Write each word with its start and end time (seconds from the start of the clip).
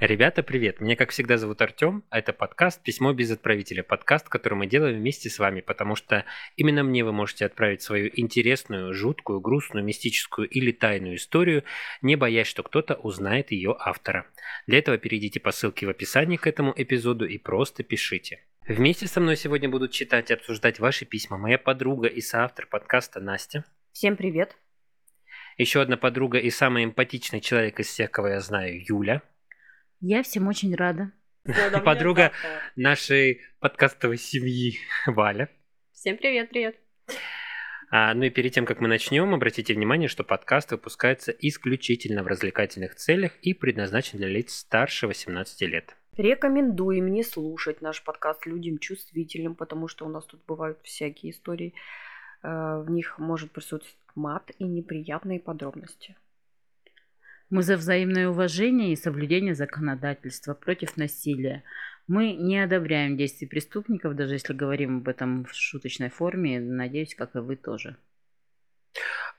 Ребята, 0.00 0.44
привет! 0.44 0.80
Меня, 0.80 0.94
как 0.94 1.10
всегда, 1.10 1.38
зовут 1.38 1.60
Артем, 1.60 2.04
а 2.08 2.20
это 2.20 2.32
подкаст 2.32 2.80
«Письмо 2.84 3.12
без 3.12 3.32
отправителя». 3.32 3.82
Подкаст, 3.82 4.28
который 4.28 4.54
мы 4.54 4.68
делаем 4.68 4.94
вместе 4.96 5.28
с 5.28 5.40
вами, 5.40 5.60
потому 5.60 5.96
что 5.96 6.24
именно 6.54 6.84
мне 6.84 7.02
вы 7.02 7.10
можете 7.10 7.44
отправить 7.44 7.82
свою 7.82 8.08
интересную, 8.14 8.94
жуткую, 8.94 9.40
грустную, 9.40 9.84
мистическую 9.84 10.48
или 10.48 10.70
тайную 10.70 11.16
историю, 11.16 11.64
не 12.00 12.14
боясь, 12.14 12.46
что 12.46 12.62
кто-то 12.62 12.94
узнает 12.94 13.50
ее 13.50 13.74
автора. 13.76 14.26
Для 14.68 14.78
этого 14.78 14.98
перейдите 14.98 15.40
по 15.40 15.50
ссылке 15.50 15.86
в 15.86 15.90
описании 15.90 16.36
к 16.36 16.46
этому 16.46 16.72
эпизоду 16.76 17.26
и 17.26 17.36
просто 17.36 17.82
пишите. 17.82 18.44
Вместе 18.68 19.08
со 19.08 19.18
мной 19.18 19.36
сегодня 19.36 19.68
будут 19.68 19.90
читать 19.90 20.30
и 20.30 20.34
обсуждать 20.34 20.78
ваши 20.78 21.06
письма 21.06 21.38
моя 21.38 21.58
подруга 21.58 22.06
и 22.06 22.20
соавтор 22.20 22.68
подкаста 22.68 23.18
Настя. 23.18 23.64
Всем 23.90 24.14
привет. 24.14 24.56
Еще 25.56 25.82
одна 25.82 25.96
подруга 25.96 26.38
и 26.38 26.50
самый 26.50 26.84
эмпатичный 26.84 27.40
человек 27.40 27.80
из 27.80 27.88
всех, 27.88 28.12
кого 28.12 28.28
я 28.28 28.38
знаю, 28.38 28.80
Юля. 28.88 29.22
Я 30.00 30.22
всем 30.22 30.46
очень 30.46 30.76
рада. 30.76 31.10
Подруга 31.84 32.30
нашей 32.76 33.40
подкастовой 33.58 34.16
семьи 34.16 34.78
Валя. 35.06 35.48
Всем 35.92 36.16
привет, 36.16 36.50
привет. 36.50 36.76
А, 37.90 38.14
ну 38.14 38.22
и 38.22 38.30
перед 38.30 38.52
тем, 38.52 38.64
как 38.64 38.80
мы 38.80 38.86
начнем, 38.86 39.34
обратите 39.34 39.74
внимание, 39.74 40.08
что 40.08 40.22
подкаст 40.22 40.70
выпускается 40.70 41.32
исключительно 41.32 42.22
в 42.22 42.28
развлекательных 42.28 42.94
целях 42.94 43.32
и 43.42 43.54
предназначен 43.54 44.18
для 44.18 44.28
лиц 44.28 44.54
старше 44.54 45.08
18 45.08 45.62
лет. 45.62 45.96
Рекомендуем 46.16 47.12
не 47.12 47.24
слушать 47.24 47.80
наш 47.80 48.04
подкаст 48.04 48.46
людям 48.46 48.78
чувствительным, 48.78 49.56
потому 49.56 49.88
что 49.88 50.06
у 50.06 50.08
нас 50.08 50.24
тут 50.26 50.40
бывают 50.46 50.78
всякие 50.84 51.32
истории. 51.32 51.74
Э, 52.44 52.84
в 52.86 52.88
них 52.88 53.18
может 53.18 53.50
присутствовать 53.50 53.96
мат 54.14 54.52
и 54.58 54.64
неприятные 54.64 55.40
подробности. 55.40 56.14
Мы 57.50 57.62
за 57.62 57.76
взаимное 57.78 58.28
уважение 58.28 58.92
и 58.92 58.96
соблюдение 58.96 59.54
законодательства 59.54 60.52
против 60.52 60.98
насилия. 60.98 61.64
Мы 62.06 62.34
не 62.34 62.58
одобряем 62.58 63.16
действий 63.16 63.46
преступников, 63.46 64.14
даже 64.16 64.34
если 64.34 64.52
говорим 64.52 64.98
об 64.98 65.08
этом 65.08 65.46
в 65.46 65.54
шуточной 65.54 66.10
форме. 66.10 66.60
Надеюсь, 66.60 67.14
как 67.14 67.36
и 67.36 67.38
вы 67.38 67.56
тоже. 67.56 67.96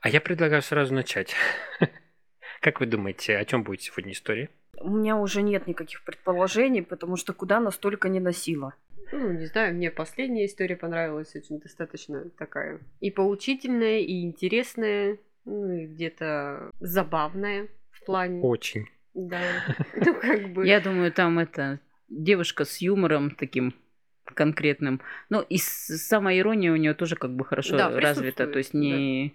А 0.00 0.08
я 0.08 0.20
предлагаю 0.20 0.62
сразу 0.62 0.92
начать. 0.92 1.34
Как 2.60 2.80
вы 2.80 2.86
думаете, 2.86 3.36
о 3.36 3.44
чем 3.44 3.62
будет 3.62 3.82
сегодня 3.82 4.12
история? 4.12 4.50
У 4.80 4.90
меня 4.90 5.16
уже 5.16 5.42
нет 5.42 5.66
никаких 5.66 6.02
предположений, 6.04 6.82
потому 6.82 7.16
что 7.16 7.32
куда 7.32 7.60
настолько 7.60 8.08
не 8.08 8.18
носила. 8.18 8.74
Ну, 9.12 9.32
не 9.32 9.46
знаю, 9.46 9.74
мне 9.74 9.90
последняя 9.90 10.46
история 10.46 10.76
понравилась, 10.76 11.34
очень 11.34 11.60
достаточно 11.60 12.28
такая 12.30 12.80
и 13.00 13.10
поучительная, 13.10 13.98
и 13.98 14.22
интересная, 14.22 15.18
ну 15.44 15.72
и 15.72 15.86
где-то 15.86 16.70
забавная 16.80 17.68
плане. 18.10 18.42
Очень. 18.42 18.86
Да. 19.14 19.40
Ну, 19.96 20.14
как 20.14 20.52
бы. 20.52 20.66
Я 20.66 20.80
думаю, 20.80 21.12
там 21.12 21.38
это 21.38 21.78
девушка 22.08 22.64
с 22.64 22.78
юмором 22.78 23.30
таким 23.30 23.74
конкретным. 24.24 25.00
Ну, 25.28 25.40
и 25.40 25.58
самая 25.58 26.38
ирония 26.38 26.72
у 26.72 26.76
нее 26.76 26.94
тоже 26.94 27.16
как 27.16 27.30
бы 27.34 27.44
хорошо 27.44 27.76
Да, 27.76 28.00
развита, 28.00 28.46
то 28.46 28.58
есть 28.58 28.74
не, 28.74 29.34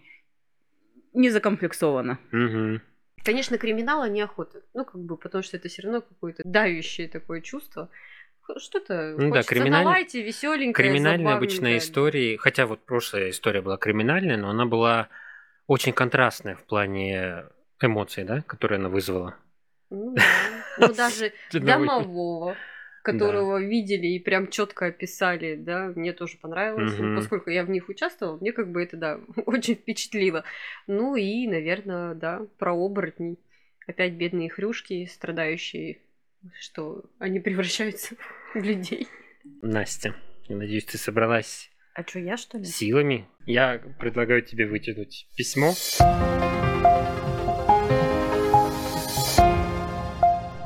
не 1.14 1.30
закомплексована. 1.30 2.18
Мгм. 2.32 2.82
Конечно, 3.24 3.58
криминала 3.58 4.08
неохота. 4.10 4.62
Ну, 4.74 4.86
как 4.86 5.02
бы, 5.02 5.18
потому 5.18 5.44
что 5.44 5.58
это 5.58 5.68
все 5.68 5.82
равно 5.82 6.02
какое-то 6.02 6.44
давящее 6.46 7.08
такое 7.08 7.42
чувство. 7.42 7.90
Что-то 8.58 9.16
Ну 9.18 9.30
да, 9.32 9.38
хочется 9.42 9.56
криминальный- 9.56 9.84
на 9.86 9.90
лайте, 9.90 10.22
веселенькое, 10.22 10.74
Криминальные 10.74 11.28
забавненькое. 11.34 11.78
истории, 11.80 12.36
хотя 12.38 12.68
вот 12.68 12.86
прошлая 12.86 13.32
история 13.32 13.62
была 13.62 13.78
криминальная, 13.78 14.38
но 14.38 14.52
она 14.52 14.66
была 14.68 15.10
очень 15.66 15.94
контрастная 15.94 16.56
в 16.56 16.64
плане 16.64 17.46
эмоций, 17.82 18.24
да, 18.24 18.42
которые 18.42 18.78
она 18.80 18.90
вызвала. 18.90 19.36
Ну, 19.90 20.16
да. 20.16 20.24
Ну, 20.78 20.94
даже 20.94 21.34
домового, 21.54 22.56
которого 23.04 23.62
видели 23.62 24.08
и 24.08 24.20
прям 24.20 24.50
четко 24.50 24.88
описали, 24.88 25.56
да, 25.56 25.92
мне 25.96 26.12
тоже 26.14 26.38
понравилось. 26.38 26.96
Ну. 26.98 27.16
Поскольку 27.16 27.50
я 27.50 27.64
в 27.64 27.70
них 27.70 27.88
участвовала, 27.90 28.38
мне 28.38 28.52
как 28.52 28.72
бы 28.72 28.82
это, 28.82 28.98
да, 28.98 29.20
очень 29.46 29.76
впечатлило. 29.76 30.44
Ну 30.88 31.16
и, 31.16 31.48
наверное, 31.48 32.16
да, 32.16 32.46
про 32.58 32.74
оборотней. 32.74 33.40
Опять 33.88 34.14
бедные 34.14 34.50
хрюшки, 34.50 35.06
страдающие, 35.06 36.00
что 36.60 37.06
они 37.20 37.40
превращаются 37.42 38.16
в 38.54 38.58
людей. 38.58 39.08
Настя, 39.62 40.16
я 40.48 40.56
надеюсь, 40.56 40.86
ты 40.86 40.98
собралась 40.98 41.70
А 41.94 42.04
что, 42.04 42.18
я 42.20 42.36
что 42.36 42.58
ли? 42.58 42.66
силами. 42.66 43.28
Я 43.46 43.80
предлагаю 44.00 44.42
тебе 44.42 44.66
вытянуть 44.66 45.28
письмо. 45.38 45.74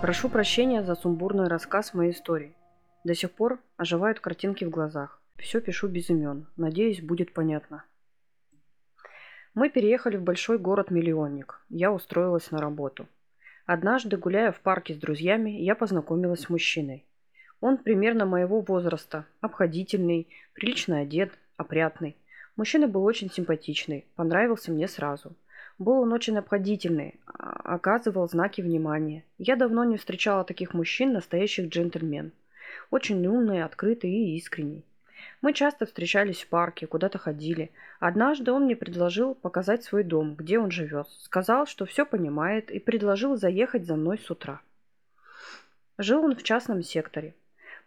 Прошу 0.10 0.28
прощения 0.28 0.82
за 0.82 0.96
сумбурный 0.96 1.48
рассказ 1.48 1.94
моей 1.94 2.14
истории. 2.14 2.56
До 3.04 3.14
сих 3.14 3.30
пор 3.30 3.60
оживают 3.78 4.20
картинки 4.20 4.66
в 4.66 4.72
глазах. 4.72 5.22
Все 5.36 5.62
пишу 5.62 5.88
без 5.88 6.10
имен. 6.10 6.48
Надеюсь, 6.58 7.00
будет 7.00 7.32
понятно. 7.32 7.86
Мы 9.54 9.70
переехали 9.70 10.18
в 10.18 10.24
большой 10.24 10.58
город-миллионник. 10.58 11.62
Я 11.70 11.92
устроилась 11.92 12.50
на 12.50 12.58
работу. 12.58 13.06
Однажды, 13.68 14.18
гуляя 14.18 14.52
в 14.52 14.62
парке 14.62 14.96
с 14.96 14.98
друзьями, 14.98 15.52
я 15.52 15.76
познакомилась 15.76 16.42
с 16.42 16.50
мужчиной. 16.50 17.06
Он 17.62 17.78
примерно 17.78 18.26
моего 18.26 18.62
возраста, 18.62 19.28
обходительный, 19.42 20.28
прилично 20.54 20.98
одет, 20.98 21.38
опрятный. 21.56 22.18
Мужчина 22.56 22.88
был 22.88 23.04
очень 23.04 23.30
симпатичный, 23.30 24.08
понравился 24.16 24.72
мне 24.72 24.88
сразу. 24.88 25.36
Был 25.80 26.02
он 26.02 26.12
очень 26.12 26.38
обходительный, 26.38 27.16
а- 27.26 27.76
оказывал 27.76 28.28
знаки 28.28 28.60
внимания. 28.60 29.24
Я 29.38 29.56
давно 29.56 29.86
не 29.86 29.96
встречала 29.96 30.44
таких 30.44 30.74
мужчин, 30.74 31.14
настоящих 31.14 31.70
джентльмен. 31.70 32.34
Очень 32.92 33.26
умный, 33.26 33.64
открытый 33.64 34.12
и 34.12 34.36
искренний. 34.36 34.84
Мы 35.42 35.54
часто 35.54 35.86
встречались 35.86 36.44
в 36.44 36.48
парке, 36.48 36.86
куда-то 36.86 37.18
ходили. 37.18 37.72
Однажды 38.02 38.52
он 38.52 38.66
мне 38.66 38.76
предложил 38.76 39.36
показать 39.36 39.84
свой 39.84 40.04
дом, 40.04 40.36
где 40.36 40.60
он 40.60 40.70
живет. 40.70 41.08
Сказал, 41.22 41.66
что 41.66 41.86
все 41.86 42.06
понимает 42.06 42.70
и 42.72 42.80
предложил 42.80 43.38
заехать 43.38 43.86
за 43.86 43.96
мной 43.96 44.18
с 44.18 44.30
утра. 44.30 44.62
Жил 45.98 46.26
он 46.26 46.36
в 46.36 46.44
частном 46.44 46.84
секторе. 46.84 47.36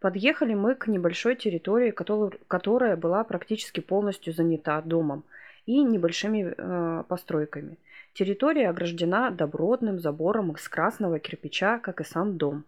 Подъехали 0.00 0.54
мы 0.54 0.74
к 0.74 0.86
небольшой 0.86 1.36
территории, 1.36 1.92
котор- 1.92 2.40
которая 2.48 2.96
была 2.96 3.22
практически 3.22 3.80
полностью 3.80 4.32
занята 4.32 4.80
домом 4.80 5.24
и 5.66 5.82
небольшими 5.82 6.54
э, 6.56 7.04
постройками. 7.08 7.78
Территория 8.14 8.68
ограждена 8.68 9.30
добротным 9.30 9.98
забором 9.98 10.52
из 10.52 10.68
красного 10.68 11.18
кирпича, 11.18 11.78
как 11.78 12.00
и 12.00 12.04
сам 12.04 12.36
дом. 12.36 12.64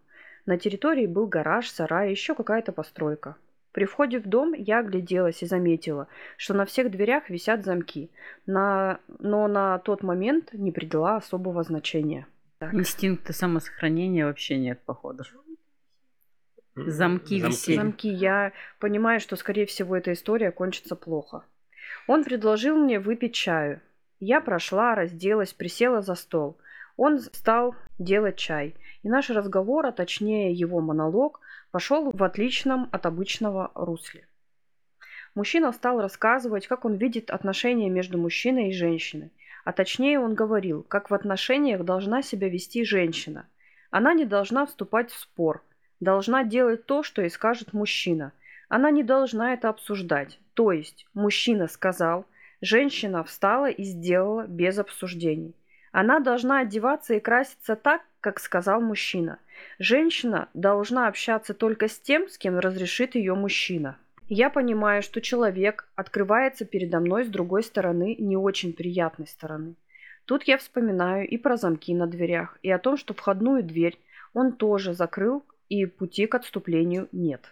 На 0.47 0.59
территории 0.59 1.07
был 1.07 1.27
гараж, 1.27 1.69
сарай 1.69 2.09
и 2.09 2.11
еще 2.13 2.35
какая-то 2.35 2.73
постройка. 2.73 3.37
При 3.73 3.87
входе 3.87 4.21
в 4.21 4.27
дом 4.27 4.53
я 4.53 4.79
огляделась 4.79 5.43
и 5.43 5.47
заметила, 5.47 6.07
что 6.37 6.55
на 6.55 6.65
всех 6.65 6.91
дверях 6.91 7.29
висят 7.29 7.65
замки, 7.65 8.09
на... 8.47 9.01
но 9.19 9.49
на 9.49 9.79
тот 9.81 10.03
момент 10.03 10.53
не 10.53 10.71
придала 10.71 11.17
особого 11.17 11.65
значения. 11.65 12.27
Инстинкта 12.73 13.33
самосохранения 13.33 14.27
вообще 14.27 14.59
нет, 14.59 14.81
походу. 14.87 15.25
Замки 16.77 17.41
висели. 17.41 17.77
Замки. 17.77 18.09
Я 18.09 18.53
понимаю, 18.79 19.21
что, 19.21 19.37
скорее 19.37 19.67
всего, 19.67 19.97
эта 19.97 20.13
история 20.13 20.51
кончится 20.51 20.97
плохо. 20.97 21.45
Он 22.07 22.25
предложил 22.25 22.77
мне 22.77 23.01
выпить 23.01 23.35
чаю. 23.35 23.81
Я 24.21 24.41
прошла, 24.41 24.95
разделась, 24.95 25.53
присела 25.53 26.03
за 26.03 26.15
стол. 26.15 26.59
Он 26.97 27.19
стал 27.21 27.75
делать 27.99 28.37
чай. 28.37 28.75
И 29.03 29.09
наш 29.09 29.31
разговор, 29.31 29.87
а 29.87 29.93
точнее 29.93 30.53
его 30.53 30.81
монолог, 30.81 31.41
пошел 31.71 32.11
в 32.11 32.23
отличном 32.23 32.89
от 32.93 33.07
обычного 33.07 33.71
русле. 33.75 34.27
Мужчина 35.35 35.73
стал 35.73 36.01
рассказывать, 36.01 36.69
как 36.69 36.85
он 36.85 36.95
видит 36.95 37.31
отношения 37.31 37.91
между 37.91 38.19
мужчиной 38.19 38.69
и 38.69 38.73
женщиной. 38.73 39.33
А 39.65 39.73
точнее 39.73 40.21
он 40.21 40.35
говорил, 40.35 40.83
как 40.83 41.11
в 41.11 41.15
отношениях 41.15 41.85
должна 41.85 42.23
себя 42.23 42.49
вести 42.49 42.85
женщина. 42.85 43.49
Она 43.91 44.15
не 44.15 44.25
должна 44.25 44.67
вступать 44.67 45.11
в 45.11 45.19
спор, 45.19 45.65
должна 46.01 46.45
делать 46.45 46.87
то, 46.87 47.03
что 47.03 47.23
ей 47.23 47.31
скажет 47.31 47.73
мужчина. 47.73 48.33
Она 48.69 48.91
не 48.91 49.03
должна 49.03 49.55
это 49.55 49.69
обсуждать. 49.69 50.39
То 50.55 50.73
есть 50.73 51.07
мужчина 51.15 51.69
сказал, 51.69 52.27
женщина 52.61 53.25
встала 53.25 53.69
и 53.69 53.83
сделала 53.83 54.47
без 54.47 54.79
обсуждений. 54.79 55.55
Она 55.93 56.19
должна 56.19 56.61
одеваться 56.61 57.15
и 57.15 57.21
краситься 57.21 57.77
так, 57.77 58.03
как 58.21 58.41
сказал 58.41 58.81
мужчина. 58.81 59.39
Женщина 59.79 60.49
должна 60.55 61.09
общаться 61.09 61.55
только 61.55 61.89
с 61.89 61.99
тем, 61.99 62.29
с 62.29 62.39
кем 62.39 62.59
разрешит 62.59 63.15
ее 63.15 63.35
мужчина. 63.35 63.97
Я 64.29 64.49
понимаю, 64.49 65.03
что 65.03 65.21
человек 65.21 65.87
открывается 65.95 66.65
передо 66.65 66.99
мной 66.99 67.25
с 67.25 67.29
другой 67.29 67.63
стороны, 67.63 68.17
не 68.19 68.37
очень 68.37 68.73
приятной 68.73 69.27
стороны. 69.27 69.75
Тут 70.25 70.45
я 70.45 70.57
вспоминаю 70.57 71.29
и 71.29 71.37
про 71.37 71.57
замки 71.57 71.95
на 71.95 72.07
дверях, 72.07 72.59
и 72.63 72.71
о 72.71 72.79
том, 72.79 72.97
что 72.97 73.13
входную 73.13 73.63
дверь 73.63 73.99
он 74.33 74.53
тоже 74.53 74.95
закрыл, 74.95 75.45
и 75.69 75.85
пути 75.85 76.27
к 76.27 76.35
отступлению 76.35 77.09
нет. 77.13 77.43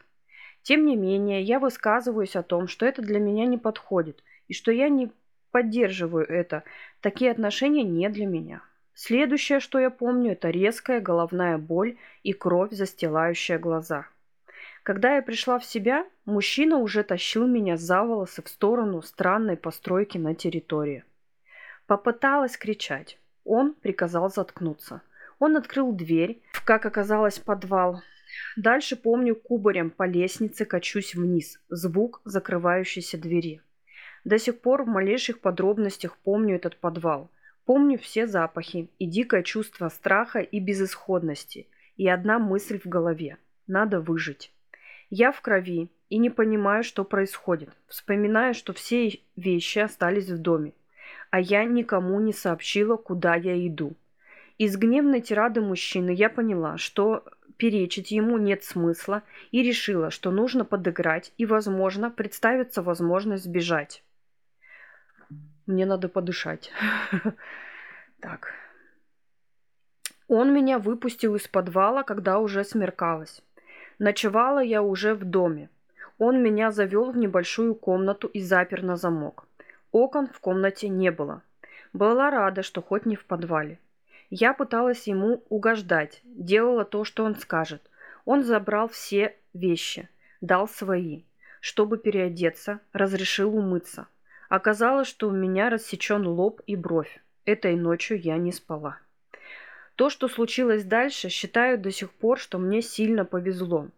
Тем 0.62 0.86
не 0.86 0.96
менее, 0.96 1.42
я 1.42 1.58
высказываюсь 1.58 2.36
о 2.36 2.42
том, 2.42 2.68
что 2.68 2.86
это 2.86 3.02
для 3.02 3.18
меня 3.18 3.46
не 3.46 3.58
подходит, 3.58 4.22
и 4.48 4.54
что 4.54 4.70
я 4.70 4.88
не 4.88 5.10
поддерживаю 5.50 6.26
это. 6.28 6.62
Такие 7.00 7.30
отношения 7.30 7.82
не 7.82 8.08
для 8.08 8.26
меня. 8.26 8.62
Следующее, 8.94 9.60
что 9.60 9.78
я 9.78 9.90
помню, 9.90 10.32
это 10.32 10.50
резкая 10.50 11.00
головная 11.00 11.58
боль 11.58 11.96
и 12.22 12.32
кровь, 12.32 12.72
застилающая 12.72 13.58
глаза. 13.58 14.06
Когда 14.82 15.16
я 15.16 15.22
пришла 15.22 15.58
в 15.58 15.64
себя, 15.64 16.06
мужчина 16.24 16.78
уже 16.78 17.02
тащил 17.02 17.46
меня 17.46 17.76
за 17.76 18.02
волосы 18.02 18.42
в 18.42 18.48
сторону 18.48 19.02
странной 19.02 19.56
постройки 19.56 20.18
на 20.18 20.34
территории. 20.34 21.04
Попыталась 21.86 22.56
кричать. 22.56 23.18
Он 23.44 23.74
приказал 23.74 24.30
заткнуться. 24.30 25.02
Он 25.38 25.56
открыл 25.56 25.92
дверь, 25.92 26.40
в, 26.52 26.64
как 26.64 26.86
оказалось, 26.86 27.38
подвал. 27.38 28.02
Дальше 28.56 28.96
помню 28.96 29.34
кубарем 29.34 29.90
по 29.90 30.04
лестнице 30.04 30.64
качусь 30.64 31.14
вниз. 31.14 31.60
Звук 31.68 32.20
закрывающейся 32.24 33.18
двери. 33.18 33.60
До 34.24 34.38
сих 34.38 34.60
пор 34.60 34.84
в 34.84 34.88
малейших 34.88 35.40
подробностях 35.40 36.16
помню 36.18 36.56
этот 36.56 36.76
подвал. 36.76 37.30
Помню 37.64 37.98
все 37.98 38.26
запахи 38.26 38.90
и 38.98 39.06
дикое 39.06 39.42
чувство 39.42 39.88
страха 39.88 40.40
и 40.40 40.60
безысходности. 40.60 41.66
И 41.96 42.08
одна 42.08 42.38
мысль 42.38 42.78
в 42.78 42.86
голове. 42.86 43.38
Надо 43.66 44.00
выжить. 44.00 44.52
Я 45.10 45.30
в 45.30 45.40
крови 45.40 45.88
и 46.08 46.18
не 46.18 46.30
понимаю, 46.30 46.84
что 46.84 47.04
происходит. 47.04 47.70
Вспоминаю, 47.86 48.54
что 48.54 48.72
все 48.72 49.20
вещи 49.36 49.78
остались 49.78 50.28
в 50.28 50.38
доме, 50.38 50.72
а 51.30 51.40
я 51.40 51.64
никому 51.64 52.20
не 52.20 52.32
сообщила, 52.32 52.96
куда 52.96 53.34
я 53.34 53.54
иду. 53.66 53.94
Из 54.58 54.76
гневной 54.76 55.20
тирады 55.20 55.60
мужчины 55.60 56.10
я 56.10 56.28
поняла, 56.28 56.78
что 56.78 57.24
перечить 57.56 58.10
ему 58.10 58.38
нет 58.38 58.64
смысла 58.64 59.22
и 59.50 59.62
решила, 59.62 60.10
что 60.10 60.30
нужно 60.30 60.64
подыграть 60.64 61.32
и, 61.38 61.46
возможно, 61.46 62.10
представится 62.10 62.82
возможность 62.82 63.44
сбежать. 63.44 64.02
Мне 65.66 65.86
надо 65.86 66.08
подышать. 66.08 66.70
Так. 68.20 68.52
Он 70.28 70.54
меня 70.54 70.78
выпустил 70.78 71.34
из 71.34 71.48
подвала, 71.48 72.04
когда 72.04 72.38
уже 72.38 72.62
смеркалось. 72.62 73.42
Ночевала 73.98 74.60
я 74.60 74.80
уже 74.80 75.14
в 75.14 75.24
доме. 75.24 75.68
Он 76.18 76.40
меня 76.40 76.70
завел 76.70 77.10
в 77.10 77.16
небольшую 77.16 77.74
комнату 77.74 78.28
и 78.28 78.40
запер 78.40 78.84
на 78.84 78.96
замок. 78.96 79.44
Окон 79.90 80.28
в 80.28 80.38
комнате 80.38 80.88
не 80.88 81.10
было. 81.10 81.42
Была 81.92 82.30
рада, 82.30 82.62
что 82.62 82.80
хоть 82.80 83.06
не 83.06 83.16
в 83.16 83.24
подвале. 83.24 83.80
Я 84.34 84.54
пыталась 84.54 85.06
ему 85.08 85.44
угождать, 85.50 86.22
делала 86.24 86.86
то, 86.86 87.04
что 87.04 87.22
он 87.22 87.34
скажет. 87.34 87.82
Он 88.24 88.42
забрал 88.42 88.88
все 88.88 89.36
вещи, 89.52 90.08
дал 90.40 90.66
свои. 90.66 91.24
Чтобы 91.60 91.98
переодеться, 91.98 92.80
разрешил 92.94 93.54
умыться. 93.54 94.06
Оказалось, 94.48 95.06
что 95.06 95.28
у 95.28 95.32
меня 95.32 95.68
рассечен 95.68 96.26
лоб 96.26 96.62
и 96.66 96.76
бровь. 96.76 97.20
Этой 97.44 97.76
ночью 97.76 98.18
я 98.18 98.38
не 98.38 98.52
спала. 98.52 98.96
То, 99.96 100.08
что 100.08 100.28
случилось 100.28 100.84
дальше, 100.84 101.28
считаю 101.28 101.76
до 101.76 101.90
сих 101.90 102.10
пор, 102.10 102.38
что 102.38 102.56
мне 102.56 102.80
сильно 102.80 103.26
повезло, 103.26 103.88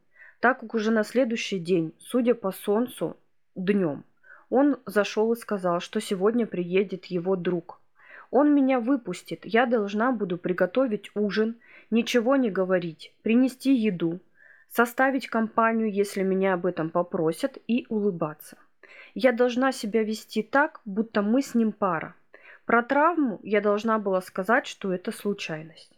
так 0.41 0.59
как 0.59 0.75
уже 0.75 0.91
на 0.91 1.05
следующий 1.05 1.61
день, 1.61 1.95
судя 2.01 2.35
по 2.35 2.51
солнцу, 2.51 3.17
днем, 3.55 4.03
он 4.51 4.79
зашел 4.85 5.33
и 5.33 5.39
сказал, 5.39 5.79
что 5.79 6.01
сегодня 6.01 6.45
приедет 6.45 7.05
его 7.05 7.37
друг. 7.37 7.79
Он 8.35 8.53
меня 8.53 8.81
выпустит, 8.81 9.43
я 9.45 9.65
должна 9.65 10.11
буду 10.11 10.39
приготовить 10.39 11.13
ужин, 11.15 11.55
ничего 11.93 12.35
не 12.35 12.51
говорить, 12.51 13.15
принести 13.23 13.73
еду, 13.73 14.19
составить 14.69 15.29
компанию, 15.29 15.89
если 15.89 16.25
меня 16.25 16.55
об 16.55 16.67
этом 16.67 16.91
попросят, 16.91 17.59
и 17.69 17.87
улыбаться. 17.89 18.59
Я 19.15 19.31
должна 19.31 19.71
себя 19.71 20.03
вести 20.03 20.43
так, 20.43 20.81
будто 20.85 21.23
мы 21.23 21.43
с 21.43 21.55
ним 21.55 21.71
пара. 21.71 22.17
Про 22.67 22.83
травму 22.83 23.39
я 23.45 23.61
должна 23.61 24.01
была 24.01 24.21
сказать, 24.21 24.67
что 24.67 24.93
это 24.93 25.13
случайность. 25.13 25.97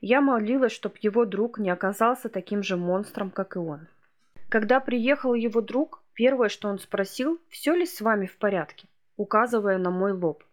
Я 0.00 0.20
молилась, 0.20 0.70
чтобы 0.70 0.94
его 1.00 1.24
друг 1.24 1.58
не 1.58 1.70
оказался 1.70 2.28
таким 2.28 2.62
же 2.62 2.76
монстром, 2.76 3.32
как 3.32 3.56
и 3.56 3.58
он. 3.58 3.88
Когда 4.48 4.78
приехал 4.78 5.34
его 5.34 5.60
друг, 5.60 6.04
первое, 6.12 6.50
что 6.50 6.68
он 6.68 6.78
спросил, 6.78 7.40
все 7.48 7.74
ли 7.74 7.84
с 7.84 8.00
вами 8.00 8.26
в 8.26 8.36
порядке, 8.36 8.86
указывая 9.16 9.78
на 9.78 9.90
мой 9.90 10.12
лоб. 10.12 10.44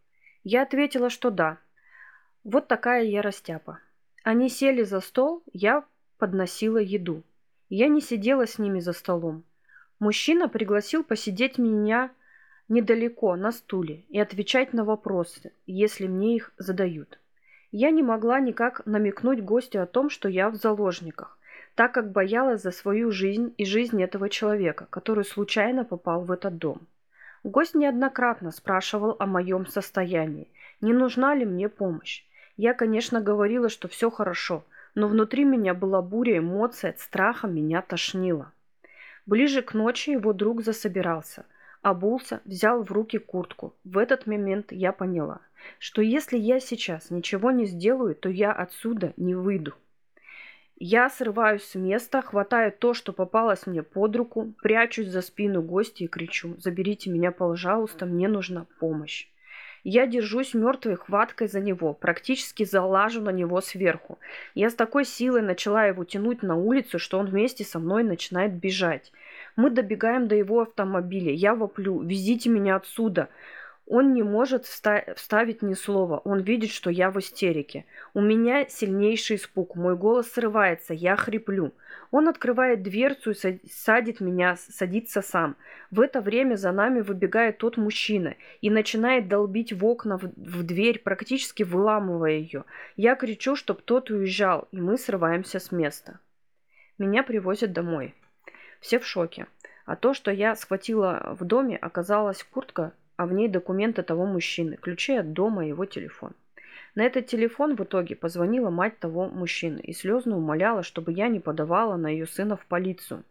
Я 0.43 0.63
ответила, 0.63 1.09
что 1.09 1.29
да. 1.29 1.57
Вот 2.43 2.67
такая 2.67 3.03
я 3.03 3.21
растяпа. 3.21 3.79
Они 4.23 4.49
сели 4.49 4.83
за 4.83 4.99
стол, 4.99 5.43
я 5.53 5.83
подносила 6.17 6.77
еду. 6.77 7.23
Я 7.69 7.87
не 7.87 8.01
сидела 8.01 8.47
с 8.47 8.59
ними 8.59 8.79
за 8.79 8.93
столом. 8.93 9.43
Мужчина 9.99 10.49
пригласил 10.49 11.03
посидеть 11.03 11.57
меня 11.57 12.11
недалеко, 12.69 13.35
на 13.35 13.51
стуле, 13.51 14.03
и 14.09 14.19
отвечать 14.19 14.73
на 14.73 14.83
вопросы, 14.83 15.51
если 15.67 16.07
мне 16.07 16.35
их 16.37 16.53
задают. 16.57 17.19
Я 17.71 17.91
не 17.91 18.01
могла 18.01 18.39
никак 18.39 18.85
намекнуть 18.85 19.43
гостю 19.43 19.81
о 19.81 19.85
том, 19.85 20.09
что 20.09 20.27
я 20.27 20.49
в 20.49 20.55
заложниках, 20.55 21.37
так 21.75 21.93
как 21.93 22.11
боялась 22.11 22.61
за 22.61 22.71
свою 22.71 23.11
жизнь 23.11 23.53
и 23.57 23.65
жизнь 23.65 24.01
этого 24.01 24.29
человека, 24.29 24.87
который 24.89 25.23
случайно 25.25 25.85
попал 25.85 26.21
в 26.23 26.31
этот 26.31 26.57
дом. 26.57 26.87
Гость 27.43 27.75
неоднократно 27.75 28.51
спрашивал 28.51 29.15
о 29.19 29.25
моем 29.25 29.65
состоянии, 29.65 30.47
не 30.79 30.93
нужна 30.93 31.35
ли 31.35 31.45
мне 31.45 31.69
помощь. 31.69 32.23
Я, 32.57 32.73
конечно, 32.73 33.21
говорила, 33.21 33.69
что 33.69 33.87
все 33.87 34.11
хорошо, 34.11 34.63
но 34.93 35.07
внутри 35.07 35.43
меня 35.43 35.73
была 35.73 36.01
буря 36.01 36.37
эмоций, 36.37 36.91
от 36.91 36.99
страха 36.99 37.47
меня 37.47 37.81
тошнило. 37.81 38.51
Ближе 39.25 39.61
к 39.61 39.73
ночи 39.73 40.11
его 40.11 40.33
друг 40.33 40.63
засобирался– 40.63 41.45
обулся, 41.81 42.41
взял 42.45 42.83
в 42.83 42.91
руки 42.91 43.17
куртку. 43.17 43.73
В 43.83 43.97
этот 43.97 44.27
момент 44.27 44.71
я 44.71 44.91
поняла, 44.91 45.39
что 45.79 46.01
если 46.01 46.37
я 46.37 46.59
сейчас 46.59 47.09
ничего 47.09 47.51
не 47.51 47.65
сделаю, 47.65 48.15
то 48.15 48.29
я 48.29 48.51
отсюда 48.51 49.13
не 49.17 49.35
выйду. 49.35 49.73
Я 50.83 51.11
срываюсь 51.11 51.63
с 51.63 51.75
места, 51.75 52.23
хватаю 52.23 52.71
то, 52.71 52.95
что 52.95 53.13
попалось 53.13 53.67
мне 53.67 53.83
под 53.83 54.15
руку, 54.15 54.51
прячусь 54.63 55.09
за 55.09 55.21
спину 55.21 55.61
гостя 55.61 56.03
и 56.03 56.07
кричу 56.07 56.55
«Заберите 56.57 57.11
меня, 57.11 57.31
пожалуйста, 57.31 58.07
мне 58.07 58.27
нужна 58.27 58.65
помощь». 58.79 59.27
Я 59.83 60.07
держусь 60.07 60.55
мертвой 60.55 60.95
хваткой 60.95 61.49
за 61.49 61.59
него, 61.59 61.93
практически 61.93 62.63
залажу 62.63 63.21
на 63.21 63.29
него 63.29 63.61
сверху. 63.61 64.17
Я 64.55 64.71
с 64.71 64.73
такой 64.73 65.05
силой 65.05 65.43
начала 65.43 65.85
его 65.85 66.03
тянуть 66.03 66.41
на 66.41 66.55
улицу, 66.55 66.97
что 66.97 67.19
он 67.19 67.27
вместе 67.27 67.63
со 67.63 67.77
мной 67.77 68.03
начинает 68.03 68.53
бежать. 68.53 69.11
Мы 69.55 69.69
добегаем 69.69 70.27
до 70.27 70.33
его 70.33 70.61
автомобиля. 70.61 71.31
Я 71.31 71.53
воплю, 71.53 72.01
везите 72.01 72.49
меня 72.49 72.77
отсюда. 72.77 73.29
Он 73.93 74.13
не 74.13 74.23
может 74.23 74.63
вставить 74.63 75.61
ни 75.61 75.73
слова. 75.73 76.19
Он 76.19 76.39
видит, 76.39 76.69
что 76.69 76.89
я 76.89 77.11
в 77.11 77.19
истерике. 77.19 77.83
У 78.13 78.21
меня 78.21 78.65
сильнейший 78.69 79.35
испуг. 79.35 79.75
Мой 79.75 79.97
голос 79.97 80.31
срывается. 80.31 80.93
Я 80.93 81.17
хриплю. 81.17 81.73
Он 82.09 82.29
открывает 82.29 82.83
дверцу 82.83 83.31
и 83.31 83.59
садит 83.69 84.21
меня, 84.21 84.55
садится 84.55 85.21
сам. 85.21 85.57
В 85.91 85.99
это 85.99 86.21
время 86.21 86.55
за 86.55 86.71
нами 86.71 87.01
выбегает 87.01 87.57
тот 87.57 87.75
мужчина 87.75 88.35
и 88.61 88.69
начинает 88.69 89.27
долбить 89.27 89.73
в 89.73 89.85
окна 89.85 90.17
в, 90.17 90.31
в 90.37 90.63
дверь, 90.63 90.99
практически 90.99 91.63
выламывая 91.63 92.37
ее. 92.37 92.63
Я 92.95 93.15
кричу, 93.15 93.57
чтобы 93.57 93.81
тот 93.81 94.09
уезжал, 94.09 94.69
и 94.71 94.79
мы 94.79 94.97
срываемся 94.97 95.59
с 95.59 95.69
места. 95.69 96.21
Меня 96.97 97.23
привозят 97.23 97.73
домой. 97.73 98.15
Все 98.79 98.99
в 98.99 99.05
шоке. 99.05 99.47
А 99.85 99.97
то, 99.97 100.13
что 100.13 100.31
я 100.31 100.55
схватила 100.55 101.35
в 101.37 101.43
доме, 101.43 101.75
оказалась 101.75 102.41
куртка, 102.43 102.93
а 103.21 103.27
в 103.27 103.33
ней 103.33 103.47
документы 103.47 104.01
того 104.01 104.25
мужчины, 104.25 104.77
ключи 104.77 105.13
от 105.13 105.31
дома 105.33 105.63
и 105.63 105.67
его 105.67 105.85
телефон. 105.85 106.31
На 106.95 107.03
этот 107.03 107.27
телефон 107.27 107.75
в 107.75 107.83
итоге 107.83 108.15
позвонила 108.15 108.71
мать 108.71 108.97
того 108.97 109.29
мужчины 109.29 109.79
и 109.79 109.93
слезно 109.93 110.37
умоляла, 110.37 110.81
чтобы 110.81 111.11
я 111.11 111.27
не 111.27 111.39
подавала 111.39 111.97
на 111.97 112.07
ее 112.07 112.25
сына 112.25 112.57
в 112.57 112.65
полицию, 112.65 113.23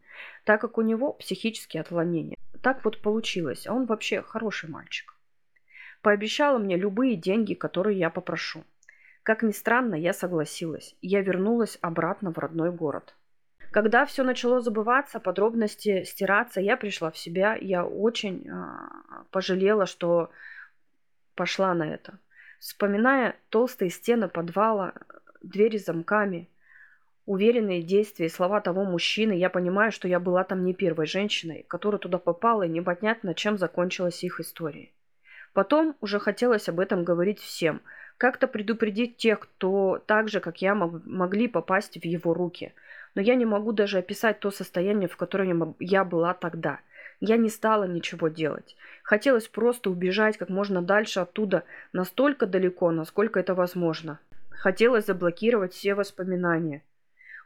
так 0.44 0.60
как 0.60 0.78
у 0.78 0.82
него 0.82 1.12
психические 1.14 1.80
отклонения. 1.80 2.36
Так 2.62 2.84
вот 2.84 3.02
получилось, 3.02 3.66
а 3.66 3.74
он 3.74 3.86
вообще 3.86 4.22
хороший 4.22 4.70
мальчик. 4.70 5.12
Пообещала 6.02 6.58
мне 6.58 6.76
любые 6.76 7.16
деньги, 7.16 7.54
которые 7.54 7.98
я 7.98 8.10
попрошу. 8.10 8.62
Как 9.24 9.42
ни 9.42 9.50
странно, 9.50 9.96
я 9.96 10.12
согласилась. 10.12 10.94
Я 11.02 11.20
вернулась 11.20 11.78
обратно 11.80 12.32
в 12.32 12.38
родной 12.38 12.70
город. 12.70 13.16
Когда 13.70 14.04
все 14.04 14.24
начало 14.24 14.60
забываться, 14.60 15.20
подробности 15.20 16.02
стираться, 16.02 16.60
я 16.60 16.76
пришла 16.76 17.10
в 17.10 17.18
себя. 17.18 17.54
Я 17.54 17.84
очень 17.84 18.48
э, 18.48 18.52
пожалела, 19.30 19.86
что 19.86 20.30
пошла 21.36 21.72
на 21.74 21.84
это. 21.84 22.18
Вспоминая 22.58 23.36
толстые 23.48 23.90
стены 23.90 24.28
подвала, 24.28 24.92
двери 25.40 25.78
с 25.78 25.86
замками, 25.86 26.48
уверенные 27.26 27.80
действия 27.80 28.26
и 28.26 28.30
слова 28.30 28.60
того 28.60 28.84
мужчины, 28.84 29.32
я 29.32 29.48
понимаю, 29.48 29.92
что 29.92 30.08
я 30.08 30.18
была 30.18 30.42
там 30.42 30.64
не 30.64 30.74
первой 30.74 31.06
женщиной, 31.06 31.64
которая 31.68 32.00
туда 32.00 32.18
попала, 32.18 32.64
и 32.64 32.68
непонятно, 32.68 33.34
чем 33.34 33.56
закончилась 33.56 34.24
их 34.24 34.40
история. 34.40 34.90
Потом 35.52 35.96
уже 36.00 36.18
хотелось 36.18 36.68
об 36.68 36.80
этом 36.80 37.04
говорить 37.04 37.38
всем, 37.38 37.80
как-то 38.18 38.48
предупредить 38.48 39.16
тех, 39.16 39.40
кто 39.40 40.02
так 40.06 40.28
же, 40.28 40.40
как 40.40 40.60
я, 40.60 40.74
могли 40.74 41.46
попасть 41.46 41.96
в 41.96 42.04
его 42.04 42.34
руки– 42.34 42.74
но 43.14 43.22
я 43.22 43.34
не 43.34 43.44
могу 43.44 43.72
даже 43.72 43.98
описать 43.98 44.40
то 44.40 44.50
состояние, 44.50 45.08
в 45.08 45.16
котором 45.16 45.76
я 45.78 46.04
была 46.04 46.34
тогда. 46.34 46.80
Я 47.20 47.36
не 47.36 47.50
стала 47.50 47.84
ничего 47.84 48.28
делать. 48.28 48.76
Хотелось 49.02 49.48
просто 49.48 49.90
убежать 49.90 50.38
как 50.38 50.48
можно 50.48 50.80
дальше 50.80 51.20
оттуда, 51.20 51.64
настолько 51.92 52.46
далеко, 52.46 52.90
насколько 52.90 53.38
это 53.38 53.54
возможно. 53.54 54.18
Хотелось 54.50 55.06
заблокировать 55.06 55.72
все 55.72 55.94
воспоминания. 55.94 56.82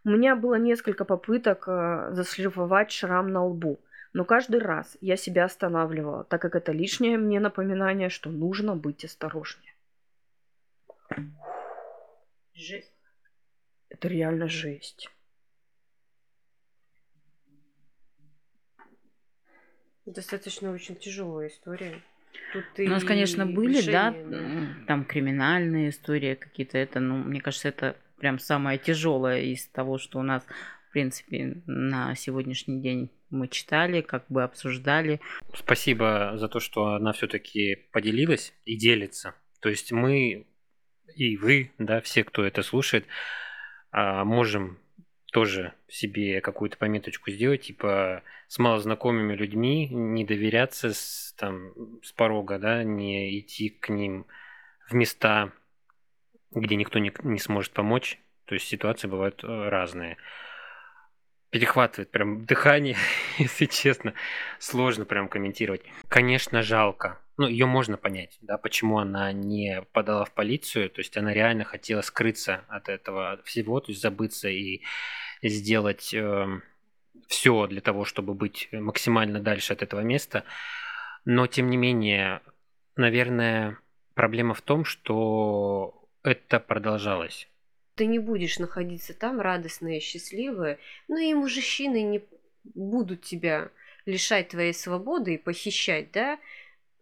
У 0.04 0.10
меня 0.10 0.36
было 0.36 0.56
несколько 0.56 1.04
попыток 1.04 1.64
э, 1.66 2.10
зашлифовать 2.12 2.92
шрам 2.92 3.26
на 3.26 3.44
лбу, 3.46 3.80
но 4.12 4.24
каждый 4.24 4.60
раз 4.60 4.96
я 5.00 5.16
себя 5.16 5.44
останавливала, 5.44 6.24
так 6.24 6.42
как 6.42 6.54
это 6.54 6.72
лишнее 6.72 7.16
мне 7.16 7.40
напоминание, 7.40 8.10
что 8.10 8.30
нужно 8.30 8.76
быть 8.76 9.04
осторожнее. 9.04 9.72
Жесть. 12.54 12.92
Это 13.88 14.08
реально 14.08 14.46
жесть. 14.46 15.10
Достаточно 20.06 20.72
очень 20.72 20.96
тяжелая 20.96 21.48
история. 21.48 22.02
Тут 22.52 22.64
У 22.78 22.88
нас, 22.88 23.04
конечно, 23.04 23.46
были, 23.46 23.80
да, 23.90 24.10
лишения, 24.10 24.38
м, 24.38 24.84
там 24.86 25.04
криминальные 25.04 25.90
истории 25.90 26.34
какие-то. 26.34 26.78
Это, 26.78 27.00
ну, 27.00 27.16
мне 27.16 27.40
кажется, 27.40 27.68
это 27.68 27.96
прям 28.18 28.38
самое 28.38 28.78
тяжелое 28.78 29.40
из 29.42 29.66
того, 29.68 29.98
что 29.98 30.18
у 30.18 30.22
нас, 30.22 30.44
в 30.88 30.92
принципе, 30.92 31.62
на 31.66 32.14
сегодняшний 32.16 32.80
день 32.80 33.10
мы 33.30 33.48
читали, 33.48 34.00
как 34.00 34.24
бы 34.28 34.42
обсуждали. 34.42 35.20
Спасибо 35.54 36.32
за 36.36 36.48
то, 36.48 36.60
что 36.60 36.94
она 36.94 37.12
все-таки 37.12 37.86
поделилась 37.92 38.52
и 38.64 38.76
делится. 38.76 39.34
То 39.60 39.68
есть 39.68 39.90
мы 39.92 40.46
и 41.16 41.36
вы, 41.36 41.72
да, 41.78 42.00
все, 42.00 42.24
кто 42.24 42.44
это 42.44 42.62
слушает, 42.62 43.06
а, 43.90 44.24
можем 44.24 44.78
тоже 45.34 45.72
себе 45.88 46.40
какую-то 46.40 46.76
пометочку 46.76 47.32
сделать, 47.32 47.62
типа 47.62 48.22
с 48.46 48.56
малознакомыми 48.60 49.34
людьми 49.34 49.88
не 49.88 50.24
доверяться 50.24 50.94
с, 50.94 51.34
там, 51.36 51.72
с 52.04 52.12
порога, 52.12 52.60
да, 52.60 52.84
не 52.84 53.40
идти 53.40 53.68
к 53.68 53.88
ним 53.88 54.26
в 54.88 54.94
места, 54.94 55.50
где 56.52 56.76
никто 56.76 57.00
не, 57.00 57.12
не 57.24 57.40
сможет 57.40 57.72
помочь. 57.72 58.20
То 58.44 58.54
есть 58.54 58.68
ситуации 58.68 59.08
бывают 59.08 59.42
э, 59.42 59.46
разные. 59.68 60.18
Перехватывает 61.50 62.12
прям 62.12 62.44
дыхание, 62.44 62.96
если 63.38 63.66
честно. 63.66 64.14
Сложно 64.60 65.04
прям 65.04 65.26
комментировать. 65.26 65.82
Конечно, 66.06 66.62
жалко. 66.62 67.18
Ну, 67.38 67.48
ее 67.48 67.66
можно 67.66 67.96
понять, 67.96 68.38
да, 68.40 68.56
почему 68.56 69.00
она 69.00 69.32
не 69.32 69.82
подала 69.92 70.24
в 70.24 70.32
полицию. 70.32 70.90
То 70.90 71.00
есть 71.00 71.16
она 71.16 71.34
реально 71.34 71.64
хотела 71.64 72.02
скрыться 72.02 72.64
от 72.68 72.88
этого 72.88 73.40
всего, 73.42 73.80
то 73.80 73.90
есть 73.90 74.00
забыться 74.00 74.48
и 74.48 74.82
сделать 75.48 76.12
э, 76.14 76.60
все 77.28 77.66
для 77.66 77.80
того, 77.80 78.04
чтобы 78.04 78.34
быть 78.34 78.68
максимально 78.72 79.40
дальше 79.40 79.72
от 79.72 79.82
этого 79.82 80.00
места. 80.00 80.44
Но, 81.24 81.46
тем 81.46 81.70
не 81.70 81.76
менее, 81.76 82.40
наверное, 82.96 83.78
проблема 84.14 84.54
в 84.54 84.62
том, 84.62 84.84
что 84.84 86.08
это 86.22 86.60
продолжалось. 86.60 87.48
Ты 87.94 88.06
не 88.06 88.18
будешь 88.18 88.58
находиться 88.58 89.14
там 89.14 89.40
радостная 89.40 89.98
и 89.98 90.00
счастливая, 90.00 90.78
но 91.08 91.18
и 91.18 91.32
мужчины 91.34 92.02
не 92.02 92.24
будут 92.64 93.22
тебя 93.22 93.70
лишать 94.06 94.48
твоей 94.48 94.74
свободы 94.74 95.34
и 95.34 95.38
похищать, 95.38 96.10
да, 96.12 96.38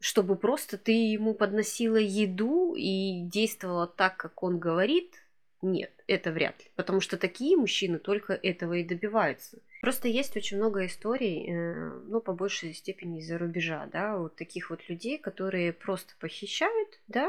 чтобы 0.00 0.37
просто 0.37 0.76
ты 0.78 0.92
ему 0.92 1.34
подносила 1.34 1.96
еду 1.96 2.75
и 2.76 3.22
действовала 3.22 3.87
так, 3.87 4.16
как 4.16 4.42
он 4.42 4.58
говорит, 4.58 5.22
нет, 5.62 5.92
это 6.14 6.31
вряд 6.31 6.59
ли. 6.61 6.71
Потому 6.76 7.00
что 7.00 7.16
такие 7.16 7.57
мужчины 7.57 7.99
только 7.99 8.33
этого 8.33 8.75
и 8.75 8.85
добиваются. 8.85 9.59
Просто 9.81 10.09
есть 10.09 10.37
очень 10.37 10.59
много 10.59 10.87
историй, 10.87 11.50
э, 11.50 11.90
ну, 12.07 12.21
по 12.21 12.33
большей 12.33 12.73
степени 12.75 13.21
из-за 13.21 13.38
рубежа, 13.38 13.88
да, 13.92 14.16
вот 14.16 14.37
таких 14.37 14.71
вот 14.71 14.88
людей, 14.88 15.19
которые 15.19 15.73
просто 15.73 16.14
похищают, 16.21 17.00
да, 17.09 17.28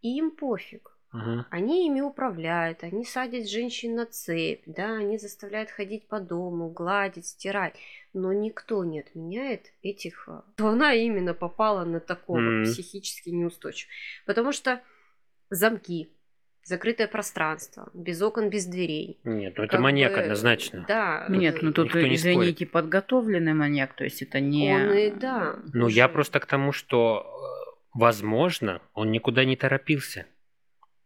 и 0.00 0.16
им 0.18 0.30
пофиг. 0.30 0.94
Они 1.50 1.86
ими 1.86 2.00
управляют, 2.00 2.82
они 2.82 3.04
садят 3.04 3.48
женщин 3.48 3.94
на 3.94 4.04
цепь, 4.04 4.64
да, 4.66 4.96
они 4.96 5.16
заставляют 5.16 5.70
ходить 5.70 6.08
по 6.08 6.18
дому, 6.18 6.70
гладить, 6.70 7.26
стирать. 7.26 7.76
Но 8.12 8.32
никто 8.32 8.84
не 8.84 9.00
отменяет 9.00 9.72
этих... 9.82 10.28
а, 10.28 10.44
То 10.56 10.68
она 10.70 10.92
именно 10.92 11.32
попала 11.32 11.84
на 11.84 12.00
такого 12.00 12.64
психически 12.64 13.30
неустойчивого. 13.30 13.92
Потому 14.26 14.50
что 14.50 14.82
замки, 15.50 16.10
закрытое 16.64 17.06
пространство, 17.06 17.90
без 17.94 18.20
окон, 18.22 18.50
без 18.50 18.66
дверей. 18.66 19.20
Нет, 19.24 19.54
ну 19.56 19.64
это 19.64 19.72
Как 19.72 19.80
маньяк 19.80 20.12
бы, 20.12 20.18
однозначно. 20.20 20.84
Да. 20.88 21.26
Нет, 21.28 21.62
ну 21.62 21.72
тут, 21.72 21.86
никто 21.86 22.00
не 22.00 22.16
спорит. 22.16 22.36
извините, 22.36 22.66
подготовленный 22.66 23.54
маньяк, 23.54 23.94
то 23.94 24.04
есть 24.04 24.22
это 24.22 24.40
не... 24.40 24.72
Он 24.74 24.92
и 24.92 25.10
да. 25.10 25.56
Ну, 25.72 25.88
я 25.88 26.08
просто 26.08 26.40
к 26.40 26.46
тому, 26.46 26.72
что, 26.72 27.24
э, 27.24 27.98
возможно, 27.98 28.80
он 28.94 29.12
никуда 29.12 29.44
не 29.44 29.56
торопился. 29.56 30.26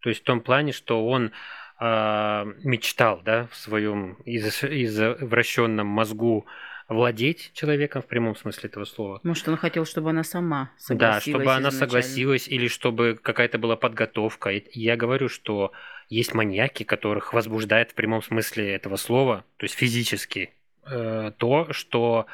То 0.01 0.11
есть 0.11 0.23
в 0.23 0.25
том 0.25 0.41
плане, 0.41 0.73
что 0.73 1.07
он 1.07 1.33
а, 1.81 2.45
мечтал, 2.65 3.21
да, 3.25 3.47
в 3.51 3.57
своем 3.57 4.15
из- 4.25 4.65
извращенном 4.65 5.87
мозгу 5.87 6.47
владеть 6.89 7.51
человеком 7.55 8.03
в 8.03 8.07
прямом 8.07 8.35
смысле 8.35 8.69
этого 8.71 8.85
слова. 8.85 9.21
Может, 9.23 9.47
он 9.49 9.57
хотел, 9.57 9.85
чтобы 9.85 10.11
она 10.11 10.25
сама 10.25 10.71
Да, 10.89 11.21
согласилась 11.21 11.23
чтобы 11.23 11.43
она 11.53 11.69
изначально. 11.69 11.79
согласилась 11.87 12.49
или 12.49 12.69
чтобы 12.69 13.19
какая-то 13.23 13.59
была 13.59 13.77
подготовка. 13.77 14.51
И 14.51 14.81
Я 14.81 14.97
говорю, 14.97 15.29
что 15.29 15.73
есть 16.09 16.33
маньяки, 16.35 16.85
которых 16.85 17.33
возбуждает 17.35 17.91
в 17.91 17.95
прямом 17.95 18.23
смысле 18.23 18.73
этого 18.75 18.97
слова, 18.97 19.45
то 19.59 19.65
есть 19.65 19.75
физически, 19.75 20.55
э, 20.87 21.33
то, 21.37 21.71
что 21.73 22.27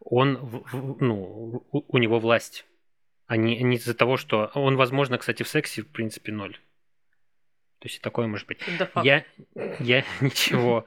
он, 0.00 0.36
в- 0.36 0.64
в- 0.72 1.02
ну, 1.02 1.64
у, 1.72 1.84
у 1.88 1.98
него 1.98 2.18
власть. 2.18 2.66
А 3.26 3.36
не, 3.38 3.56
не 3.62 3.76
из-за 3.76 3.94
того, 3.94 4.18
что 4.18 4.50
он, 4.54 4.76
возможно, 4.76 5.16
кстати, 5.16 5.42
в 5.42 5.48
сексе, 5.48 5.80
в 5.82 5.88
принципе, 5.88 6.32
ноль. 6.32 6.54
То 7.78 7.88
есть 7.88 8.02
такое 8.02 8.26
может 8.26 8.46
быть. 8.46 8.58
Да. 8.78 8.90
Я, 9.02 9.24
я 9.80 10.04
ничего 10.20 10.84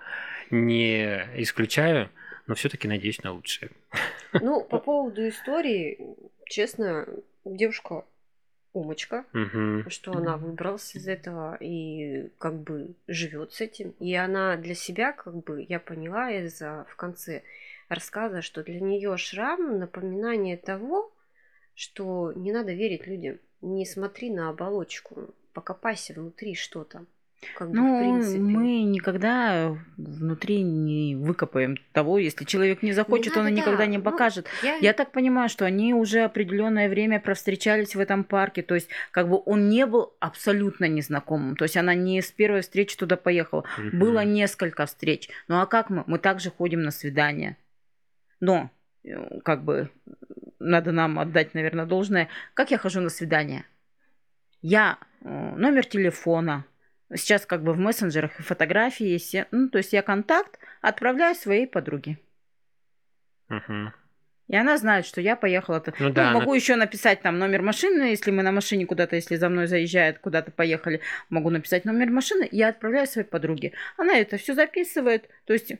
не 0.51 1.25
исключаю, 1.41 2.09
но 2.47 2.55
все-таки 2.55 2.87
надеюсь 2.87 3.23
на 3.23 3.31
лучшее. 3.31 3.71
Ну, 4.33 4.63
по 4.69 4.79
поводу 4.79 5.27
истории, 5.27 6.15
честно, 6.45 7.07
девушка 7.43 8.05
умочка, 8.73 9.25
Мгм. 9.33 9.89
что 9.89 10.11
она 10.13 10.37
выбралась 10.37 10.95
из 10.95 11.07
этого 11.07 11.55
и 11.59 12.29
как 12.39 12.55
бы 12.55 12.95
живет 13.07 13.53
с 13.53 13.61
этим. 13.61 13.91
И 13.99 14.13
она 14.13 14.57
для 14.57 14.75
себя, 14.75 15.13
как 15.13 15.35
бы, 15.43 15.65
я 15.67 15.79
поняла 15.79 16.31
из 16.31 16.59
в 16.59 16.95
конце 16.97 17.43
рассказа, 17.87 18.41
что 18.41 18.63
для 18.63 18.79
нее 18.79 19.15
шрам 19.17 19.79
напоминание 19.79 20.57
того, 20.57 21.11
что 21.73 22.33
не 22.35 22.51
надо 22.51 22.73
верить 22.73 23.07
людям. 23.07 23.39
Не 23.61 23.85
смотри 23.85 24.29
на 24.29 24.49
оболочку, 24.49 25.33
покопайся 25.53 26.13
внутри 26.13 26.55
что-то. 26.55 27.05
Как 27.55 27.69
бы, 27.69 27.73
в 27.73 27.75
Ну, 27.75 27.99
принципе. 27.99 28.39
мы 28.39 28.83
никогда 28.83 29.77
внутри 29.97 30.61
не 30.63 31.15
выкопаем 31.15 31.77
того, 31.91 32.17
если 32.17 32.45
человек 32.45 32.81
не 32.83 32.91
захочет, 32.93 33.33
Не 33.35 33.39
он 33.39 33.43
надо, 33.45 33.55
никогда 33.55 33.77
да. 33.79 33.85
не 33.85 33.97
Ну, 33.97 34.03
покажет. 34.03 34.47
Я, 34.63 34.75
Я 34.77 34.93
так 34.93 35.11
понимаю, 35.11 35.49
что 35.49 35.65
они 35.65 35.93
уже 35.93 36.21
определенное 36.21 36.89
время 36.89 37.19
провстречались 37.19 37.95
в 37.95 37.99
этом 37.99 38.23
парке, 38.23 38.61
то 38.61 38.75
есть 38.75 38.89
как 39.11 39.29
бы 39.29 39.41
он 39.45 39.69
не 39.69 39.85
был 39.85 40.13
абсолютно 40.19 40.85
незнакомым, 40.85 41.55
то 41.55 41.63
есть 41.65 41.77
она 41.77 41.93
не 41.95 42.21
с 42.21 42.31
первой 42.31 42.61
встречи 42.61 42.97
туда 42.97 43.17
поехала, 43.17 43.63
Мгм. 43.77 43.99
было 43.99 44.23
несколько 44.25 44.85
встреч. 44.85 45.29
Ну 45.47 45.59
а 45.59 45.65
как 45.65 45.89
мы? 45.89 46.03
Мы 46.07 46.19
также 46.19 46.49
ходим 46.49 46.81
на 46.83 46.91
свидания. 46.91 47.57
Но 48.39 48.69
э, 49.03 49.39
как 49.43 49.63
бы 49.63 49.89
надо 50.59 50.91
нам 50.91 51.19
отдать, 51.19 51.53
наверное, 51.53 51.85
должное. 51.85 52.27
Как 52.53 52.71
я 52.71 52.77
хожу 52.77 52.99
на 53.01 53.09
свидания? 53.09 53.65
Я 54.61 54.97
э, 55.21 55.55
номер 55.55 55.85
телефона. 55.85 56.65
Сейчас 57.13 57.45
как 57.45 57.63
бы 57.63 57.73
в 57.73 57.77
мессенджерах 57.79 58.39
и 58.39 58.43
фотографии 58.43 59.05
есть. 59.05 59.35
Ну, 59.51 59.69
то 59.69 59.77
есть 59.77 59.93
я 59.93 60.01
контакт 60.01 60.57
отправляю 60.81 61.35
своей 61.35 61.67
подруге. 61.67 62.17
Мгм. 63.49 63.93
И 64.47 64.55
она 64.55 64.77
знает, 64.77 65.05
что 65.05 65.21
я 65.21 65.35
поехала. 65.35 65.79
т- 65.79 65.93
Ну 65.99 66.07
Ну, 66.07 66.13
да, 66.13 66.29
она- 66.29 66.39
могу 66.39 66.53
еще 66.53 66.75
написать 66.75 67.21
там 67.21 67.39
номер 67.39 67.61
машины, 67.63 68.03
если 68.03 68.29
мы 68.31 68.43
на 68.43 68.51
машине 68.51 68.85
куда-то, 68.85 69.15
если 69.15 69.35
за 69.37 69.49
мной 69.49 69.67
заезжает, 69.67 70.19
куда-то 70.19 70.51
поехали, 70.51 71.01
могу 71.29 71.49
написать 71.49 71.85
номер 71.85 72.09
машины, 72.11 72.47
я 72.51 72.69
отправляю 72.69 73.07
своей 73.07 73.27
подруге. 73.27 73.73
Она 73.97 74.17
это 74.17 74.37
все 74.37 74.53
записывает. 74.53 75.29
То 75.45 75.53
есть, 75.53 75.73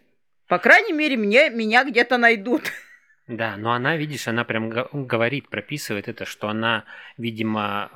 по 0.48 0.58
крайней 0.60 0.94
мере, 0.94 1.16
мне, 1.18 1.50
меня 1.50 1.84
где-то 1.84 2.18
найдут. 2.18 2.64
Да, 3.28 3.58
но 3.58 3.72
она, 3.72 3.98
видишь, 3.98 4.28
она 4.28 4.44
прям 4.44 4.70
го- 4.70 4.88
говорит, 4.94 5.50
прописывает 5.50 6.08
это, 6.08 6.26
что 6.26 6.48
она, 6.48 6.86
видимо, 7.18 7.90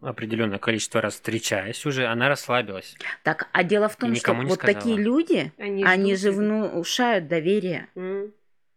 определенное 0.00 0.58
количество 0.58 1.00
раз 1.00 1.14
встречаясь 1.14 1.84
уже, 1.86 2.06
она 2.06 2.28
расслабилась. 2.28 2.96
Так, 3.22 3.48
а 3.52 3.64
дело 3.64 3.88
в 3.88 3.96
том, 3.96 4.14
что 4.14 4.34
вот 4.34 4.52
сказала. 4.54 4.80
такие 4.80 4.96
люди, 4.96 5.52
Они, 5.58 5.84
они 5.84 6.16
же 6.16 6.32
внушают 6.32 7.28
доверие. 7.28 7.88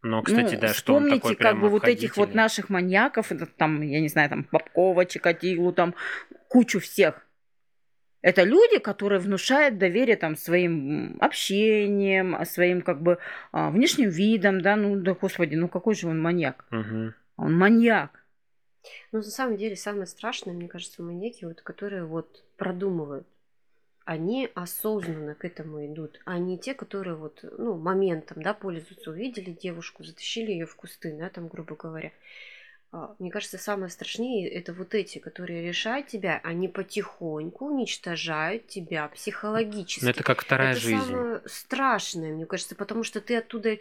Но, 0.02 0.22
кстати, 0.22 0.54
Ну, 0.54 0.62
да, 0.62 0.74
что 0.74 0.96
он 0.96 1.10
такой 1.10 1.36
как 1.36 1.60
бы 1.60 1.70
вот 1.70 1.88
этих 1.88 2.16
вот 2.18 2.36
наших 2.36 2.70
маньяков, 2.70 3.32
это 3.32 3.48
там, 3.48 3.82
я 3.82 4.00
не 4.00 4.08
знаю, 4.08 4.30
там 4.30 4.44
Попкова, 4.44 5.06
Чикатилу, 5.06 5.74
там 5.74 5.96
кучу 6.48 6.80
всех. 6.80 7.26
Это 8.22 8.44
люди, 8.44 8.80
которые 8.80 9.20
внушают 9.20 9.78
доверие 9.78 10.16
там 10.16 10.36
своим 10.36 11.18
общением, 11.22 12.44
своим 12.46 12.82
как 12.82 13.02
бы 13.02 13.20
а, 13.52 13.70
внешним 13.70 14.10
видом, 14.10 14.62
да, 14.62 14.76
ну 14.76 14.96
да 14.96 15.14
господи, 15.14 15.56
ну 15.56 15.68
какой 15.68 15.94
же 15.94 16.08
он 16.08 16.20
маньяк? 16.20 16.66
Мгм. 16.72 17.14
Он 17.38 17.56
маньяк. 17.56 18.25
Ну, 19.12 19.20
на 19.20 19.24
самом 19.24 19.58
деле, 19.58 19.76
самое 19.76 20.08
страшное, 20.08 20.54
мне 20.54 20.68
кажется, 20.68 21.02
маньяки, 21.04 21.46
вот, 21.46 21.62
которые 21.62 22.06
вот 22.06 22.44
продумывают. 22.58 23.28
они 24.06 24.50
осознанно 24.54 25.34
к 25.34 25.46
этому 25.46 25.84
идут, 25.88 26.22
а 26.26 26.38
не 26.38 26.60
те, 26.60 26.76
которые 26.76 27.16
вот, 27.16 27.44
ну, 27.58 27.76
моментом, 27.76 28.42
да, 28.44 28.54
пользуются, 28.54 29.10
увидели 29.10 29.52
девушку, 29.52 30.04
затащили 30.04 30.52
ее 30.52 30.68
в 30.68 30.76
кусты, 30.76 31.12
да, 31.14 31.30
там, 31.30 31.48
грубо 31.48 31.76
говоря. 31.76 32.12
А, 32.92 33.16
мне 33.20 33.32
кажется, 33.32 33.58
самое 33.58 33.90
страшнее 33.90 34.48
это 34.48 34.74
вот 34.74 34.94
эти, 34.94 35.18
которые 35.18 35.68
решают 35.68 36.08
тебя, 36.08 36.40
они 36.44 36.68
потихоньку 36.68 37.66
уничтожают 37.66 38.68
тебя 38.68 39.08
психологически. 39.08 40.06
Но 40.06 40.12
это 40.12 40.24
как 40.24 40.42
вторая 40.42 40.72
это 40.72 40.80
жизнь. 40.80 41.04
самое 41.04 41.42
страшное, 41.46 42.32
мне 42.32 42.46
кажется, 42.46 42.76
потому 42.76 43.04
что 43.04 43.22
ты 43.22 43.36
оттуда 43.38 43.80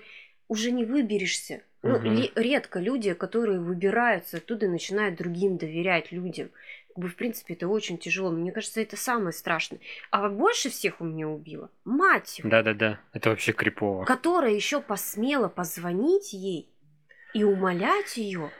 уже 0.48 0.70
не 0.72 0.84
выберешься. 0.84 1.62
Ну, 1.86 1.98
Мгм. 1.98 2.14
ли- 2.16 2.32
редко 2.34 2.80
люди, 2.80 3.12
которые 3.12 3.60
выбираются 3.60 4.38
оттуда, 4.38 4.68
начинают 4.68 5.16
другим 5.18 5.58
доверять 5.58 6.12
людям. 6.12 6.50
Как 6.88 6.98
бы, 7.04 7.08
в 7.08 7.16
принципе, 7.16 7.54
это 7.54 7.68
очень 7.68 7.98
тяжело. 7.98 8.30
Мне 8.30 8.52
кажется, 8.52 8.80
это 8.80 8.96
самое 8.96 9.32
страшное. 9.32 9.80
А 10.10 10.28
больше 10.30 10.70
всех 10.70 11.00
у 11.00 11.04
меня 11.04 11.28
убила 11.28 11.70
мать 11.84 12.38
его, 12.38 12.48
Да-да-да, 12.48 13.00
это 13.12 13.28
вообще 13.30 13.52
крипово. 13.52 14.04
которая 14.06 14.52
еще 14.52 14.80
посмела 14.80 15.48
позвонить 15.48 16.32
ей 16.32 16.70
и 17.34 17.44
умолять 17.44 18.16
ее, 18.16 18.50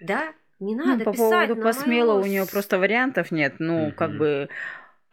да, 0.00 0.34
не 0.60 0.74
Ну, 0.74 0.84
надо 0.86 1.04
по 1.04 1.12
писать 1.12 1.48
поводу 1.48 1.62
посмела 1.62 2.20
у 2.20 2.26
нее 2.26 2.44
просто 2.46 2.78
вариантов 2.78 3.30
нет. 3.30 3.54
Ну, 3.58 3.90
как 3.92 4.10
Мгм. 4.10 4.18
бы, 4.18 4.48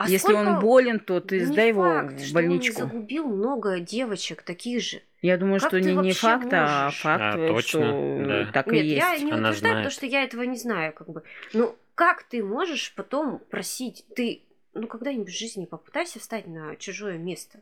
А 0.05 0.09
если 0.09 0.33
он 0.33 0.45
сколько- 0.45 0.61
болен, 0.61 0.99
то 0.99 1.19
ты 1.19 1.39
не 1.39 1.45
сдай 1.45 1.69
его 1.69 1.83
факт, 1.83 2.19
в 2.19 2.25
что 2.25 2.33
больничку. 2.33 2.81
Он 2.81 2.87
не 2.87 2.91
загубил 2.93 3.27
много 3.27 3.79
девочек 3.79 4.41
таких 4.43 4.81
же. 4.83 5.01
Я 5.21 5.37
думаю, 5.37 5.59
Как 5.59 5.69
что 5.69 5.79
не, 5.81 5.93
не 5.95 6.13
факт, 6.13 6.47
а 6.51 6.85
можешь? 6.85 6.99
факт, 7.01 7.21
А, 7.23 7.37
э, 7.37 7.47
точно, 7.47 7.63
что 7.85 8.25
да. 8.27 8.51
так 8.51 8.67
и 8.69 8.75
Нет, 8.75 8.85
есть. 8.85 8.97
я 8.97 9.17
не 9.17 9.31
Она 9.31 9.49
утверждаю, 9.49 9.55
знает. 9.55 9.75
потому 9.77 9.91
что 9.91 10.05
я 10.07 10.23
этого 10.23 10.41
не 10.43 10.57
знаю, 10.57 10.93
как 10.93 11.09
бы. 11.09 11.23
Ну, 11.53 11.75
как 11.95 12.23
ты 12.23 12.43
можешь 12.43 12.93
потом 12.95 13.39
просить, 13.49 14.03
ты, 14.15 14.41
ну, 14.73 14.87
когда-нибудь 14.87 15.29
в 15.29 15.37
жизни 15.37 15.65
попытайся 15.65 16.19
встать 16.19 16.47
на 16.47 16.75
чужое 16.77 17.17
место. 17.19 17.59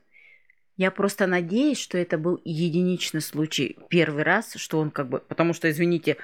Я 0.77 0.91
просто 0.91 1.27
надеюсь, 1.27 1.77
что 1.79 1.97
это 1.97 2.17
был 2.17 2.39
единичный 2.45 3.19
случай. 3.21 3.77
Первый 3.89 4.23
раз, 4.23 4.53
что 4.55 4.79
он 4.79 4.91
как 4.91 5.09
бы... 5.09 5.19
Потому 5.19 5.53
что, 5.53 5.69
извините, 5.69 6.15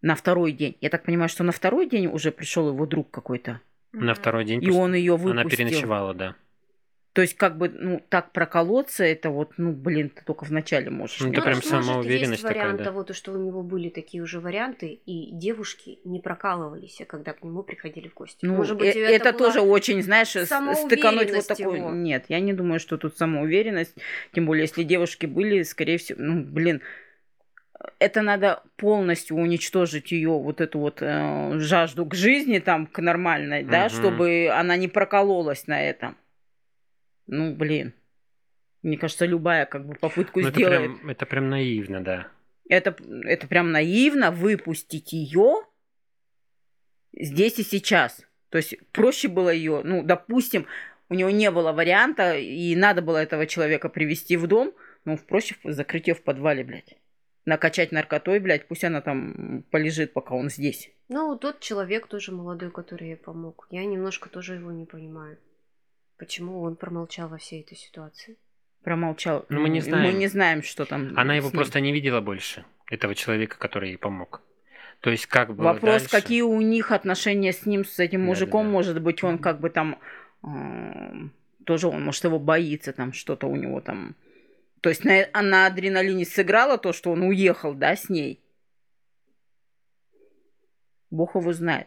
на 0.00 0.14
второй 0.14 0.52
день. 0.52 0.78
Я 0.80 0.88
так 0.88 1.04
понимаю, 1.04 1.28
что 1.28 1.44
на 1.44 1.52
второй 1.52 1.86
день 1.86 2.06
уже 2.06 2.32
пришел 2.32 2.68
его 2.70 2.86
друг 2.86 3.10
какой-то. 3.10 3.60
На 3.92 4.14
второй 4.14 4.44
день 4.44 4.62
И 4.62 4.66
пусть- 4.66 4.78
он 4.78 4.94
ее 4.94 5.12
выпустил. 5.16 5.40
она 5.40 5.44
переночевала, 5.44 6.14
да. 6.14 6.34
То 7.12 7.20
есть, 7.20 7.36
как 7.36 7.58
бы, 7.58 7.68
ну, 7.68 8.02
так 8.08 8.32
проколоться, 8.32 9.04
это 9.04 9.28
вот, 9.28 9.52
ну, 9.58 9.72
блин, 9.72 10.08
ты 10.08 10.24
только 10.24 10.44
вначале 10.44 10.88
можешь. 10.88 11.20
Ну, 11.20 11.26
это 11.30 11.42
прям 11.42 11.56
кажется. 11.56 11.82
самоуверенность 11.82 12.30
есть 12.30 12.42
такая, 12.42 12.62
вариант 12.62 12.78
да. 12.78 12.84
того, 12.84 13.04
то, 13.04 13.12
что 13.12 13.32
у 13.32 13.36
него 13.36 13.62
были 13.62 13.90
такие 13.90 14.22
уже 14.22 14.40
варианты, 14.40 14.98
и 15.04 15.28
девушки 15.30 15.98
не 16.04 16.20
прокалывались, 16.20 17.02
а 17.02 17.04
когда 17.04 17.34
к 17.34 17.44
нему 17.44 17.64
приходили 17.64 18.08
в 18.08 18.14
гости. 18.14 18.38
Ну, 18.46 18.54
Может 18.54 18.78
быть, 18.78 18.96
э- 18.96 19.00
это, 19.00 19.32
была 19.34 19.38
тоже 19.50 19.60
очень, 19.60 20.02
знаешь, 20.02 20.30
стыкануть 20.30 21.34
вот 21.34 21.46
такой. 21.46 21.76
его. 21.80 21.90
Нет, 21.90 22.24
я 22.28 22.40
не 22.40 22.54
думаю, 22.54 22.80
что 22.80 22.96
тут 22.96 23.14
самоуверенность. 23.18 23.94
Тем 24.32 24.46
более, 24.46 24.62
если 24.62 24.82
девушки 24.82 25.26
были, 25.26 25.64
скорее 25.64 25.98
всего, 25.98 26.18
ну, 26.18 26.42
блин, 26.42 26.80
это 27.98 28.22
надо 28.22 28.62
полностью 28.76 29.36
уничтожить 29.36 30.12
ее 30.12 30.30
вот 30.30 30.60
эту 30.60 30.78
вот 30.78 30.98
э, 31.02 31.58
жажду 31.58 32.06
к 32.06 32.14
жизни 32.14 32.58
там 32.58 32.86
к 32.86 33.00
нормальной, 33.00 33.64
да, 33.64 33.86
Мгм. 33.86 33.90
чтобы 33.90 34.48
она 34.52 34.76
не 34.76 34.88
прокололась 34.88 35.66
на 35.66 35.82
этом. 35.82 36.16
Ну, 37.26 37.54
блин. 37.54 37.92
Мне 38.82 38.98
кажется, 38.98 39.26
любая 39.26 39.64
как 39.66 39.86
бы 39.86 39.94
попытку 39.94 40.40
Ну, 40.40 40.48
это 40.48 40.56
сделает. 40.58 40.96
прям, 40.98 41.10
это 41.10 41.26
прям 41.26 41.48
наивно, 41.50 42.02
да. 42.02 42.28
Это, 42.68 42.96
это 43.24 43.46
прям 43.46 43.70
наивно 43.70 44.30
выпустить 44.30 45.12
ее 45.12 45.62
здесь 47.12 47.58
и 47.58 47.62
сейчас. 47.62 48.26
То 48.50 48.58
есть 48.58 48.74
проще 48.92 49.28
было 49.28 49.50
ее, 49.50 49.82
ну, 49.84 50.02
допустим, 50.02 50.66
у 51.08 51.14
него 51.14 51.30
не 51.30 51.50
было 51.50 51.72
варианта, 51.72 52.36
и 52.38 52.74
надо 52.74 53.02
было 53.02 53.18
этого 53.18 53.46
человека 53.46 53.88
привести 53.88 54.36
в 54.36 54.46
дом, 54.46 54.72
ну, 55.04 55.16
проще 55.16 55.56
закрыть 55.64 56.08
ее 56.08 56.14
в 56.14 56.22
подвале, 56.22 56.64
блядь. 56.64 56.96
Накачать 57.44 57.90
наркотой, 57.90 58.38
блядь, 58.38 58.68
пусть 58.68 58.84
она 58.84 59.00
там 59.00 59.64
полежит, 59.70 60.12
пока 60.12 60.34
он 60.34 60.48
здесь. 60.48 60.90
Ну, 61.08 61.36
тот 61.36 61.58
человек 61.60 62.06
тоже 62.06 62.30
молодой, 62.32 62.70
который 62.70 63.08
ей 63.08 63.16
помог. 63.16 63.66
Я 63.70 63.84
немножко 63.84 64.28
тоже 64.28 64.54
его 64.54 64.70
не 64.70 64.84
понимаю. 64.86 65.38
Почему 66.18 66.60
он 66.62 66.76
промолчал 66.76 67.28
во 67.28 67.38
всей 67.38 67.62
этой 67.62 67.76
ситуации? 67.76 68.36
Промолчал. 68.84 69.44
Ну, 69.48 69.60
мы 69.60 69.68
не 69.68 69.80
Мы 69.80 69.84
знаем. 69.84 70.18
не 70.18 70.26
знаем, 70.28 70.62
что 70.62 70.84
там. 70.84 71.12
Она 71.16 71.34
его 71.34 71.48
ним. 71.48 71.56
просто 71.56 71.80
не 71.80 71.92
видела 71.92 72.20
больше, 72.20 72.64
этого 72.90 73.14
человека, 73.16 73.58
который 73.58 73.90
ей 73.90 73.98
помог. 73.98 74.40
То 75.00 75.10
есть 75.10 75.26
как 75.26 75.56
было 75.56 75.72
Вопрос, 75.72 76.02
дальше? 76.02 76.10
какие 76.10 76.42
у 76.42 76.60
них 76.60 76.92
отношения 76.92 77.52
с 77.52 77.66
ним, 77.66 77.84
с 77.84 77.98
этим 77.98 78.20
мужиком, 78.22 78.70
может 78.70 79.02
быть, 79.02 79.24
он 79.24 79.38
как 79.38 79.58
бы 79.58 79.68
там 79.68 79.98
эм, 80.44 81.32
тоже 81.66 81.88
он, 81.88 82.04
может, 82.04 82.22
его 82.22 82.38
боится, 82.38 82.92
там 82.92 83.12
что-то 83.12 83.48
у 83.48 83.56
него 83.56 83.80
там. 83.80 84.14
То 84.82 84.88
есть 84.88 85.04
на, 85.04 85.24
а 85.32 85.42
на 85.42 85.66
адреналине 85.66 86.26
сыграла 86.26 86.76
то, 86.76 86.92
что 86.92 87.12
он 87.12 87.22
уехал, 87.22 87.72
да, 87.72 87.94
с 87.94 88.08
ней. 88.08 88.42
Бог 91.10 91.36
его 91.36 91.52
знает. 91.52 91.86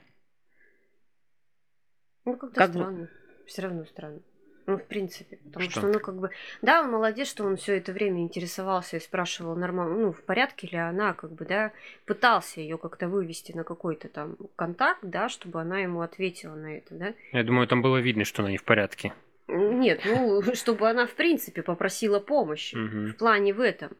Ну, 2.23 2.37
как-то 2.37 2.55
Как 2.55 2.71
бы- 2.71 2.79
странно. 2.79 3.09
Все 3.45 3.61
равно 3.61 3.85
странно. 3.85 4.21
Ну, 4.65 4.77
в 4.77 4.85
принципе. 4.85 5.37
Потому 5.37 5.69
Что? 5.69 5.79
что? 5.81 5.87
ну, 5.89 5.99
как 5.99 6.15
бы... 6.15 6.31
Да, 6.61 6.81
он 6.81 6.89
молодец, 6.89 7.27
что 7.27 7.43
он 7.43 7.57
все 7.57 7.77
это 7.77 7.91
время 7.91 8.21
интересовался 8.21 8.97
и 8.97 8.99
спрашивал, 9.01 9.55
нормально, 9.55 9.95
ну, 9.95 10.11
в 10.11 10.23
порядке 10.23 10.65
ли 10.67 10.77
она, 10.77 11.13
как 11.13 11.33
бы, 11.33 11.45
да, 11.45 11.71
пытался 12.05 12.61
ее 12.61 12.77
как-то 12.79 13.07
вывести 13.07 13.51
на 13.51 13.63
какой-то 13.63 14.07
там 14.07 14.37
контакт, 14.55 15.01
да, 15.03 15.29
чтобы 15.29 15.61
она 15.61 15.79
ему 15.79 16.01
ответила 16.01 16.55
на 16.55 16.77
это, 16.77 16.95
да. 16.95 17.13
Я 17.33 17.43
думаю, 17.43 17.67
там 17.67 17.83
было 17.83 17.97
видно, 17.97 18.23
что 18.23 18.41
она 18.41 18.49
не 18.51 18.57
в 18.57 18.63
порядке. 18.63 19.13
Нет, 19.47 20.01
ну, 20.05 20.41
чтобы 20.53 20.89
она, 20.89 21.05
в 21.05 21.11
принципе, 21.15 21.61
попросила 21.61 22.19
помощи. 22.19 22.75
Мгм. 22.75 23.07
В 23.07 23.17
плане 23.17 23.53
в 23.53 23.61
этом. 23.61 23.91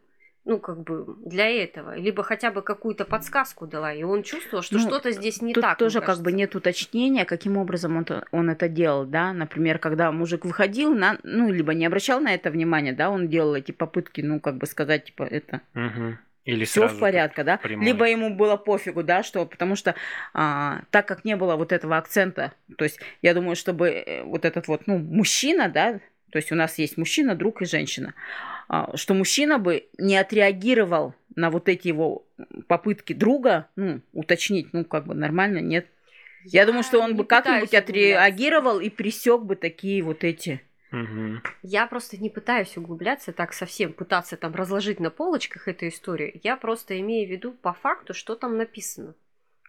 Ну, 0.47 0.59
как 0.59 0.83
бы 0.83 1.15
для 1.25 1.49
этого. 1.49 1.95
Либо 1.97 2.21
хотя 2.21 2.51
бы 2.51 2.61
какую-то 2.61 3.03
подсказку 3.03 3.65
дала. 3.65 3.91
И 3.91 4.03
он 4.03 4.21
чувствовал, 4.21 4.61
что 4.61 4.75
Ну, 4.75 4.81
что-то 4.81 5.09
здесь 5.09 5.41
не 5.41 5.53
Тут 5.55 5.63
так. 5.63 5.79
тоже 5.79 6.01
как 6.01 6.19
бы 6.19 6.31
нет 6.31 6.53
уточнения, 6.55 7.25
каким 7.25 7.57
образом 7.57 7.97
он, 7.97 8.05
он 8.31 8.49
это 8.51 8.69
делал, 8.69 9.05
да. 9.05 9.33
Например, 9.33 9.79
когда 9.79 10.11
мужик 10.11 10.45
выходил, 10.45 10.93
на, 10.93 11.17
ну, 11.23 11.51
либо 11.51 11.73
не 11.73 11.87
обращал 11.87 12.19
на 12.19 12.35
это 12.35 12.51
внимания, 12.51 12.93
да, 12.93 13.09
он 13.09 13.27
делал 13.27 13.55
эти 13.55 13.71
попытки, 13.71 14.21
ну, 14.21 14.39
как 14.39 14.57
бы 14.57 14.67
сказать, 14.67 15.05
типа, 15.05 15.23
это 15.23 15.61
Мгм. 15.73 16.19
Или 16.45 16.63
все 16.65 16.87
в 16.87 16.99
порядке, 16.99 17.43
да? 17.43 17.57
прямой. 17.57 17.85
Либо 17.85 18.07
ему 18.07 18.29
было 18.29 18.55
пофигу, 18.55 19.03
да, 19.03 19.23
что, 19.23 19.45
потому 19.45 19.75
что 19.75 19.95
а, 20.33 20.81
так 20.91 21.07
как 21.07 21.25
не 21.25 21.35
было 21.35 21.55
вот 21.55 21.71
этого 21.71 21.97
акцента, 21.97 22.53
то 22.77 22.85
есть 22.85 22.99
я 23.23 23.33
думаю, 23.33 23.55
чтобы 23.55 23.89
э, 23.89 24.23
вот 24.23 24.45
этот 24.45 24.67
вот, 24.67 24.85
ну, 24.85 24.99
мужчина, 24.99 25.69
да, 25.69 25.99
то 26.31 26.37
есть 26.37 26.51
у 26.51 26.55
нас 26.55 26.77
есть 26.77 26.97
мужчина, 26.97 27.33
друг 27.33 27.63
и 27.63 27.65
женщина, 27.65 28.13
а, 28.69 28.95
что 28.95 29.15
мужчина 29.15 29.57
бы 29.57 29.87
не 29.97 30.17
отреагировал 30.17 31.15
на 31.35 31.49
вот 31.49 31.67
эти 31.67 31.87
его 31.87 32.27
попытки 32.67 33.13
друга, 33.13 33.67
ну, 33.75 34.01
уточнить, 34.13 34.71
ну, 34.71 34.85
как 34.85 35.07
бы 35.07 35.15
нормально, 35.15 35.59
нет. 35.59 35.87
Я, 36.43 36.67
думаю, 36.67 36.83
что 36.83 36.99
он 36.99 37.15
бы 37.15 37.25
как-нибудь 37.25 37.73
отреагировал 37.73 38.79
и 38.79 38.89
присек 38.89 39.41
бы 39.41 39.55
такие 39.55 40.03
вот 40.03 40.23
эти. 40.23 40.61
Я 41.61 41.87
просто 41.87 42.17
не 42.17 42.29
пытаюсь 42.29 42.77
углубляться 42.77 43.33
так 43.33 43.53
совсем, 43.53 43.93
пытаться 43.93 44.37
там 44.37 44.53
разложить 44.53 44.99
на 44.99 45.09
полочках 45.09 45.67
эту 45.67 45.87
историю. 45.87 46.39
Я 46.43 46.57
просто 46.57 46.99
имею 46.99 47.27
в 47.27 47.31
виду 47.31 47.51
по 47.51 47.73
факту, 47.73 48.13
что 48.13 48.35
там 48.35 48.57
написано. 48.57 49.13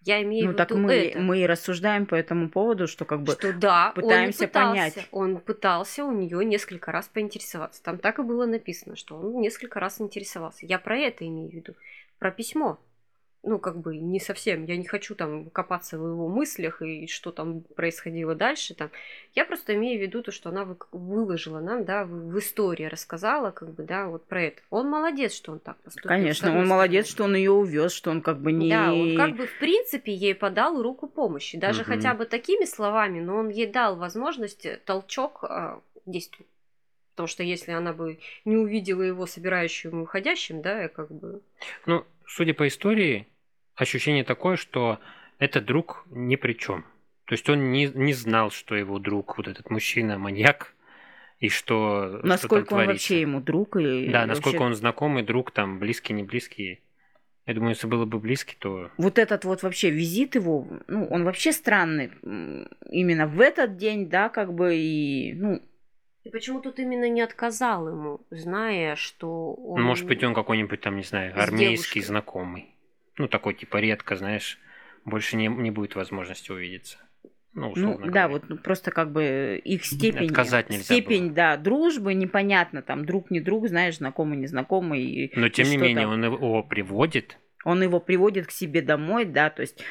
Я 0.02 0.22
имею 0.22 0.44
Ну, 0.44 0.50
в 0.50 0.54
виду 0.54 0.58
так 0.58 0.78
мы, 0.78 0.92
это. 0.92 1.18
мы 1.18 1.40
и 1.40 1.46
рассуждаем 1.46 2.06
по 2.06 2.14
этому 2.14 2.48
поводу, 2.48 2.86
что 2.86 3.04
как 3.04 3.22
бы... 3.22 3.32
что 3.32 3.52
да, 3.52 3.90
пытаемся 3.92 4.44
он 4.44 4.48
пытался, 4.48 4.70
понять. 4.70 5.08
Он 5.10 5.38
пытался 5.40 6.04
у 6.04 6.12
нее 6.12 6.44
несколько 6.44 6.92
раз 6.92 7.08
поинтересоваться. 7.08 7.82
Там 7.82 7.98
так 7.98 8.20
и 8.20 8.22
было 8.22 8.46
написано, 8.46 8.94
что 8.94 9.16
он 9.16 9.40
несколько 9.40 9.80
раз 9.80 10.00
интересовался. 10.00 10.64
Я 10.64 10.78
про 10.78 10.96
это 10.96 11.26
имею 11.26 11.50
в 11.50 11.54
виду, 11.54 11.74
про 12.20 12.30
письмо. 12.30 12.78
Ну, 13.48 13.60
как 13.60 13.78
бы 13.78 13.96
не 13.96 14.18
совсем. 14.18 14.64
Я 14.64 14.76
не 14.76 14.84
хочу 14.84 15.14
там 15.14 15.50
копаться 15.50 15.96
в 15.96 16.04
его 16.04 16.28
мыслях 16.28 16.82
и 16.82 17.06
что 17.06 17.30
там 17.30 17.60
происходило 17.76 18.34
дальше. 18.34 18.74
Там. 18.74 18.90
Я 19.36 19.44
просто 19.44 19.76
имею 19.76 20.00
в 20.00 20.02
виду 20.02 20.20
то, 20.20 20.32
что 20.32 20.48
она 20.48 20.64
вы- 20.64 20.76
выложила 20.90 21.60
нам, 21.60 21.84
да, 21.84 22.04
в, 22.04 22.36
истории 22.40 22.86
рассказала, 22.86 23.52
как 23.52 23.70
бы, 23.72 23.84
да, 23.84 24.08
вот 24.08 24.26
про 24.26 24.42
это. 24.42 24.60
Он 24.70 24.90
молодец, 24.90 25.32
что 25.32 25.52
он 25.52 25.60
так 25.60 25.76
поступил. 25.76 26.08
Конечно, 26.08 26.58
он 26.58 26.66
молодец, 26.66 27.06
что 27.06 27.22
он 27.22 27.36
ее 27.36 27.52
увез, 27.52 27.92
что 27.92 28.10
он 28.10 28.20
как 28.20 28.40
бы 28.40 28.50
не... 28.50 28.68
Да, 28.68 28.92
он 28.92 29.16
как 29.16 29.36
бы 29.36 29.46
в 29.46 29.58
принципе 29.60 30.12
ей 30.12 30.34
подал 30.34 30.82
руку 30.82 31.06
помощи, 31.06 31.56
даже 31.56 31.82
Мгм. 31.82 31.92
хотя 31.92 32.14
бы 32.14 32.26
такими 32.26 32.64
словами, 32.64 33.20
но 33.20 33.36
он 33.36 33.48
ей 33.48 33.68
дал 33.68 33.94
возможность 33.94 34.66
э, 34.66 34.80
толчок 34.84 35.42
к 35.42 35.80
действию. 36.04 36.48
Потому 37.12 37.28
что 37.28 37.44
если 37.44 37.70
она 37.70 37.92
бы 37.92 38.18
не 38.44 38.56
увидела 38.56 39.02
его 39.02 39.24
собирающим 39.26 40.00
и 40.00 40.02
уходящим, 40.02 40.62
да, 40.62 40.84
и 40.84 40.88
как 40.88 41.12
бы... 41.12 41.40
Ну, 41.86 42.04
судя 42.26 42.52
по 42.52 42.66
истории, 42.66 43.28
ощущение 43.76 44.24
такое, 44.24 44.56
что 44.56 44.98
этот 45.38 45.64
друг 45.64 46.04
ни 46.10 46.36
при 46.36 46.54
чем. 46.54 46.84
То 47.26 47.34
есть 47.34 47.48
он 47.48 47.70
не, 47.72 47.86
не 47.86 48.12
знал, 48.12 48.50
что 48.50 48.74
его 48.74 48.98
друг, 48.98 49.36
вот 49.36 49.48
этот 49.48 49.70
мужчина, 49.70 50.18
маньяк, 50.18 50.74
и 51.38 51.48
что, 51.48 52.18
что 52.18 52.26
Насколько 52.26 52.70
там 52.70 52.78
он 52.78 52.84
творится. 52.84 52.92
вообще 52.92 53.20
ему 53.20 53.40
друг 53.40 53.76
и 53.76 54.08
Да, 54.08 54.26
насколько 54.26 54.58
вообще- 54.58 54.64
он 54.64 54.74
знакомый, 54.74 55.22
друг, 55.22 55.50
там, 55.50 55.78
близкий, 55.78 56.14
не 56.14 56.22
близкий. 56.22 56.80
Я 57.46 57.54
думаю, 57.54 57.70
если 57.70 57.86
было 57.86 58.06
бы 58.06 58.18
близкий, 58.18 58.56
то... 58.58 58.90
Вот 58.96 59.18
этот 59.18 59.44
вот 59.44 59.62
вообще 59.62 59.90
визит 59.90 60.34
его, 60.34 60.66
ну, 60.88 61.06
он 61.06 61.24
вообще 61.24 61.52
странный. 61.52 62.10
Именно 62.90 63.28
в 63.28 63.40
этот 63.40 63.76
день, 63.76 64.08
да, 64.08 64.28
как 64.28 64.52
бы 64.52 64.76
и, 64.76 65.32
ну... 65.34 65.62
И 66.24 66.30
почему 66.30 66.60
тут 66.60 66.80
именно 66.80 67.08
не 67.08 67.20
отказал 67.20 67.88
ему, 67.88 68.20
зная, 68.30 68.96
что 68.96 69.54
он... 69.54 69.80
Может 69.82 70.06
быть, 70.06 70.24
он 70.24 70.34
какой-нибудь 70.34 70.80
там, 70.80 70.96
не 70.96 71.04
знаю, 71.04 71.40
армейский 71.40 72.02
знакомый. 72.02 72.66
Ну, 73.18 73.28
такой, 73.28 73.54
типа, 73.54 73.78
редко, 73.78 74.16
знаешь, 74.16 74.58
больше 75.04 75.36
не, 75.36 75.48
не 75.48 75.70
будет 75.70 75.94
возможности 75.94 76.52
увидеться. 76.52 76.98
Ну, 77.56 77.72
ну 77.74 77.98
да, 78.10 78.28
вот 78.28 78.50
ну, 78.50 78.58
просто 78.58 78.90
как 78.90 79.12
бы 79.12 79.58
их 79.64 79.86
степень, 79.86 80.28
Отказать 80.28 80.68
нельзя 80.68 80.84
степень, 80.84 81.26
было. 81.28 81.34
да, 81.34 81.56
дружбы 81.56 82.12
непонятно, 82.12 82.82
там 82.82 83.06
друг 83.06 83.30
не 83.30 83.40
друг, 83.40 83.68
знаешь, 83.68 83.96
знакомый 83.96 84.36
незнакомый. 84.36 85.32
Но 85.34 85.48
тем 85.48 85.70
не 85.70 85.78
менее 85.78 86.06
он 86.06 86.22
его 86.22 86.62
приводит. 86.62 87.38
Он 87.64 87.82
его 87.82 87.98
приводит 87.98 88.46
к 88.46 88.50
себе 88.50 88.82
домой, 88.82 89.24
да, 89.24 89.48
то 89.48 89.62
есть, 89.62 89.82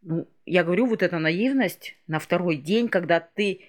ну, 0.00 0.26
я 0.46 0.64
говорю, 0.64 0.86
вот 0.86 1.02
эта 1.02 1.18
наивность 1.18 1.94
на 2.06 2.18
второй 2.18 2.56
день, 2.56 2.88
когда 2.88 3.20
ты 3.20 3.60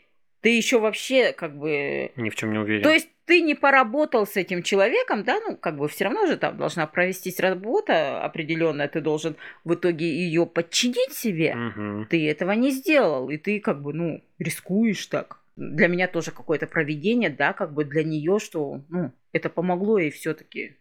ты 0.41 0.55
еще 0.55 0.79
вообще 0.79 1.33
как 1.33 1.57
бы... 1.57 2.11
Ни 2.15 2.29
в 2.29 2.35
чем 2.35 2.53
не 2.53 2.59
уверен. 2.59 2.83
То 2.83 2.91
есть 2.91 3.09
ты 3.29 3.41
не 3.41 3.53
поработал 3.53 4.25
с 4.25 4.37
этим 4.37 4.63
человеком, 4.63 5.23
да, 5.23 5.39
ну, 5.47 5.55
как 5.55 5.77
бы 5.77 5.87
все 5.87 6.05
равно 6.05 6.25
же 6.25 6.35
там 6.35 6.57
должна 6.57 6.87
провестись 6.87 7.39
работа 7.39 8.23
определенная, 8.23 8.87
ты 8.87 9.01
должен 9.01 9.35
в 9.63 9.75
итоге 9.75 10.07
ее 10.07 10.47
подчинить 10.47 11.13
себе. 11.13 11.55
Угу. 11.55 12.07
Ты 12.09 12.27
этого 12.27 12.53
не 12.53 12.71
сделал, 12.71 13.29
и 13.29 13.37
ты 13.37 13.59
как 13.59 13.83
бы, 13.83 13.93
ну, 13.93 14.23
рискуешь 14.39 15.05
так. 15.05 15.41
Для 15.55 15.87
меня 15.87 16.07
тоже 16.07 16.31
какое-то 16.31 16.65
проведение, 16.65 17.29
да, 17.29 17.53
как 17.53 17.71
бы 17.71 17.85
для 17.85 18.03
нее, 18.03 18.39
что, 18.39 18.81
ну, 18.89 19.11
это 19.31 19.51
помогло 19.51 19.99
ей 19.99 20.09
все-таки. 20.09 20.77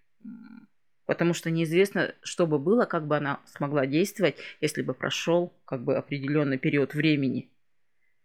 Потому 1.04 1.34
что 1.34 1.50
неизвестно, 1.50 2.14
что 2.22 2.46
бы 2.46 2.58
было, 2.58 2.86
как 2.86 3.06
бы 3.06 3.18
она 3.18 3.40
смогла 3.44 3.84
действовать, 3.84 4.36
если 4.62 4.80
бы 4.80 4.94
прошел 4.94 5.52
как 5.66 5.84
бы 5.84 5.98
определенный 5.98 6.56
период 6.56 6.94
времени. 6.94 7.50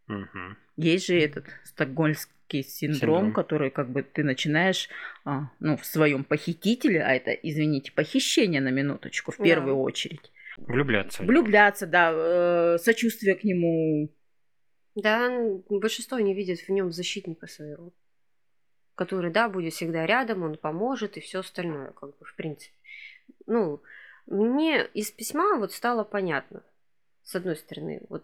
Угу. 0.08 0.56
Есть 0.78 1.08
же 1.08 1.20
этот 1.20 1.46
стокгольмский 1.64 2.64
синдром, 2.64 3.00
Синдром. 3.00 3.34
который 3.34 3.72
как 3.72 3.90
бы 3.90 4.04
ты 4.04 4.24
начинаешь, 4.24 4.90
а, 5.24 5.50
ну, 5.60 5.78
в 5.78 5.86
своем 5.86 6.24
похитителе, 6.24 7.02
а 7.04 7.14
это, 7.14 7.32
извините, 7.32 7.92
похищение 7.92 8.62
на 8.62 8.70
минуточку 8.70 9.32
в 9.32 9.38
Да. 9.38 9.44
первую 9.44 9.78
очередь. 9.78 10.32
Влюбляться. 10.58 11.24
Влюбляться, 11.24 11.88
да, 11.88 12.12
э, 12.14 12.78
сочувствие 12.80 13.36
к 13.36 13.44
нему. 13.44 14.10
Да, 14.96 15.30
большинство 15.70 16.20
не 16.20 16.36
видит 16.36 16.60
в 16.60 16.70
нем 16.70 16.92
защитника 16.92 17.48
своего, 17.48 17.92
который, 18.94 19.32
да, 19.32 19.50
будет 19.50 19.74
всегда 19.74 20.06
рядом, 20.06 20.44
он 20.44 20.58
поможет 20.58 21.18
и 21.18 21.22
все 21.22 21.40
остальное, 21.40 21.92
как 21.92 22.16
бы, 22.18 22.26
в 22.26 22.36
принципе. 22.36 22.76
Ну, 23.48 23.82
мне 24.28 24.86
из 24.94 25.10
письма 25.12 25.58
вот 25.58 25.72
стало 25.72 26.04
понятно, 26.04 26.62
с 27.24 27.34
одной 27.36 27.56
стороны, 27.56 28.02
вот 28.10 28.24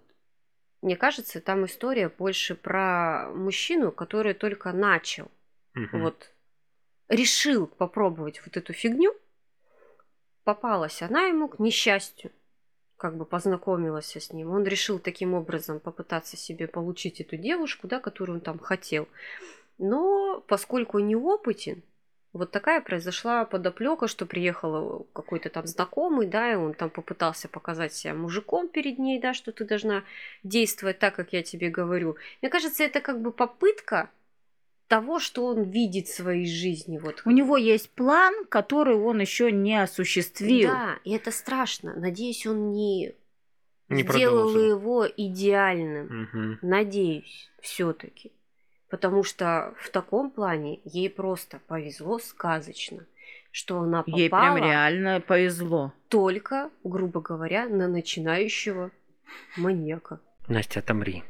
мне 0.82 0.96
кажется, 0.96 1.42
там 1.42 1.66
история 1.66 2.10
больше 2.10 2.56
про 2.56 3.30
мужчину, 3.34 3.92
который 3.92 4.34
только 4.34 4.72
начал, 4.72 5.30
Мгм. 5.74 6.02
вот, 6.02 6.32
решил 7.10 7.68
попробовать 7.68 8.42
вот 8.46 8.56
эту 8.56 8.74
фигню, 8.74 9.14
попалась 10.44 11.02
она 11.02 11.24
ему 11.24 11.48
к 11.48 11.60
несчастью, 11.60 12.32
как 12.98 13.18
бы 13.18 13.26
познакомилась 13.26 14.16
с 14.16 14.32
ним. 14.32 14.52
Он 14.52 14.64
решил 14.64 15.00
таким 15.00 15.34
образом 15.34 15.80
попытаться 15.80 16.38
себе 16.38 16.68
получить 16.68 17.22
эту 17.22 17.38
девушку, 17.38 17.88
да, 17.88 18.00
которую 18.00 18.38
он 18.38 18.42
там 18.42 18.58
хотел. 18.58 19.08
Но 19.78 20.44
поскольку 20.48 21.00
неопытен, 21.00 21.84
вот 22.32 22.52
такая 22.52 22.82
произошла 22.82 23.44
подоплека, 23.46 24.08
что 24.08 24.26
приехал 24.26 25.08
какой-то 25.14 25.50
там 25.50 25.66
знакомый, 25.66 26.28
да, 26.28 26.52
и 26.52 26.56
он 26.56 26.74
там 26.74 26.90
попытался 26.90 27.48
показать 27.48 27.94
себя 27.94 28.14
мужиком 28.14 28.68
перед 28.68 29.00
ней, 29.00 29.20
да, 29.20 29.34
что 29.34 29.52
ты 29.52 29.66
должна 29.66 30.04
действовать 30.44 31.00
так, 31.00 31.16
как 31.16 31.34
я 31.34 31.42
тебе 31.42 31.70
говорю. 31.70 32.18
Мне 32.42 32.50
кажется, 32.52 32.84
это 32.84 33.02
как 33.02 33.22
бы 33.22 33.32
попытка 33.32 34.10
того, 34.88 35.20
что 35.20 35.46
он 35.46 35.64
видит 35.64 36.08
в 36.08 36.16
своей 36.16 36.48
жизни. 36.48 36.98
Вот. 36.98 37.22
У 37.26 37.32
него 37.32 37.58
есть 37.58 37.90
план, 37.92 38.46
который 38.46 38.96
он 38.96 39.20
еще 39.22 39.52
не 39.52 39.82
осуществил. 39.82 40.70
Да, 40.72 40.98
и 41.04 41.12
это 41.12 41.32
страшно. 41.32 41.96
Надеюсь, 41.96 42.46
он 42.48 42.72
не, 42.72 43.14
Не 43.90 44.02
сделал 44.04 44.46
продолжил. 44.52 44.70
его 44.70 45.08
идеальным. 45.08 46.30
Мгм. 46.34 46.60
Надеюсь, 46.62 47.50
все-таки. 47.62 48.32
Потому 48.90 49.24
что 49.24 49.74
в 49.80 49.90
таком 49.90 50.32
плане 50.32 50.80
ей 50.84 51.10
просто 51.10 51.60
повезло 51.68 52.20
сказочно, 52.20 53.06
что 53.52 53.80
она 53.80 54.04
попала 54.04 54.18
Ей 54.20 54.30
прям 54.30 54.58
реально 54.58 55.22
повезло. 55.22 55.94
только, 56.08 56.70
грубо 56.84 57.22
говоря, 57.22 57.68
на 57.68 57.88
начинающего 57.88 58.92
маньяка. 59.58 60.20
Настя, 60.48 60.80
отомри. 60.80 61.24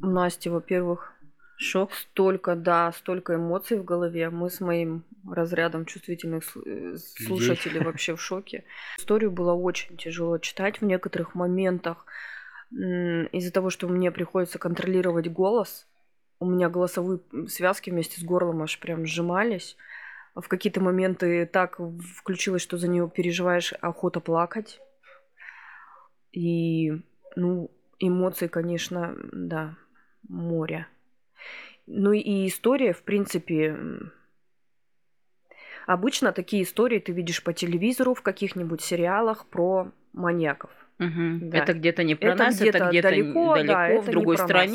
У 0.00 0.06
Насти, 0.06 0.48
во-первых, 0.48 1.12
Шок. 1.58 1.92
столько, 1.92 2.54
да, 2.54 2.92
столько 2.92 3.34
эмоций 3.34 3.78
в 3.78 3.84
голове. 3.84 4.30
Мы 4.30 4.48
с 4.48 4.60
моим 4.60 5.04
разрядом 5.28 5.86
чувствительных 5.86 6.44
э, 6.56 6.96
слушателей 6.96 7.80
вообще 7.80 8.14
в 8.14 8.22
шоке. 8.22 8.64
Историю 8.98 9.30
было 9.30 9.52
очень 9.52 9.96
тяжело 9.96 10.38
читать 10.38 10.80
в 10.80 10.84
некоторых 10.84 11.34
моментах. 11.34 12.06
Из-за 12.70 13.52
того, 13.52 13.70
что 13.70 13.86
мне 13.88 14.10
приходится 14.10 14.58
контролировать 14.58 15.28
голос, 15.28 15.86
у 16.42 16.44
меня 16.44 16.68
голосовые 16.68 17.20
связки 17.46 17.90
вместе 17.90 18.20
с 18.20 18.24
горлом 18.24 18.62
аж 18.62 18.78
прям 18.80 19.06
сжимались. 19.06 19.76
В 20.34 20.48
какие-то 20.48 20.80
моменты 20.80 21.46
так 21.46 21.78
включилось, 22.16 22.62
что 22.62 22.78
за 22.78 22.88
нее 22.88 23.08
переживаешь 23.08 23.72
охота 23.80 24.18
плакать. 24.18 24.80
И, 26.32 26.92
ну, 27.36 27.70
эмоции, 28.00 28.48
конечно, 28.48 29.14
да, 29.30 29.76
море. 30.28 30.88
Ну 31.86 32.12
и 32.12 32.48
история, 32.48 32.92
в 32.92 33.02
принципе, 33.02 33.76
обычно 35.86 36.32
такие 36.32 36.64
истории 36.64 36.98
ты 36.98 37.12
видишь 37.12 37.44
по 37.44 37.52
телевизору 37.52 38.14
в 38.14 38.22
каких-нибудь 38.22 38.80
сериалах 38.80 39.46
про 39.46 39.92
маньяков. 40.12 40.70
Мгм. 40.98 41.50
Да. 41.50 41.58
Это 41.58 41.74
где-то 41.74 42.02
не 42.02 42.14
про 42.14 42.32
Это 42.32 42.44
нас, 42.44 42.56
где-то 42.56 42.78
это 42.78 42.88
где-то 42.88 43.08
далеко, 43.10 43.54
далеко, 43.54 43.72
да, 43.72 44.00
в 44.00 44.10
другой 44.10 44.36
про 44.36 44.48
нас. 44.48 44.70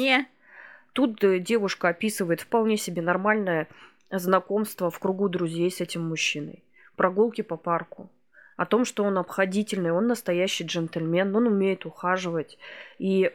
Тут 0.94 1.24
э, 1.24 1.40
девушка 1.40 1.90
описывает 1.90 2.42
вполне 2.42 2.78
себе 2.78 3.02
нормальное 3.02 3.68
знакомство 4.12 4.90
в 4.90 5.00
кругу 5.00 5.30
друзей 5.30 5.70
с 5.70 5.82
этим 5.82 6.08
мужчиной. 6.08 6.64
Прогулки 6.96 7.42
по 7.42 7.58
парку. 7.58 8.10
О 8.56 8.66
том, 8.66 8.86
что 8.86 9.04
он 9.04 9.20
обходительный, 9.20 9.92
он 9.92 10.08
настоящий 10.08 10.64
джентльмен, 10.64 11.36
он 11.36 11.46
умеет 11.46 11.86
ухаживать. 11.86 12.58
И 12.98 13.32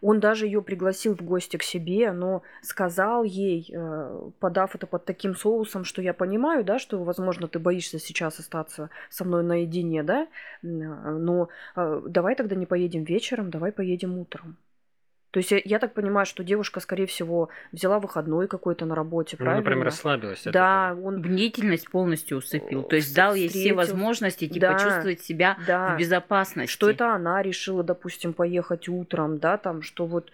он 0.00 0.20
даже 0.20 0.46
ее 0.46 0.62
пригласил 0.62 1.16
в 1.16 1.22
гости 1.22 1.56
к 1.56 1.64
себе, 1.64 2.12
но 2.12 2.42
сказал 2.62 3.24
ей, 3.24 3.68
э, 3.68 4.30
подав 4.38 4.76
это 4.76 4.86
под 4.86 5.04
таким 5.04 5.34
соусом, 5.34 5.82
что 5.82 6.00
я 6.00 6.14
понимаю, 6.14 6.62
да, 6.62 6.78
что, 6.78 7.02
возможно, 7.02 7.48
ты 7.48 7.58
боишься 7.58 7.98
сейчас 7.98 8.38
остаться 8.38 8.90
со 9.10 9.24
мной 9.24 9.42
наедине, 9.42 10.04
да, 10.04 10.28
но 10.62 11.48
э, 11.74 12.02
давай 12.06 12.36
тогда 12.36 12.54
не 12.54 12.66
поедем 12.66 13.02
вечером, 13.02 13.50
давай 13.50 13.72
поедем 13.72 14.16
утром. 14.16 14.56
То 15.36 15.40
есть 15.40 15.50
я, 15.50 15.60
я 15.66 15.78
так 15.78 15.92
понимаю, 15.92 16.24
что 16.24 16.42
девушка, 16.42 16.80
скорее 16.80 17.04
всего, 17.04 17.50
взяла 17.70 17.98
выходной 17.98 18.48
какой-то 18.48 18.86
на 18.86 18.94
работе, 18.94 19.36
Ну, 19.38 19.44
правильно? 19.44 19.62
например, 19.62 19.84
расслабилась. 19.84 20.42
да, 20.44 20.92
этого. 20.92 21.06
он 21.08 21.20
Бдительность 21.20 21.90
полностью 21.90 22.38
усыпил. 22.38 22.84
То 22.84 22.96
есть 22.96 23.14
дал 23.14 23.34
ей 23.34 23.50
все 23.50 23.74
возможности 23.74 24.48
типа, 24.48 24.60
Да. 24.60 24.78
чувствовать 24.78 25.20
себя 25.20 25.58
да, 25.66 25.94
в 25.94 25.98
безопасности. 25.98 26.72
что 26.72 26.88
это 26.88 27.14
она 27.14 27.42
решила, 27.42 27.82
допустим, 27.82 28.32
поехать 28.32 28.88
утром, 28.88 29.36
да, 29.36 29.58
там, 29.58 29.82
что 29.82 30.06
вот 30.06 30.30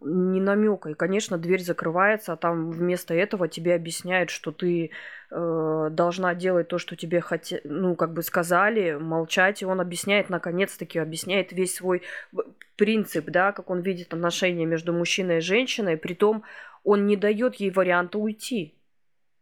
не 0.00 0.40
намека. 0.40 0.88
И, 0.88 0.94
конечно, 0.94 1.36
дверь 1.36 1.60
закрывается, 1.60 2.32
а 2.32 2.36
там 2.36 2.70
вместо 2.70 3.12
этого 3.12 3.48
тебе 3.48 3.74
объясняют, 3.74 4.30
что 4.30 4.50
ты 4.50 4.92
э, 5.30 5.88
должна 5.90 6.34
делать 6.34 6.68
то, 6.68 6.78
что 6.78 6.96
тебе 6.96 7.20
хоте... 7.20 7.60
ну, 7.64 7.94
как 7.94 8.12
бы 8.12 8.22
сказали, 8.22 8.94
молчать. 8.94 9.62
И 9.62 9.66
он 9.66 9.80
объясняет, 9.80 10.30
наконец-таки, 10.30 10.98
объясняет 10.98 11.52
весь 11.52 11.74
свой 11.74 12.02
принцип, 12.76 13.26
да, 13.26 13.52
как 13.52 13.70
он 13.70 13.80
видит 13.80 14.12
отношения 14.12 14.66
между 14.66 14.92
мужчиной 14.92 15.38
и 15.38 15.40
женщиной. 15.40 15.96
Притом 15.96 16.44
он 16.84 17.06
не 17.06 17.16
дает 17.16 17.56
ей 17.56 17.70
варианта 17.70 18.18
уйти. 18.18 18.74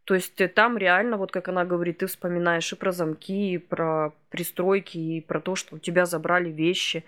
То 0.05 0.14
есть 0.14 0.40
там 0.55 0.79
реально, 0.79 1.16
вот 1.16 1.33
как 1.33 1.49
она 1.49 1.64
говорит, 1.64 1.99
ты 1.99 2.07
вспоминаешь 2.07 2.72
и 2.72 2.77
про 2.77 2.92
замки, 2.92 3.55
и 3.55 3.59
про 3.59 4.12
пристройки, 4.31 4.99
и 4.99 5.20
про 5.20 5.40
то, 5.40 5.57
что 5.57 5.77
у 5.77 5.79
тебя 5.79 6.07
забрали 6.07 6.49
вещи. 6.49 7.05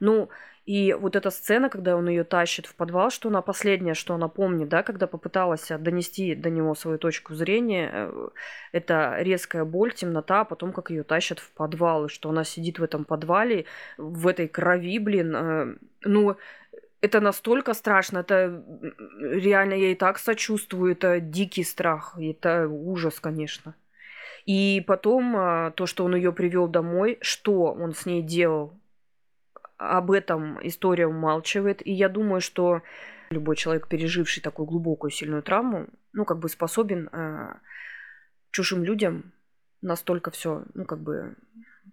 Ну, 0.00 0.28
и 0.66 0.92
вот 0.92 1.16
эта 1.16 1.30
сцена, 1.30 1.68
когда 1.68 1.96
он 1.96 2.08
ее 2.08 2.24
тащит 2.24 2.66
в 2.66 2.74
подвал, 2.74 3.10
что 3.10 3.28
она 3.28 3.42
последняя, 3.42 3.94
что 3.94 4.14
она 4.14 4.28
помнит, 4.28 4.68
да, 4.68 4.82
когда 4.82 5.06
попыталась 5.06 5.68
донести 5.68 6.34
до 6.34 6.50
него 6.50 6.74
свою 6.74 6.98
точку 6.98 7.34
зрения, 7.34 7.90
э, 7.92 8.28
это 8.72 9.16
резкая 9.20 9.64
боль, 9.64 9.92
темнота, 9.92 10.40
а 10.40 10.44
потом 10.44 10.72
как 10.72 10.90
ее 10.90 11.02
тащат 11.02 11.38
в 11.38 11.50
подвал, 11.52 12.06
и 12.06 12.08
что 12.08 12.30
она 12.30 12.44
сидит 12.44 12.78
в 12.78 12.82
этом 12.82 13.04
подвале, 13.04 13.64
в 13.96 14.26
этой 14.26 14.48
крови, 14.48 14.98
блин, 14.98 15.34
э, 15.34 15.74
ну, 16.04 16.36
это 17.00 17.20
настолько 17.20 17.74
страшно, 17.74 18.18
это 18.18 18.62
реально 19.20 19.74
я 19.74 19.92
и 19.92 19.94
так 19.94 20.18
сочувствую, 20.18 20.92
это 20.92 21.20
дикий 21.20 21.64
страх, 21.64 22.16
это 22.20 22.68
ужас, 22.68 23.20
конечно. 23.20 23.74
И 24.46 24.84
потом 24.86 25.34
а, 25.36 25.70
то, 25.72 25.86
что 25.86 26.04
он 26.04 26.14
ее 26.14 26.32
привел 26.32 26.68
домой, 26.68 27.18
что 27.20 27.64
он 27.64 27.94
с 27.94 28.06
ней 28.06 28.22
делал, 28.22 28.74
об 29.80 30.10
этом 30.10 30.58
история 30.66 31.06
умалчивает. 31.06 31.84
И 31.86 31.92
я 31.92 32.10
думаю, 32.10 32.42
что 32.42 32.82
любой 33.30 33.56
человек, 33.56 33.88
переживший 33.88 34.42
такую 34.42 34.66
глубокую 34.66 35.10
сильную 35.10 35.42
травму, 35.42 35.86
ну, 36.12 36.24
как 36.26 36.38
бы 36.38 36.48
способен 36.50 37.08
э, 37.10 37.54
чужим 38.50 38.84
людям 38.84 39.32
настолько 39.80 40.30
все, 40.30 40.64
ну, 40.74 40.84
как 40.84 41.00
бы 41.00 41.34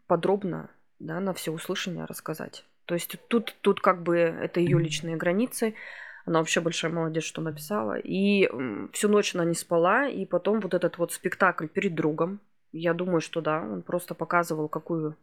подробно, 0.06 0.70
да, 1.00 1.22
на 1.22 1.34
все 1.34 1.52
услышание 1.52 2.04
рассказать. 2.04 2.66
То 2.86 2.94
есть 2.94 3.16
тут, 3.30 3.56
тут 3.62 3.80
как 3.80 4.04
бы 4.04 4.18
это 4.18 4.60
ее 4.60 4.80
личные 4.80 5.16
границы. 5.16 5.74
Она 6.26 6.40
вообще 6.40 6.60
большая 6.60 6.92
молодец, 6.92 7.24
что 7.24 7.42
написала. 7.42 7.98
И 7.98 8.50
всю 8.92 9.08
ночь 9.08 9.34
она 9.34 9.46
не 9.46 9.56
спала, 9.56 10.10
и 10.10 10.26
потом 10.26 10.60
вот 10.60 10.74
этот 10.74 10.98
вот 10.98 11.14
спектакль 11.14 11.68
перед 11.68 11.96
другом. 11.96 12.42
Я 12.74 12.94
думаю, 12.94 13.22
что 13.22 13.40
да, 13.40 13.62
он 13.62 13.82
просто 13.82 14.14
показывал, 14.14 14.68
какую 14.68 15.16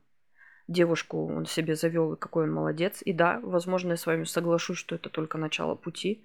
девушку 0.68 1.26
он 1.26 1.46
себе 1.46 1.74
завел 1.74 2.14
и 2.14 2.18
какой 2.18 2.44
он 2.44 2.52
молодец. 2.52 3.02
И 3.04 3.12
да, 3.12 3.40
возможно, 3.42 3.92
я 3.92 3.96
с 3.96 4.06
вами 4.06 4.24
соглашусь, 4.24 4.78
что 4.78 4.94
это 4.94 5.10
только 5.10 5.38
начало 5.38 5.74
пути, 5.74 6.24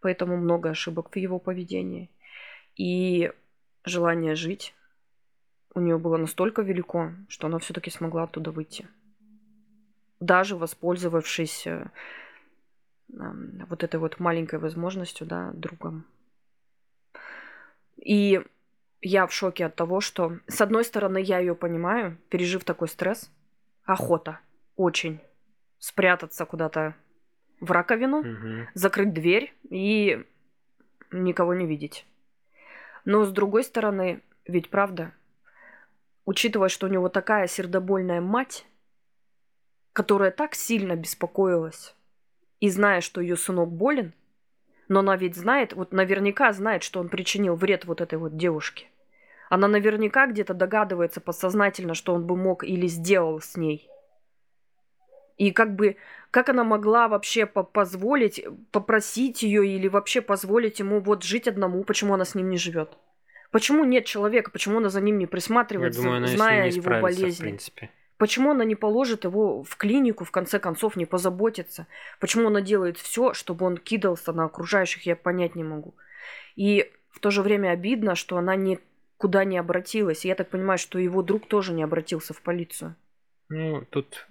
поэтому 0.00 0.36
много 0.36 0.70
ошибок 0.70 1.10
в 1.10 1.16
его 1.16 1.38
поведении. 1.38 2.10
И 2.76 3.32
желание 3.84 4.34
жить 4.34 4.74
у 5.74 5.80
нее 5.80 5.98
было 5.98 6.16
настолько 6.16 6.62
велико, 6.62 7.12
что 7.28 7.46
она 7.46 7.58
все-таки 7.58 7.90
смогла 7.90 8.24
оттуда 8.24 8.50
выйти. 8.50 8.88
Даже 10.18 10.56
воспользовавшись 10.56 11.66
э, 11.66 11.90
вот 13.08 13.84
этой 13.84 13.98
вот 13.98 14.18
маленькой 14.18 14.58
возможностью, 14.58 15.26
да, 15.26 15.52
другом. 15.54 16.04
И 17.96 18.40
я 19.00 19.26
в 19.26 19.32
шоке 19.32 19.66
от 19.66 19.76
того, 19.76 20.00
что, 20.00 20.38
с 20.46 20.60
одной 20.60 20.84
стороны, 20.84 21.18
я 21.18 21.38
ее 21.38 21.54
понимаю, 21.54 22.18
пережив 22.28 22.64
такой 22.64 22.88
стресс, 22.88 23.30
охота. 23.92 24.40
Очень. 24.76 25.20
Спрятаться 25.78 26.44
куда-то 26.44 26.94
в 27.60 27.70
раковину, 27.70 28.20
угу. 28.20 28.68
закрыть 28.74 29.12
дверь 29.12 29.54
и 29.68 30.24
никого 31.10 31.54
не 31.54 31.66
видеть. 31.66 32.06
Но 33.04 33.24
с 33.24 33.32
другой 33.32 33.64
стороны, 33.64 34.22
ведь 34.46 34.70
правда, 34.70 35.12
учитывая, 36.24 36.68
что 36.68 36.86
у 36.86 36.90
него 36.90 37.08
такая 37.08 37.46
сердобольная 37.46 38.20
мать, 38.20 38.66
которая 39.92 40.30
так 40.30 40.54
сильно 40.54 40.96
беспокоилась, 40.96 41.94
и 42.60 42.68
зная, 42.68 43.00
что 43.00 43.20
ее 43.20 43.36
сынок 43.36 43.70
болен, 43.70 44.14
но 44.88 45.00
она 45.00 45.16
ведь 45.16 45.36
знает, 45.36 45.72
вот 45.72 45.92
наверняка 45.92 46.52
знает, 46.52 46.82
что 46.82 47.00
он 47.00 47.08
причинил 47.08 47.54
вред 47.54 47.84
вот 47.84 48.00
этой 48.00 48.18
вот 48.18 48.36
девушке. 48.36 48.88
Она 49.50 49.66
наверняка 49.66 50.28
где-то 50.28 50.54
догадывается 50.54 51.20
подсознательно, 51.20 51.94
что 51.94 52.14
он 52.14 52.24
бы 52.24 52.36
мог 52.36 52.62
или 52.62 52.86
сделал 52.86 53.40
с 53.40 53.56
ней. 53.56 53.90
И 55.38 55.50
как 55.50 55.74
бы, 55.74 55.96
как 56.30 56.50
она 56.50 56.62
могла 56.62 57.08
вообще 57.08 57.46
позволить, 57.46 58.44
попросить 58.70 59.42
ее 59.42 59.66
или 59.66 59.88
вообще 59.88 60.20
позволить 60.20 60.78
ему 60.78 61.00
вот 61.00 61.24
жить 61.24 61.48
одному, 61.48 61.82
почему 61.82 62.14
она 62.14 62.24
с 62.24 62.36
ним 62.36 62.48
не 62.48 62.58
живет? 62.58 62.96
Почему 63.50 63.84
нет 63.84 64.04
человека, 64.04 64.52
почему 64.52 64.78
она 64.78 64.88
за 64.88 65.00
ним 65.00 65.18
не 65.18 65.26
присматривается, 65.26 66.00
Я 66.00 66.04
думаю, 66.04 66.18
она 66.18 66.26
зная 66.28 66.70
не 66.70 66.76
его 66.76 67.00
болезнь? 67.00 67.38
В 67.38 67.40
принципе. 67.40 67.90
Почему 68.18 68.52
она 68.52 68.64
не 68.64 68.76
положит 68.76 69.24
его 69.24 69.64
в 69.64 69.76
клинику, 69.76 70.24
в 70.24 70.30
конце 70.30 70.60
концов, 70.60 70.94
не 70.94 71.06
позаботится? 71.06 71.88
Почему 72.20 72.46
она 72.46 72.60
делает 72.60 72.98
все, 72.98 73.34
чтобы 73.34 73.66
он 73.66 73.78
кидался 73.78 74.32
на 74.32 74.44
окружающих, 74.44 75.06
я 75.06 75.16
понять 75.16 75.56
не 75.56 75.64
могу. 75.64 75.96
И 76.54 76.92
в 77.10 77.18
то 77.18 77.32
же 77.32 77.42
время 77.42 77.70
обидно, 77.70 78.14
что 78.14 78.36
она 78.36 78.54
не 78.54 78.78
куда 79.20 79.44
не 79.44 79.58
обратилась. 79.58 80.24
я 80.24 80.34
так 80.34 80.48
понимаю, 80.48 80.78
что 80.78 80.98
его 80.98 81.22
друг 81.22 81.46
тоже 81.46 81.74
не 81.74 81.82
обратился 81.82 82.32
в 82.32 82.40
полицию. 82.40 82.96
Ну, 83.50 83.84
тут, 83.90 84.26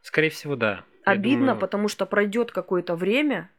скорее 0.00 0.30
всего, 0.30 0.54
да. 0.54 0.84
Обидно, 1.04 1.46
думаю... 1.46 1.58
потому 1.58 1.88
что 1.88 2.06
пройдет 2.06 2.52
какое-то 2.52 2.94
время, 2.94 3.50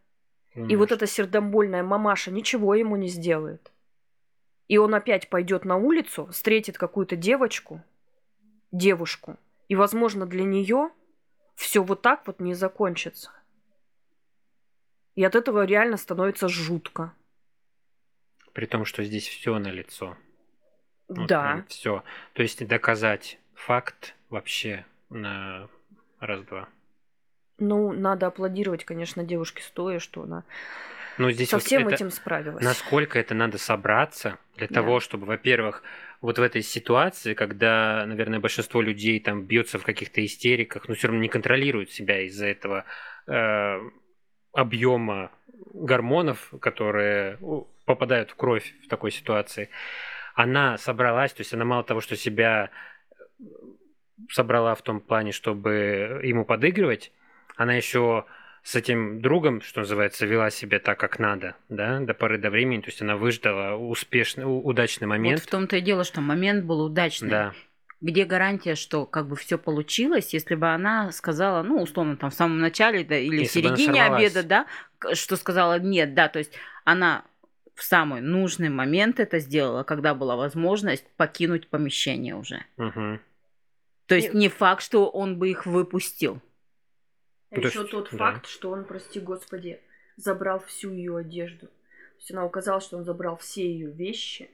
ну, 0.56 0.65
и 0.67 0.78
вот 0.78 0.93
эта 0.93 1.06
сердомбольная 1.06 1.84
мамаша 1.84 2.32
ничего 2.32 2.76
ему 2.76 2.95
не 2.95 3.10
сделает. 3.10 3.73
И 4.69 4.78
он 4.78 4.95
опять 4.95 5.28
пойдет 5.30 5.65
на 5.65 5.76
улицу, 5.76 6.28
встретит 6.28 6.78
какую-то 6.78 7.17
девочку, 7.17 7.84
девушку, 8.71 9.36
и, 9.67 9.76
возможно, 9.76 10.26
для 10.26 10.45
нее 10.45 10.91
все 11.56 11.84
вот 11.84 12.02
так 12.02 12.26
вот 12.26 12.39
не 12.39 12.54
закончится. 12.54 13.32
И 15.15 15.26
от 15.26 15.36
этого 15.36 15.65
реально 15.65 15.97
становится 15.97 16.47
жутко. 16.47 17.13
При 18.54 18.65
том, 18.65 18.86
что 18.86 19.04
здесь 19.04 19.28
все 19.28 19.60
на 19.60 19.67
лицо. 19.67 20.15
Вот 21.19 21.28
да. 21.28 21.63
Все. 21.67 22.04
То 22.34 22.41
есть 22.41 22.65
доказать 22.65 23.39
факт 23.54 24.15
вообще 24.30 24.86
на 25.10 25.67
раз-два. 26.19 26.67
Ну, 27.60 27.91
надо 27.93 28.28
аплодировать, 28.28 28.84
конечно, 28.84 29.23
девушке 29.23 29.62
стоя, 29.62 29.99
что 29.99 30.23
она 30.23 30.43
Но 31.17 31.32
здесь 31.32 31.49
со 31.49 31.58
вот 31.58 31.65
всем 31.65 31.88
это, 31.88 31.95
этим 31.95 32.12
справилась. 32.12 32.63
Насколько 32.63 33.19
это 33.19 33.36
надо 33.36 33.58
собраться 33.58 34.38
для 34.56 34.67
да. 34.67 34.76
того, 34.76 34.99
чтобы, 34.99 35.26
во-первых, 35.26 35.84
вот 36.21 36.39
в 36.39 36.41
этой 36.41 36.62
ситуации, 36.62 37.34
когда, 37.34 38.06
наверное, 38.08 38.39
большинство 38.39 38.82
людей 38.82 39.19
там 39.19 39.43
бьется 39.43 39.78
в 39.78 39.84
каких-то 39.84 40.26
истериках, 40.26 40.88
но 40.88 40.95
все 40.95 41.08
равно 41.08 41.21
не 41.21 41.30
контролируют 41.30 41.91
себя 41.91 42.21
из-за 42.21 42.47
этого 42.47 42.86
э, 43.28 43.80
объема 44.54 45.32
гормонов, 45.73 46.54
которые 46.60 47.38
попадают 47.86 48.32
в 48.32 48.36
кровь 48.36 48.73
в 48.84 48.88
такой 48.88 49.12
ситуации 49.12 49.69
она 50.34 50.78
собралась, 50.78 51.34
то 51.34 51.41
есть 51.41 51.54
она 51.54 51.65
мало 51.65 51.84
того, 51.84 52.02
что 52.02 52.15
себя 52.15 52.69
э, 53.39 53.43
собрала 54.30 54.76
в 54.76 54.82
том 54.82 55.00
плане, 55.00 55.32
чтобы 55.32 56.22
ему 56.24 56.46
подыгрывать, 56.46 57.12
она 57.56 57.74
еще 57.74 58.26
с 58.63 58.76
этим 58.76 59.22
другом, 59.22 59.62
что 59.62 59.82
называется, 59.82 60.26
вела 60.26 60.50
себя 60.50 60.80
так, 60.80 60.98
как 60.98 61.19
надо, 61.19 61.56
да, 61.69 62.00
до 62.00 62.13
поры 62.13 62.38
до 62.38 62.50
времени. 62.50 62.82
То 62.82 62.88
есть 62.88 63.02
она 63.02 63.17
выждала 63.17 63.76
успешный, 63.76 64.43
удачный 64.46 65.06
момент. 65.06 65.39
Вот 65.39 65.48
в 65.48 65.52
том-то 65.52 65.78
и 65.78 65.82
дело, 65.82 66.06
что 66.06 66.22
момент 66.22 66.63
был 66.63 66.82
удачный. 66.82 67.30
Да. 67.30 67.54
Где 68.00 68.26
гарантия, 68.26 68.76
что 68.76 69.06
как 69.06 69.28
бы 69.28 69.36
все 69.36 69.58
получилось, 69.58 70.34
если 70.34 70.56
бы 70.56 70.67
она 70.67 71.12
сказала, 71.12 71.62
ну, 71.62 71.82
условно, 71.82 72.17
там 72.17 72.32
в 72.32 72.34
самом 72.34 72.60
начале 72.60 73.04
да, 73.04 73.17
или 73.17 73.41
если 73.41 73.62
в 73.62 73.65
середине 73.65 74.06
обеда, 74.06 74.43
да, 74.43 74.65
что 75.13 75.36
сказала 75.36 75.80
нет, 75.80 76.13
да, 76.13 76.28
то 76.28 76.39
есть 76.39 76.54
она 76.84 77.24
в 77.75 77.83
самый 77.83 78.21
нужный 78.21 78.69
момент 78.69 79.19
это 79.19 79.39
сделала, 79.39 79.83
когда 79.83 80.13
была 80.13 80.36
возможность 80.36 81.05
покинуть 81.17 81.67
помещение 81.67 82.36
уже. 82.36 82.63
Угу. 82.77 83.19
То 84.07 84.15
есть 84.15 84.33
не 84.33 84.49
факт, 84.49 84.83
что 84.83 85.09
он 85.09 85.38
бы 85.39 85.49
их 85.49 85.65
выпустил. 85.65 86.39
А 87.51 87.59
еще 87.59 87.83
тот 87.86 88.09
да. 88.12 88.17
факт, 88.17 88.47
что 88.47 88.71
он, 88.71 88.86
прости 88.86 89.19
господи, 89.19 89.79
забрал 90.17 90.59
всю 90.59 90.91
ее 90.91 91.17
одежду. 91.17 91.67
То 91.67 92.19
есть 92.19 92.31
она 92.31 92.45
указала, 92.45 92.81
что 92.81 92.97
он 92.97 93.03
забрал 93.03 93.38
все 93.38 93.65
ее 93.65 93.91
вещи 93.91 94.49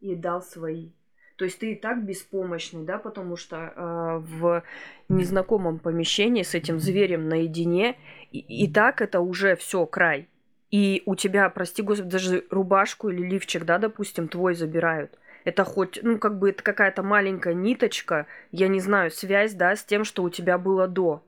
и 0.00 0.14
дал 0.14 0.42
свои. 0.42 0.90
То 1.36 1.44
есть 1.44 1.58
ты 1.58 1.72
и 1.72 1.74
так 1.74 2.04
беспомощный, 2.04 2.84
да, 2.84 2.98
потому 2.98 3.36
что 3.36 3.56
э, 3.56 4.18
в 4.18 4.62
незнакомом 5.08 5.80
помещении 5.80 6.44
с 6.44 6.54
этим 6.54 6.78
зверем 6.78 7.28
наедине, 7.28 7.96
и, 8.30 8.38
и 8.38 8.72
так 8.72 9.00
это 9.00 9.20
уже 9.20 9.56
все 9.56 9.84
край 9.86 10.28
и 10.74 11.04
у 11.06 11.14
тебя, 11.14 11.48
прости 11.50 11.82
господи, 11.82 12.10
даже 12.10 12.44
рубашку 12.50 13.08
или 13.08 13.22
лифчик, 13.22 13.64
да, 13.64 13.78
допустим, 13.78 14.26
твой 14.26 14.56
забирают. 14.56 15.16
Это 15.44 15.62
хоть, 15.62 16.00
ну, 16.02 16.18
как 16.18 16.40
бы 16.40 16.50
это 16.50 16.64
какая-то 16.64 17.04
маленькая 17.04 17.54
ниточка, 17.54 18.26
я 18.50 18.66
не 18.66 18.80
знаю, 18.80 19.12
связь, 19.12 19.54
да, 19.54 19.76
с 19.76 19.84
тем, 19.84 20.02
что 20.02 20.24
у 20.24 20.30
тебя 20.30 20.58
было 20.58 20.88
до. 20.88 21.22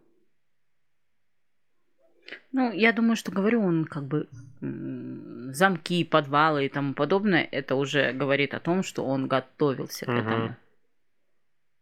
Ну, 2.50 2.72
я 2.72 2.92
думаю, 2.92 3.14
что 3.14 3.30
говорю, 3.30 3.62
он 3.62 3.84
как 3.84 4.02
бы 4.08 4.28
замки, 4.60 6.02
подвалы 6.02 6.66
и 6.66 6.68
тому 6.68 6.92
подобное, 6.92 7.46
это 7.52 7.76
уже 7.76 8.12
говорит 8.12 8.52
о 8.52 8.58
том, 8.58 8.82
что 8.82 9.04
он 9.04 9.28
готовился 9.28 10.06
к 10.06 10.08
угу. 10.08 10.18
этому. 10.18 10.56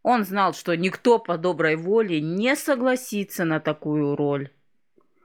Он 0.03 0.25
знал, 0.25 0.53
что 0.53 0.77
никто 0.77 1.19
по 1.19 1.39
доброй 1.39 1.77
воле 1.77 2.21
не 2.21 2.57
согласится 2.57 3.47
на 3.47 3.59
такую 3.59 4.17
роль. 4.17 4.51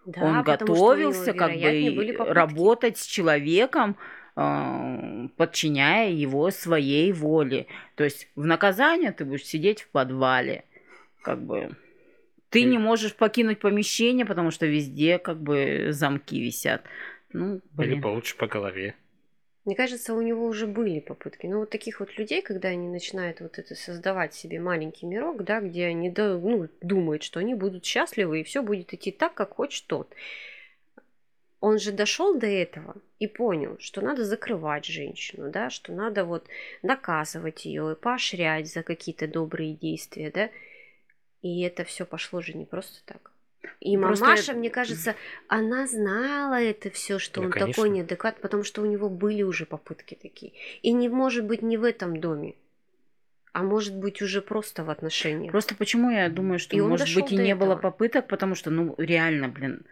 Да, 0.09 0.23
он 0.23 0.43
готовился 0.43 1.33
как 1.33 1.51
бы 1.51 2.15
работать 2.17 2.97
с 2.97 3.05
человеком, 3.05 3.95
а, 4.35 5.27
подчиняя 5.37 6.09
его 6.09 6.49
своей 6.49 7.11
воле. 7.11 7.67
То 7.95 8.03
есть 8.03 8.27
в 8.35 8.45
наказание 8.45 9.11
ты 9.11 9.23
будешь 9.23 9.45
сидеть 9.45 9.83
в 9.83 9.89
подвале, 9.89 10.65
как 11.21 11.41
бы. 11.43 11.75
Ты 12.49 12.63
не 12.63 12.79
можешь 12.79 13.15
покинуть 13.15 13.59
помещение, 13.59 14.25
потому 14.25 14.49
что 14.49 14.65
везде 14.65 15.19
как 15.19 15.39
бы 15.39 15.89
замки 15.91 16.41
висят. 16.41 16.83
Ну, 17.31 17.61
блин. 17.73 17.91
Или 17.91 18.01
получше 18.01 18.35
по 18.35 18.47
голове. 18.47 18.95
Мне 19.69 19.75
кажется, 19.75 20.15
у 20.15 20.21
него 20.23 20.47
уже 20.47 20.65
были 20.65 20.99
попытки. 20.99 21.45
Но 21.45 21.59
вот 21.59 21.69
таких 21.69 21.99
вот 21.99 22.17
людей, 22.17 22.41
когда 22.41 22.69
они 22.69 22.87
начинают 22.87 23.39
вот 23.39 23.59
это 23.59 23.75
создавать 23.75 24.33
себе 24.33 24.59
маленький 24.59 25.05
мирок, 25.05 25.43
да, 25.43 25.61
где 25.61 25.85
они 25.85 26.11
ну, 26.17 26.67
думают, 26.81 27.21
что 27.21 27.39
они 27.39 27.53
будут 27.53 27.85
счастливы, 27.85 28.41
и 28.41 28.43
все 28.43 28.63
будет 28.63 28.95
идти 28.95 29.11
так, 29.11 29.35
как 29.35 29.53
хочет 29.53 29.85
тот. 29.85 30.11
он 31.59 31.77
же 31.77 31.91
дошел 31.91 32.33
до 32.33 32.47
этого 32.47 32.95
и 33.19 33.27
понял, 33.27 33.77
что 33.79 34.01
надо 34.01 34.25
закрывать 34.25 34.85
женщину, 34.85 35.51
да, 35.51 35.69
что 35.69 35.93
надо 35.93 36.25
вот 36.25 36.47
наказывать 36.81 37.63
ее 37.65 37.91
и 37.91 37.95
поощрять 37.95 38.73
за 38.73 38.81
какие-то 38.81 39.27
добрые 39.27 39.75
действия, 39.75 40.31
да. 40.31 40.49
И 41.43 41.61
это 41.61 41.83
все 41.83 42.07
пошло 42.07 42.41
же 42.41 42.53
не 42.57 42.65
просто 42.65 43.05
так. 43.05 43.31
И 43.79 43.97
просто 43.97 44.25
мамаша, 44.25 44.53
мне 44.53 44.69
кажется, 44.69 45.15
она 45.47 45.87
знала 45.87 46.61
это 46.61 46.89
все, 46.89 47.19
что 47.19 47.41
да, 47.41 47.47
он 47.47 47.51
конечно. 47.51 47.73
такой 47.73 47.89
неадекват, 47.89 48.39
потому 48.41 48.63
что 48.63 48.81
у 48.81 48.85
него 48.85 49.09
были 49.09 49.41
уже 49.43 49.65
попытки 49.65 50.15
такие. 50.15 50.53
И 50.81 50.91
не 50.91 51.09
может 51.09 51.45
быть 51.45 51.61
не 51.61 51.77
в 51.77 51.83
этом 51.83 52.19
доме, 52.19 52.55
а 53.53 53.63
может 53.63 53.95
быть 53.95 54.21
уже 54.21 54.41
просто 54.41 54.83
в 54.83 54.89
отношениях. 54.89 55.51
Просто 55.51 55.75
почему 55.75 56.09
я 56.11 56.29
думаю, 56.29 56.59
что 56.59 56.75
и 56.75 56.81
может 56.81 57.13
быть 57.13 57.31
и 57.31 57.37
не 57.37 57.51
этого. 57.51 57.65
было 57.65 57.75
попыток, 57.75 58.27
потому 58.27 58.55
что, 58.55 58.69
ну, 58.69 58.95
реально, 58.97 59.49
блин, 59.49 59.85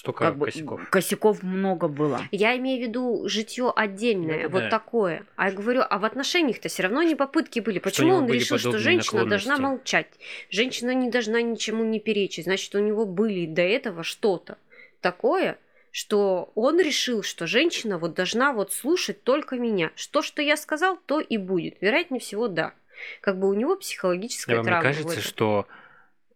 Столько 0.00 0.30
как 0.30 0.38
косяков. 0.38 0.80
Бы, 0.80 0.86
косяков 0.86 1.42
много 1.42 1.86
было. 1.86 2.22
Я 2.30 2.56
имею 2.56 2.82
в 2.82 2.88
виду 2.88 3.28
житье 3.28 3.70
отдельное, 3.76 4.44
ну, 4.44 4.48
вот 4.48 4.62
да. 4.62 4.70
такое. 4.70 5.26
А 5.36 5.50
я 5.50 5.54
говорю, 5.54 5.82
а 5.86 5.98
в 5.98 6.06
отношениях-то 6.06 6.70
все 6.70 6.84
равно 6.84 7.02
не 7.02 7.14
попытки 7.14 7.60
были. 7.60 7.80
Почему 7.80 8.14
он 8.14 8.26
решил, 8.26 8.56
что 8.56 8.78
женщина 8.78 9.26
должна 9.26 9.58
молчать? 9.58 10.06
Женщина 10.48 10.94
не 10.94 11.10
должна 11.10 11.42
ничему 11.42 11.84
не 11.84 12.00
перечить. 12.00 12.46
Значит, 12.46 12.74
у 12.74 12.78
него 12.78 13.04
были 13.04 13.44
до 13.44 13.60
этого 13.60 14.02
что-то 14.02 14.56
такое, 15.02 15.58
что 15.90 16.50
он 16.54 16.80
решил, 16.80 17.22
что 17.22 17.46
женщина 17.46 17.98
вот 17.98 18.14
должна 18.14 18.54
вот 18.54 18.72
слушать 18.72 19.22
только 19.22 19.56
меня. 19.56 19.90
Что, 19.96 20.22
что 20.22 20.40
я 20.40 20.56
сказал, 20.56 20.98
то 21.04 21.20
и 21.20 21.36
будет. 21.36 21.76
Вероятнее 21.82 22.20
всего, 22.20 22.48
да. 22.48 22.72
Как 23.20 23.38
бы 23.38 23.50
у 23.50 23.52
него 23.52 23.76
психологическая 23.76 24.56
да, 24.56 24.62
травма. 24.62 24.88
Мне 24.88 24.96
кажется, 24.96 25.20
что 25.20 25.66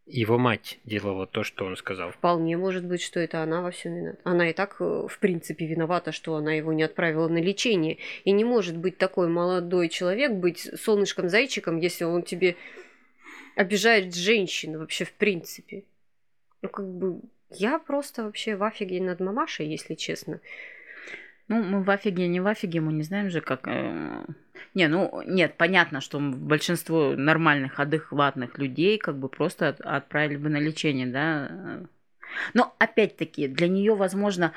его 0.07 0.39
мать 0.39 0.79
делала 0.85 1.27
то, 1.27 1.45
что 1.45 1.65
он 1.65 1.77
сказал. 1.77 2.11
Вполне 2.11 2.57
может 2.57 2.85
быть, 2.85 3.01
что 3.01 3.21
это 3.21 3.43
она 3.43 3.63
во 3.63 3.71
всем 3.71 3.95
виновата. 3.95 4.21
Она 4.25 4.51
и 4.51 4.53
так, 4.53 4.77
э, 4.81 5.07
в 5.09 5.19
принципе, 5.19 5.67
виновата, 5.67 6.13
что 6.13 6.37
она 6.37 6.53
его 6.53 6.73
не 6.73 6.83
отправила 6.83 7.29
на 7.29 7.39
лечение. 7.39 7.99
И 8.25 8.33
не 8.33 8.45
может 8.45 8.77
быть 8.77 8.99
такой 8.99 9.29
молодой 9.29 9.89
человек 9.89 10.33
быть 10.33 10.71
солнышком-зайчиком, 10.79 11.79
если 11.79 12.05
он 12.05 12.23
тебе 12.23 12.57
обижает 13.57 14.15
женщину 14.15 14.81
вообще 14.81 15.05
в 15.05 15.13
принципе. 15.13 15.85
Ну, 16.61 16.69
как 16.69 16.87
бы, 16.87 17.21
я 17.51 17.79
просто 17.79 18.25
вообще 18.25 18.57
в 18.57 18.65
афиге 18.65 19.01
над 19.01 19.21
мамашей, 19.21 19.67
если 19.67 19.95
честно. 19.95 20.41
Ну, 21.49 21.63
мы 21.63 21.83
в 21.83 21.91
афиге, 21.91 22.27
не 22.27 22.41
в 22.41 22.47
афиге, 22.47 22.81
мы 22.81 22.93
не 22.93 23.03
знаем 23.03 23.31
же, 23.31 23.41
как... 23.41 23.67
Э, 23.69 24.25
не, 24.75 24.89
ну, 24.89 25.23
нет, 25.27 25.57
понятно, 25.57 26.01
что 26.01 26.19
большинство 26.19 27.15
нормальных, 27.17 27.79
адекватных 27.79 28.59
людей 28.59 28.99
как 28.99 29.19
бы 29.19 29.29
просто 29.29 29.69
от, 29.69 29.81
отправили 29.81 30.37
бы 30.37 30.49
на 30.49 30.59
лечение, 30.59 31.07
да. 31.07 31.81
Но, 32.53 32.75
опять-таки, 32.79 33.47
для 33.49 33.69
нее, 33.69 33.95
возможно, 33.95 34.53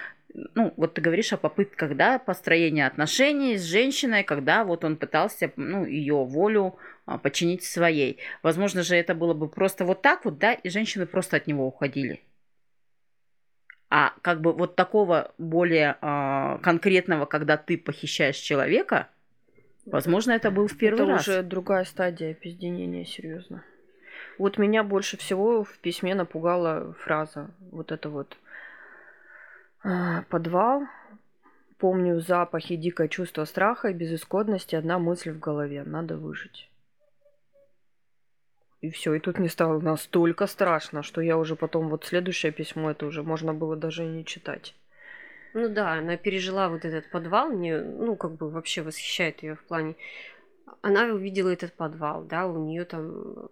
ну, 0.55 0.73
вот 0.77 0.93
ты 0.93 1.01
говоришь 1.01 1.33
о 1.33 1.37
попытках, 1.37 1.95
да, 1.95 2.19
построения 2.19 2.85
отношений 2.85 3.57
с 3.57 3.63
женщиной, 3.63 4.23
когда 4.23 4.63
вот 4.63 4.83
он 4.83 4.97
пытался, 4.97 5.51
ну, 5.55 5.85
ее 5.85 6.23
волю 6.23 6.77
а, 7.05 7.17
подчинить 7.17 7.63
своей. 7.63 8.19
Возможно 8.43 8.83
же, 8.83 8.95
это 8.95 9.15
было 9.15 9.33
бы 9.33 9.47
просто 9.47 9.85
вот 9.85 10.01
так 10.01 10.25
вот, 10.25 10.37
да, 10.37 10.53
и 10.53 10.69
женщины 10.69 11.05
просто 11.05 11.37
от 11.37 11.47
него 11.47 11.65
уходили. 11.65 12.21
А 13.89 14.13
как 14.21 14.41
бы 14.41 14.51
вот 14.51 14.75
такого 14.75 15.33
более 15.37 15.97
э, 16.01 16.59
конкретного, 16.61 17.25
когда 17.25 17.55
ты 17.55 17.77
похищаешь 17.77 18.35
человека, 18.35 19.07
возможно, 19.91 20.31
это 20.31 20.51
был 20.51 20.67
в 20.67 20.77
первый 20.77 21.03
это 21.03 21.11
раз. 21.11 21.21
Это 21.23 21.31
уже 21.31 21.43
другая 21.43 21.83
стадия 21.83 22.33
пизденения, 22.33 23.05
серьезно. 23.05 23.63
Вот 24.37 24.57
меня 24.57 24.83
больше 24.83 25.17
всего 25.17 25.63
в 25.63 25.77
письме 25.79 26.13
напугала 26.15 26.93
фраза 26.99 27.49
вот 27.71 27.91
это 27.91 28.09
вот 28.09 28.37
э, 29.83 30.21
подвал. 30.29 30.83
Помню 31.77 32.19
запах 32.19 32.71
и 32.71 32.77
дикое 32.77 33.07
чувство 33.07 33.45
страха 33.45 33.89
и 33.89 33.93
безысходности, 33.93 34.75
одна 34.75 34.99
мысль 34.99 35.31
в 35.31 35.39
голове. 35.39 35.83
Надо 35.83 36.17
выжить. 36.17 36.69
И 38.81 38.89
все, 38.91 39.13
и 39.15 39.19
тут 39.19 39.39
мне 39.39 39.49
стало 39.49 39.79
настолько 39.79 40.45
страшно, 40.45 41.01
что 41.01 41.21
я 41.21 41.37
уже 41.37 41.55
потом, 41.55 41.89
вот 41.89 42.05
следующее 42.05 42.51
письмо, 42.51 42.91
это 42.91 43.07
уже 43.07 43.23
можно 43.23 43.53
было 43.53 43.75
даже 43.75 44.05
и 44.05 44.07
не 44.07 44.23
читать. 44.23 44.75
Ну 45.59 45.69
да, 45.69 45.93
она 45.93 46.17
пережила 46.17 46.69
вот 46.69 46.85
этот 46.85 47.09
подвал, 47.09 47.49
мне, 47.49 47.81
ну, 47.81 48.15
как 48.15 48.33
бы 48.33 48.47
вообще 48.47 48.83
восхищает 48.83 49.41
ее 49.41 49.55
в 49.55 49.63
плане. 49.63 49.95
Она 50.83 51.05
увидела 51.05 51.49
этот 51.49 51.73
подвал, 51.73 52.23
да, 52.23 52.45
у 52.45 52.63
нее 52.63 52.85
там 52.85 53.49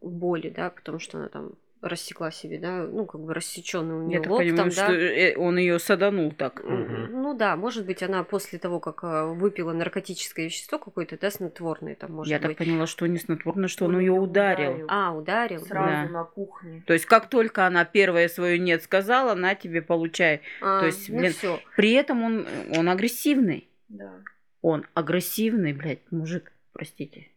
боли, 0.00 0.48
да, 0.48 0.70
потому 0.70 0.98
что 0.98 1.18
она 1.18 1.28
там 1.28 1.52
рассекла 1.82 2.30
себе, 2.30 2.58
да, 2.58 2.86
ну, 2.86 3.04
как 3.06 3.20
бы 3.20 3.34
рассеченный 3.34 3.96
у 3.96 4.02
нее 4.02 4.22
Я 4.22 4.30
лоб. 4.30 4.40
Я 4.40 4.52
понимаю, 4.52 4.56
там, 4.56 4.70
что 4.70 4.86
да. 4.86 5.40
он 5.40 5.58
ее 5.58 5.78
саданул 5.80 6.30
так. 6.30 6.60
Угу. 6.60 7.10
Ну 7.10 7.34
да, 7.36 7.56
может 7.56 7.84
быть, 7.84 8.02
она 8.04 8.22
после 8.22 8.60
того, 8.60 8.78
как 8.78 9.02
э, 9.02 9.24
выпила 9.34 9.72
наркотическое 9.72 10.46
вещество 10.46 10.78
какое-то, 10.78 11.18
да, 11.18 11.30
снотворное 11.30 11.96
там, 11.96 12.12
может 12.12 12.30
Я 12.30 12.38
быть. 12.38 12.56
так 12.56 12.58
поняла, 12.58 12.86
что 12.86 13.06
не 13.08 13.18
снотворное, 13.18 13.68
что 13.68 13.86
он, 13.86 13.96
он 13.96 14.00
ее 14.00 14.12
ударил. 14.12 14.70
ударил. 14.70 14.86
А, 14.88 15.12
ударил? 15.12 15.60
Сразу 15.60 16.08
да. 16.08 16.08
на 16.08 16.24
кухне. 16.24 16.84
То 16.86 16.92
есть, 16.92 17.06
как 17.06 17.28
только 17.28 17.66
она 17.66 17.84
первое 17.84 18.28
свое 18.28 18.58
нет 18.58 18.84
сказала, 18.84 19.34
на 19.34 19.56
тебе 19.56 19.82
получай. 19.82 20.42
А, 20.60 20.80
То 20.80 20.86
есть, 20.86 21.08
ну 21.08 21.18
блин, 21.18 21.32
всё. 21.32 21.60
при 21.76 21.92
этом 21.92 22.22
он, 22.22 22.46
он 22.76 22.88
агрессивный. 22.88 23.68
Да. 23.88 24.12
Он 24.60 24.86
агрессивный, 24.94 25.72
блядь, 25.72 26.00
мужик, 26.12 26.52
простите. 26.72 27.31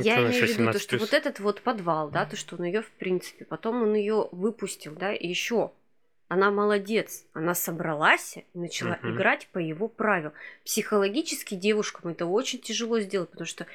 Я 0.00 0.18
имею 0.18 0.46
в 0.46 0.48
виду 0.48 0.72
то, 0.72 0.78
что 0.78 0.98
вот 0.98 1.12
этот 1.12 1.40
вот 1.40 1.60
подвал, 1.60 2.10
да, 2.10 2.24
то, 2.24 2.36
что 2.36 2.56
он 2.56 2.64
ее 2.64 2.82
в 2.82 2.90
принципе, 2.92 3.44
потом 3.44 3.82
он 3.82 3.94
ее 3.94 4.28
выпустил, 4.32 4.94
да, 4.94 5.12
и 5.12 5.26
еще 5.26 5.72
она 6.28 6.50
молодец, 6.50 7.26
она 7.34 7.54
собралась 7.54 8.38
и 8.38 8.58
начала 8.58 8.98
uh-huh. 9.02 9.12
играть 9.12 9.48
по 9.52 9.58
его 9.58 9.86
правилам. 9.86 10.32
Психологически 10.64 11.54
девушкам 11.54 12.12
это 12.12 12.24
очень 12.24 12.58
тяжело 12.58 13.00
сделать, 13.00 13.28
потому 13.28 13.46
что, 13.46 13.66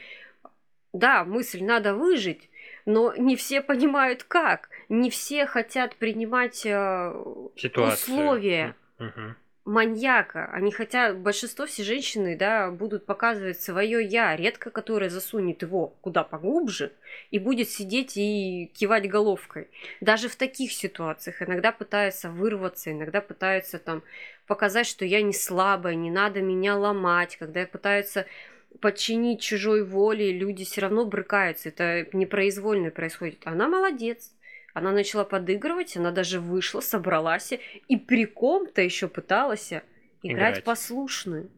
да, 0.91 1.23
мысль 1.23 1.63
надо 1.63 1.93
выжить, 1.93 2.49
но 2.86 3.13
не 3.15 3.36
все 3.36 3.62
понимают 3.62 4.23
как, 4.23 4.69
не 4.89 5.12
все 5.12 5.45
хотят 5.45 5.95
принимать 5.97 6.65
э, 6.65 7.12
условия. 7.12 8.75
Uh-huh 8.97 9.36
маньяка. 9.67 10.45
Они 10.53 10.71
хотят, 10.71 11.19
большинство 11.19 11.65
все 11.65 11.84
женщины, 11.84 12.38
да, 12.38 12.71
будут 12.71 13.06
показывать 13.06 13.62
свое 13.62 14.03
я, 14.03 14.36
редко 14.36 14.71
которая 14.71 15.10
засунет 15.10 15.62
его 15.62 15.93
куда 16.01 16.23
поглубже 16.23 16.93
и 17.32 17.38
будет 17.38 17.69
сидеть 17.69 18.13
и 18.15 18.71
кивать 18.73 19.10
головкой. 19.10 19.67
Даже 19.99 20.30
в 20.30 20.38
таких 20.38 20.71
ситуациях 20.71 21.41
иногда 21.41 21.73
пытаются 21.73 22.30
вырваться, 22.30 22.91
иногда 22.91 23.19
пытаются 23.19 23.77
там 23.77 24.03
показать, 24.47 24.88
что 24.88 25.03
я 25.03 25.21
не 25.21 25.34
слабая, 25.34 25.95
не 25.95 26.12
надо 26.12 26.41
меня 26.41 26.77
ломать, 26.77 27.36
когда 27.36 27.65
пытаются 27.65 28.25
подчинить 28.80 29.41
чужой 29.41 29.84
воле, 29.84 30.32
люди 30.32 30.63
все 30.63 30.82
равно 30.82 31.03
брыкаются, 31.06 31.69
это 31.69 32.08
непроизвольно 32.13 32.89
происходит. 32.89 33.39
Она 33.43 33.67
молодец, 33.67 34.32
она 34.77 34.91
начала 34.91 35.23
подыгрывать, 35.23 35.97
она 35.97 36.11
даже 36.11 36.39
вышла, 36.39 36.81
собралась 36.81 37.51
и 37.87 37.97
при 37.97 38.25
ком-то 38.25 38.81
еще 38.81 39.07
пыталась 39.07 39.71
играть, 39.71 39.83
играть. 40.23 40.63
послушную. 40.63 41.49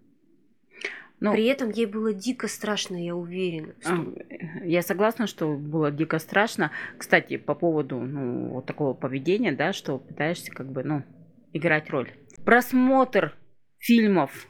Но... 1.19 1.34
При 1.34 1.45
этом 1.47 1.69
ей 1.69 1.86
было 1.86 2.13
дико 2.13 2.47
страшно, 2.47 2.95
я 2.95 3.13
уверена. 3.13 3.73
Что... 3.82 3.91
А, 3.91 4.65
я 4.65 4.82
согласна, 4.82 5.27
что 5.27 5.53
было 5.55 5.91
дико 5.91 6.17
страшно. 6.17 6.71
Кстати, 6.97 7.36
по 7.36 7.55
поводу 7.55 7.99
ну, 7.99 8.51
вот 8.51 8.65
такого 8.65 8.93
поведения, 8.93 9.51
да, 9.51 9.73
что 9.73 9.97
пытаешься 9.97 10.51
как 10.51 10.71
бы, 10.71 10.84
ну, 10.84 11.03
играть 11.51 11.89
роль. 11.89 12.13
Просмотр 12.45 13.36
фильмов, 13.79 14.47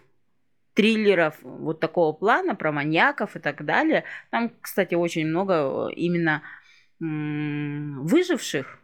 триллеров 0.75 1.35
вот 1.41 1.79
такого 1.79 2.13
плана 2.13 2.53
про 2.53 2.71
маньяков 2.71 3.35
и 3.35 3.39
так 3.39 3.65
далее. 3.65 4.03
Там, 4.29 4.51
кстати, 4.61 4.93
очень 4.93 5.25
много 5.25 5.87
именно 5.87 6.43
выживших, 6.99 8.79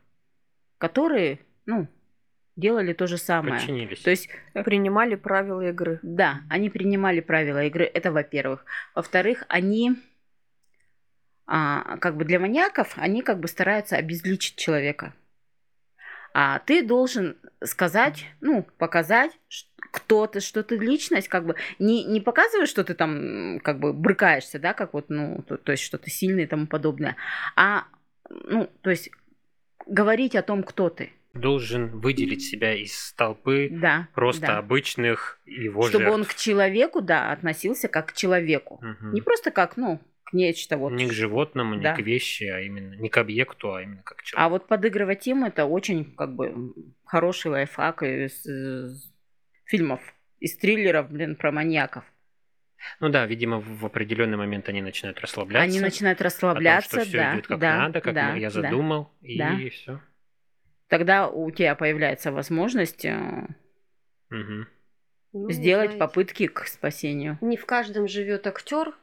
которые, 0.77 1.39
ну, 1.65 1.87
делали 2.55 2.93
то 2.93 3.07
же 3.07 3.17
самое. 3.17 3.59
Подчинились. 3.59 4.01
То 4.01 4.09
есть 4.09 4.29
принимали 4.53 5.15
правила 5.15 5.69
игры. 5.69 5.99
Да, 6.01 6.41
они 6.49 6.69
принимали 6.69 7.19
правила 7.19 7.65
игры. 7.65 7.83
Это 7.85 8.11
во-первых. 8.11 8.65
Во-вторых, 8.93 9.43
они 9.49 9.97
а, 11.47 11.97
как 11.97 12.17
бы 12.17 12.25
для 12.25 12.39
маньяков 12.39 12.93
они 12.95 13.21
как 13.21 13.39
бы 13.39 13.47
стараются 13.47 13.97
обезличить 13.97 14.55
человека. 14.55 15.13
А 16.33 16.59
ты 16.59 16.83
должен 16.83 17.37
сказать, 17.63 18.25
ну, 18.41 18.67
показать, 18.77 19.31
кто 19.79 20.27
ты, 20.27 20.41
что 20.41 20.63
ты 20.63 20.77
личность, 20.77 21.29
как 21.29 21.45
бы 21.45 21.55
не, 21.79 22.03
не 22.03 22.19
показываешь, 22.19 22.67
что 22.67 22.83
ты 22.83 22.93
там 22.93 23.61
как 23.61 23.79
бы 23.79 23.93
брыкаешься, 23.93 24.59
да, 24.59 24.73
как 24.73 24.93
вот, 24.93 25.09
ну, 25.09 25.43
то, 25.47 25.55
то 25.55 25.71
есть 25.71 25.83
что 25.83 25.97
ты 25.97 26.09
сильный 26.09 26.43
и 26.43 26.47
тому 26.47 26.67
подобное, 26.67 27.15
а 27.55 27.85
ну, 28.29 28.69
то 28.81 28.89
есть 28.89 29.09
говорить 29.85 30.35
о 30.35 30.41
том, 30.41 30.63
кто 30.63 30.89
ты. 30.89 31.11
Должен 31.33 31.99
выделить 31.99 32.43
себя 32.43 32.73
из 32.73 33.13
толпы 33.13 33.67
да, 33.69 34.07
просто 34.13 34.47
да. 34.47 34.57
обычных 34.59 35.39
его 35.45 35.83
Чтобы 35.89 36.05
жертв. 36.05 36.19
он 36.19 36.25
к 36.25 36.33
человеку, 36.35 37.01
да, 37.01 37.31
относился 37.31 37.89
как 37.89 38.07
к 38.07 38.13
человеку. 38.13 38.75
Угу. 38.75 39.11
Не 39.13 39.21
просто 39.21 39.51
как, 39.51 39.75
ну, 39.75 39.99
к 40.23 40.31
нечто 40.31 40.77
вот. 40.77 40.93
Не 40.93 41.07
к 41.07 41.11
животному, 41.11 41.75
Да. 41.81 41.91
не 41.91 42.01
к 42.01 42.05
вещи, 42.05 42.45
а 42.45 42.61
именно 42.61 42.93
не 42.95 43.09
к 43.09 43.17
объекту, 43.17 43.73
а 43.73 43.81
именно 43.83 44.01
как 44.03 44.19
А 44.21 44.23
человек. 44.23 44.51
вот 44.51 44.67
подыгрывать 44.67 45.27
им 45.27 45.43
это 45.43 45.65
очень 45.65 46.15
как 46.15 46.33
бы 46.35 46.73
хороший 47.03 47.51
лайфхак 47.51 48.03
из, 48.03 48.45
из 48.45 49.11
фильмов, 49.65 49.99
из 50.39 50.55
триллеров, 50.57 51.11
блин, 51.11 51.35
про 51.35 51.51
маньяков. 51.51 52.05
Ну 52.99 53.09
да, 53.09 53.25
видимо, 53.25 53.59
в 53.59 53.85
определенный 53.85 54.37
момент 54.37 54.69
они 54.69 54.81
начинают 54.81 55.19
расслабляться. 55.19 55.63
Они 55.63 55.79
начинают 55.79 56.19
о 56.19 56.21
том, 56.21 56.25
расслабляться, 56.25 56.89
что 56.89 57.05
все 57.05 57.17
да, 57.17 57.33
идет 57.35 57.47
как 57.47 57.59
да, 57.59 57.77
надо, 57.77 58.01
как 58.01 58.13
да, 58.13 58.33
я 58.35 58.49
да. 58.49 58.61
задумал, 58.61 59.11
и 59.21 59.37
да. 59.37 59.57
все. 59.71 60.01
Тогда 60.87 61.27
у 61.27 61.49
тебя 61.51 61.75
появляется 61.75 62.31
возможность 62.31 63.05
э, 63.05 63.47
Ну, 64.29 64.65
сделать 65.49 65.91
знаете, 65.91 65.97
попытки 65.97 66.47
к 66.47 66.65
спасению. 66.67 67.37
Не 67.41 67.57
в 67.57 67.65
каждом 67.65 68.07
живет 68.07 68.47
актер. 68.47 68.93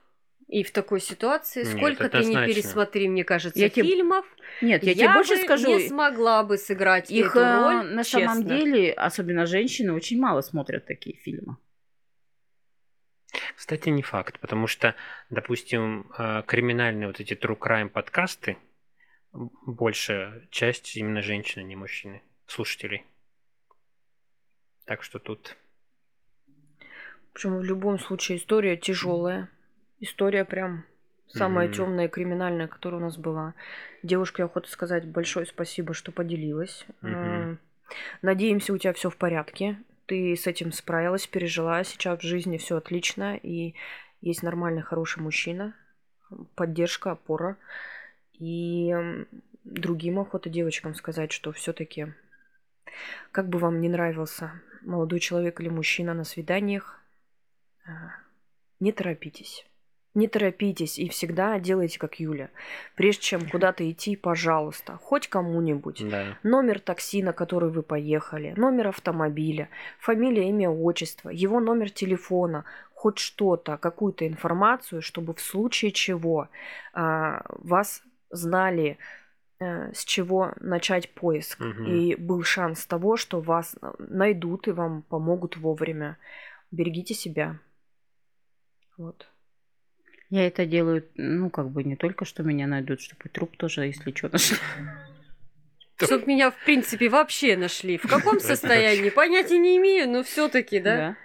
И 0.49 0.64
в 0.64 0.70
такой 0.70 1.01
ситуации, 1.01 1.64
Нет, 1.64 1.76
сколько 1.76 2.11
ты 2.11 2.24
не 2.24 2.35
пересмотри, 2.35 3.09
мне 3.09 3.24
кажется, 3.24 3.59
Я 3.59 3.70
тебе- 3.70 3.89
фильмов, 3.89 4.26
Нет, 4.61 4.83
я, 4.83 4.95
тебе 4.95 5.11
больше 5.14 5.37
бы 5.37 5.43
скажу, 5.45 5.78
не 5.78 5.89
смогла 5.89 6.43
бы 6.43 6.59
сыграть 6.59 7.11
их 7.11 7.30
эту 7.30 7.39
э, 7.39 7.62
роль, 7.62 7.95
на 7.95 8.05
самом 8.05 8.43
честно. 8.43 8.59
деле, 8.59 8.93
особенно 8.93 9.47
женщины, 9.47 9.95
очень 9.95 10.20
мало 10.20 10.43
смотрят 10.43 10.85
такие 10.85 11.16
фильмы. 11.16 11.57
Кстати, 13.62 13.90
не 13.90 14.02
факт, 14.02 14.40
потому 14.40 14.66
что, 14.66 14.96
допустим, 15.30 16.10
э, 16.18 16.42
криминальные 16.48 17.06
вот 17.06 17.20
эти 17.20 17.34
true 17.34 17.56
crime 17.56 17.88
подкасты, 17.88 18.56
большая 19.32 20.48
часть 20.50 20.96
именно 20.96 21.22
женщины, 21.22 21.62
не 21.62 21.76
мужчины, 21.76 22.22
слушателей. 22.48 23.04
Так 24.84 25.04
что 25.04 25.20
тут... 25.20 25.56
Причем 27.32 27.58
в 27.58 27.62
любом 27.62 28.00
случае 28.00 28.38
история 28.38 28.76
тяжелая. 28.76 29.48
История 30.00 30.44
прям 30.44 30.84
самая 31.28 31.68
Мгм. 31.68 31.76
темная 31.76 32.06
и 32.06 32.10
криминальная, 32.10 32.66
которая 32.66 33.00
у 33.00 33.04
нас 33.04 33.16
была. 33.16 33.54
Девушке 34.02 34.42
охота 34.42 34.68
сказать 34.68 35.06
большое 35.06 35.46
спасибо, 35.46 35.94
что 35.94 36.10
поделилась. 36.10 36.84
М, 37.02 37.60
Надеемся, 38.22 38.72
у 38.72 38.78
тебя 38.78 38.92
все 38.92 39.08
в 39.08 39.16
порядке. 39.16 39.78
Ты 40.12 40.36
с 40.36 40.46
этим 40.46 40.72
справилась, 40.72 41.26
пережила. 41.26 41.82
Сейчас 41.84 42.18
в 42.18 42.22
жизни 42.22 42.58
все 42.58 42.76
отлично. 42.76 43.34
И 43.34 43.74
есть 44.20 44.42
нормальный, 44.42 44.82
хороший 44.82 45.22
мужчина. 45.22 45.74
Поддержка, 46.54 47.12
опора. 47.12 47.56
И 48.34 48.94
другим 49.64 50.18
охота 50.18 50.50
девочкам 50.50 50.94
сказать, 50.94 51.32
что 51.32 51.50
все-таки, 51.52 52.12
как 53.30 53.48
бы 53.48 53.58
вам 53.58 53.80
не 53.80 53.88
нравился 53.88 54.52
молодой 54.82 55.18
человек 55.18 55.62
или 55.62 55.70
мужчина 55.70 56.12
на 56.12 56.24
свиданиях, 56.24 57.00
а, 57.86 58.10
не 58.80 58.92
торопитесь. 58.92 59.64
Не 60.14 60.28
торопитесь 60.28 60.98
и 60.98 61.08
всегда 61.08 61.58
делайте 61.58 61.98
как 61.98 62.20
Юля. 62.20 62.50
Прежде 62.96 63.22
чем 63.22 63.48
куда-то 63.48 63.90
идти, 63.90 64.14
пожалуйста, 64.14 64.98
хоть 65.02 65.28
кому-нибудь. 65.28 66.06
Да. 66.10 66.38
Номер 66.42 66.80
такси, 66.80 67.22
на 67.22 67.32
который 67.32 67.70
вы 67.70 67.82
поехали, 67.82 68.52
номер 68.56 68.88
автомобиля, 68.88 69.70
фамилия, 69.98 70.50
имя, 70.50 70.68
отчество, 70.68 71.30
его 71.30 71.60
номер 71.60 71.90
телефона, 71.90 72.66
хоть 72.92 73.18
что-то, 73.18 73.78
какую-то 73.78 74.28
информацию, 74.28 75.00
чтобы 75.00 75.34
в 75.34 75.40
случае 75.40 75.92
чего 75.92 76.48
а, 76.92 77.42
вас 77.48 78.02
знали, 78.30 78.98
э, 79.60 79.92
с 79.94 80.04
чего 80.04 80.52
начать 80.60 81.14
поиск. 81.14 81.58
Мгм. 81.58 81.86
И 81.86 82.16
был 82.16 82.42
шанс 82.42 82.84
того, 82.86 83.16
что 83.16 83.40
вас 83.40 83.76
э, 83.80 83.92
найдут 83.98 84.68
и 84.68 84.72
вам 84.72 85.02
помогут 85.02 85.56
вовремя. 85.56 86.18
Берегите 86.70 87.14
себя. 87.14 87.58
Вот. 88.98 89.32
Я 90.33 90.47
это 90.47 90.64
делаю, 90.64 91.07
ну, 91.16 91.51
как 91.51 91.68
бы 91.68 91.85
не 91.85 91.95
только, 91.95 92.24
что 92.24 92.43
меня 92.43 92.66
найдут, 92.66 93.03
чтобы 93.03 93.20
и 93.26 93.28
труп 93.28 93.55
тоже, 93.59 93.85
если 93.85 94.12
что, 94.16 94.30
нашли. 94.30 94.57
Чтоб 96.01 96.26
меня, 96.26 96.51
в 96.51 96.57
принципе, 96.64 97.11
вообще 97.11 97.55
нашли. 97.55 97.99
В 97.99 98.09
каком 98.09 98.41
состоянии? 98.41 99.11
Понятия 99.11 99.59
не 99.59 99.76
имею, 99.76 100.09
но 100.09 100.22
все 100.22 100.49
таки 100.49 100.80
да? 100.80 101.16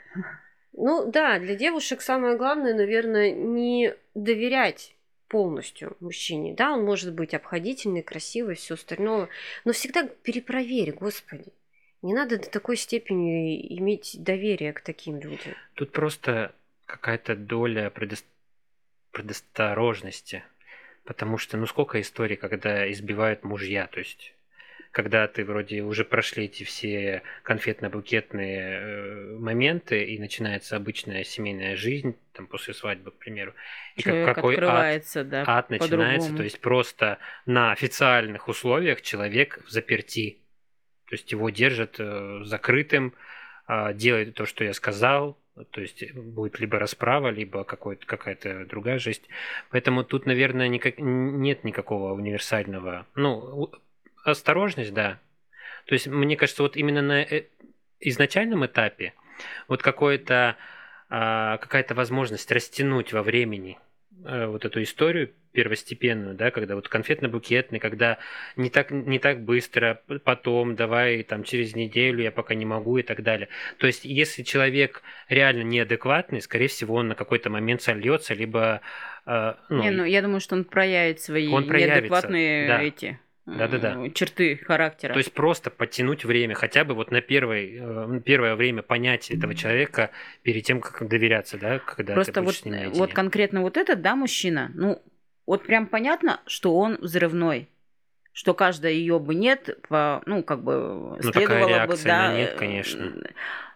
Ну 0.73 1.09
да, 1.09 1.39
для 1.39 1.55
девушек 1.55 2.01
самое 2.01 2.35
главное, 2.35 2.73
наверное, 2.73 3.31
не 3.31 3.95
доверять 4.13 4.93
полностью 5.29 5.95
мужчине. 6.01 6.53
Да, 6.53 6.73
он 6.73 6.83
может 6.83 7.13
быть 7.13 7.33
обходительный, 7.33 8.03
красивый, 8.03 8.55
все 8.55 8.73
остальное, 8.73 9.29
но 9.63 9.71
всегда 9.71 10.03
перепроверь, 10.03 10.91
господи. 10.91 11.53
Не 12.01 12.13
надо 12.13 12.37
до 12.39 12.49
такой 12.49 12.75
степени 12.75 13.77
иметь 13.77 14.17
доверие 14.19 14.73
к 14.73 14.81
таким 14.81 15.17
людям. 15.17 15.55
Тут 15.75 15.93
просто 15.93 16.53
какая-то 16.85 17.37
доля 17.37 17.89
предос- 17.95 18.25
предосторожности. 19.11 20.43
Потому 21.05 21.37
что, 21.37 21.57
ну 21.57 21.65
сколько 21.65 22.01
историй, 22.01 22.35
когда 22.35 22.89
избивают 22.91 23.43
мужья, 23.43 23.87
то 23.87 23.99
есть 23.99 24.33
когда 24.91 25.27
ты 25.27 25.45
вроде 25.45 25.83
уже 25.83 26.03
прошли 26.03 26.45
эти 26.45 26.63
все 26.63 27.21
конфетно-букетные 27.43 28.79
э, 28.79 29.37
моменты, 29.37 30.03
и 30.05 30.17
начинается 30.17 30.75
обычная 30.75 31.23
семейная 31.23 31.75
жизнь, 31.75 32.15
там 32.33 32.47
после 32.47 32.73
свадьбы, 32.73 33.11
к 33.11 33.15
примеру, 33.17 33.53
и 33.95 34.01
как- 34.01 34.35
какой 34.35 34.55
ад, 34.55 34.63
открывается, 34.63 35.23
да, 35.23 35.43
ад 35.45 35.69
начинается, 35.69 36.35
то 36.35 36.43
есть 36.43 36.59
просто 36.61 37.19
на 37.45 37.71
официальных 37.71 38.47
условиях 38.47 39.01
человек 39.01 39.59
заперти, 39.67 40.39
то 41.05 41.13
есть 41.13 41.31
его 41.31 41.49
держат 41.49 41.97
э, 41.99 42.41
закрытым, 42.43 43.13
а, 43.67 43.93
делает 43.93 44.33
то, 44.33 44.45
что 44.45 44.63
я 44.63 44.73
сказал, 44.73 45.37
то 45.71 45.81
есть 45.81 46.13
будет 46.13 46.59
либо 46.59 46.79
расправа, 46.79 47.29
либо 47.29 47.63
какая-то 47.63 48.65
другая 48.65 48.99
жесть. 48.99 49.23
Поэтому 49.69 50.03
тут, 50.03 50.25
наверное, 50.25 50.67
никак, 50.67 50.95
нет 50.97 51.63
никакого 51.63 52.13
универсального... 52.13 53.05
Ну, 53.15 53.71
осторожность, 54.23 54.93
да. 54.93 55.19
То 55.85 55.93
есть, 55.93 56.07
мне 56.07 56.35
кажется, 56.35 56.63
вот 56.63 56.75
именно 56.75 57.01
на 57.01 57.21
э, 57.21 57.45
изначальном 57.99 58.65
этапе 58.65 59.13
вот 59.67 59.81
какое-то, 59.81 60.57
а, 61.09 61.57
какая-то 61.57 61.95
возможность 61.95 62.51
растянуть 62.51 63.13
во 63.13 63.23
времени 63.23 63.77
э, 63.77 63.86
вот 64.23 64.65
эту 64.65 64.81
историю 64.81 65.31
первостепенную, 65.57 66.35
да, 66.35 66.51
когда 66.51 66.75
вот 66.75 66.87
конфетно-букетный, 66.87 67.79
когда 67.79 68.19
не 68.55 68.69
так, 68.69 68.91
не 68.91 69.17
так 69.17 69.43
быстро, 69.43 70.01
потом, 70.23 70.75
давай 70.75 71.23
там 71.23 71.43
через 71.43 71.75
неделю, 71.75 72.21
я 72.21 72.31
пока 72.31 72.53
не 72.53 72.65
могу 72.65 72.99
и 72.99 73.01
так 73.01 73.23
далее. 73.23 73.49
То 73.79 73.87
есть, 73.87 74.05
если 74.05 74.43
человек 74.43 75.01
реально 75.29 75.63
неадекватный, 75.63 76.41
скорее 76.41 76.67
всего, 76.67 76.93
он 76.93 77.07
на 77.07 77.15
какой-то 77.15 77.49
момент 77.49 77.81
сольется, 77.81 78.35
либо... 78.35 78.81
э, 79.25 79.55
ну, 79.69 79.81
Не, 79.81 79.89
ну, 79.89 80.03
я 80.03 80.21
думаю, 80.21 80.41
что 80.41 80.55
он 80.55 80.63
проявит 80.63 81.21
свои 81.21 81.47
Он 81.47 81.65
проявится, 81.65 81.95
неадекватные 82.01 82.67
да. 82.67 82.81
эти 82.83 83.19
Да-да-да. 83.47 83.93
м, 83.93 84.11
черты 84.11 84.57
характера. 84.57 85.13
То 85.13 85.19
есть 85.19 85.31
просто 85.31 85.69
подтянуть 85.69 86.25
время, 86.25 86.53
хотя 86.53 86.83
бы 86.83 86.93
вот 86.93 87.11
на 87.11 87.21
первое, 87.21 87.65
э, 87.65 88.19
первое 88.19 88.55
время 88.55 88.81
понять 88.81 89.31
этого 89.31 89.55
человека 89.55 90.11
перед 90.43 90.65
тем, 90.65 90.81
как 90.81 91.07
доверяться, 91.07 91.57
да, 91.57 91.79
когда 91.79 92.13
Просто 92.13 92.41
вот, 92.41 92.61
э, 92.65 92.89
вот 92.89 93.13
конкретно 93.13 93.61
вот 93.61 93.77
этот, 93.77 94.01
да, 94.01 94.17
мужчина, 94.17 94.69
ну, 94.73 95.01
вот 95.45 95.63
прям 95.63 95.87
понятно, 95.87 96.41
что 96.45 96.77
он 96.77 96.97
взрывной. 96.99 97.69
Что 98.33 98.53
каждая 98.53 98.91
ее 98.91 99.17
бы 99.17 99.33
нет, 99.33 99.79
по, 99.87 100.21
ну, 100.25 100.43
как 100.43 100.61
бы, 100.61 101.17
Ну, 101.23 101.31
такая 101.31 101.47
следовало 101.47 101.87
бы, 101.87 101.97
да. 102.03 102.33
нет, 102.37 102.53
э, 102.53 102.57
конечно. 102.57 103.13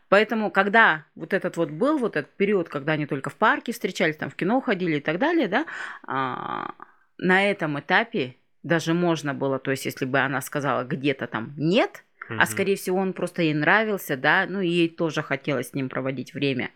Поэтому, 0.10 0.52
когда 0.52 1.06
вот 1.16 1.34
этот 1.34 1.56
вот 1.56 1.72
был, 1.72 1.98
вот 1.98 2.18
этот 2.18 2.32
период, 2.36 2.68
когда 2.68 2.92
они 2.92 3.06
только 3.06 3.30
в 3.30 3.36
парке 3.36 3.72
встречались, 3.72 4.18
там 4.18 4.30
в 4.30 4.36
кино 4.36 4.60
ходили 4.60 4.98
и 4.98 5.02
так 5.02 5.18
далее, 5.18 5.48
да, 5.48 5.66
а, 6.06 6.76
на 7.18 7.50
этом 7.50 7.80
этапе 7.80 8.36
даже 8.64 8.94
можно 8.94 9.34
было, 9.34 9.60
то 9.60 9.72
есть, 9.72 9.86
если 9.86 10.06
бы 10.06 10.20
она 10.20 10.42
сказала 10.42 10.84
где-то 10.84 11.28
там 11.28 11.54
нет, 11.58 12.04
а 12.30 12.34
Мгм. 12.34 12.46
скорее 12.46 12.76
всего 12.76 12.98
он 12.98 13.14
просто 13.14 13.42
ей 13.42 13.54
нравился, 13.54 14.16
да, 14.16 14.46
ну 14.48 14.62
и 14.62 14.70
ей 14.70 14.90
тоже 14.90 15.22
хотелось 15.24 15.70
с 15.70 15.74
ним 15.74 15.90
проводить 15.90 16.34
время. 16.34 16.72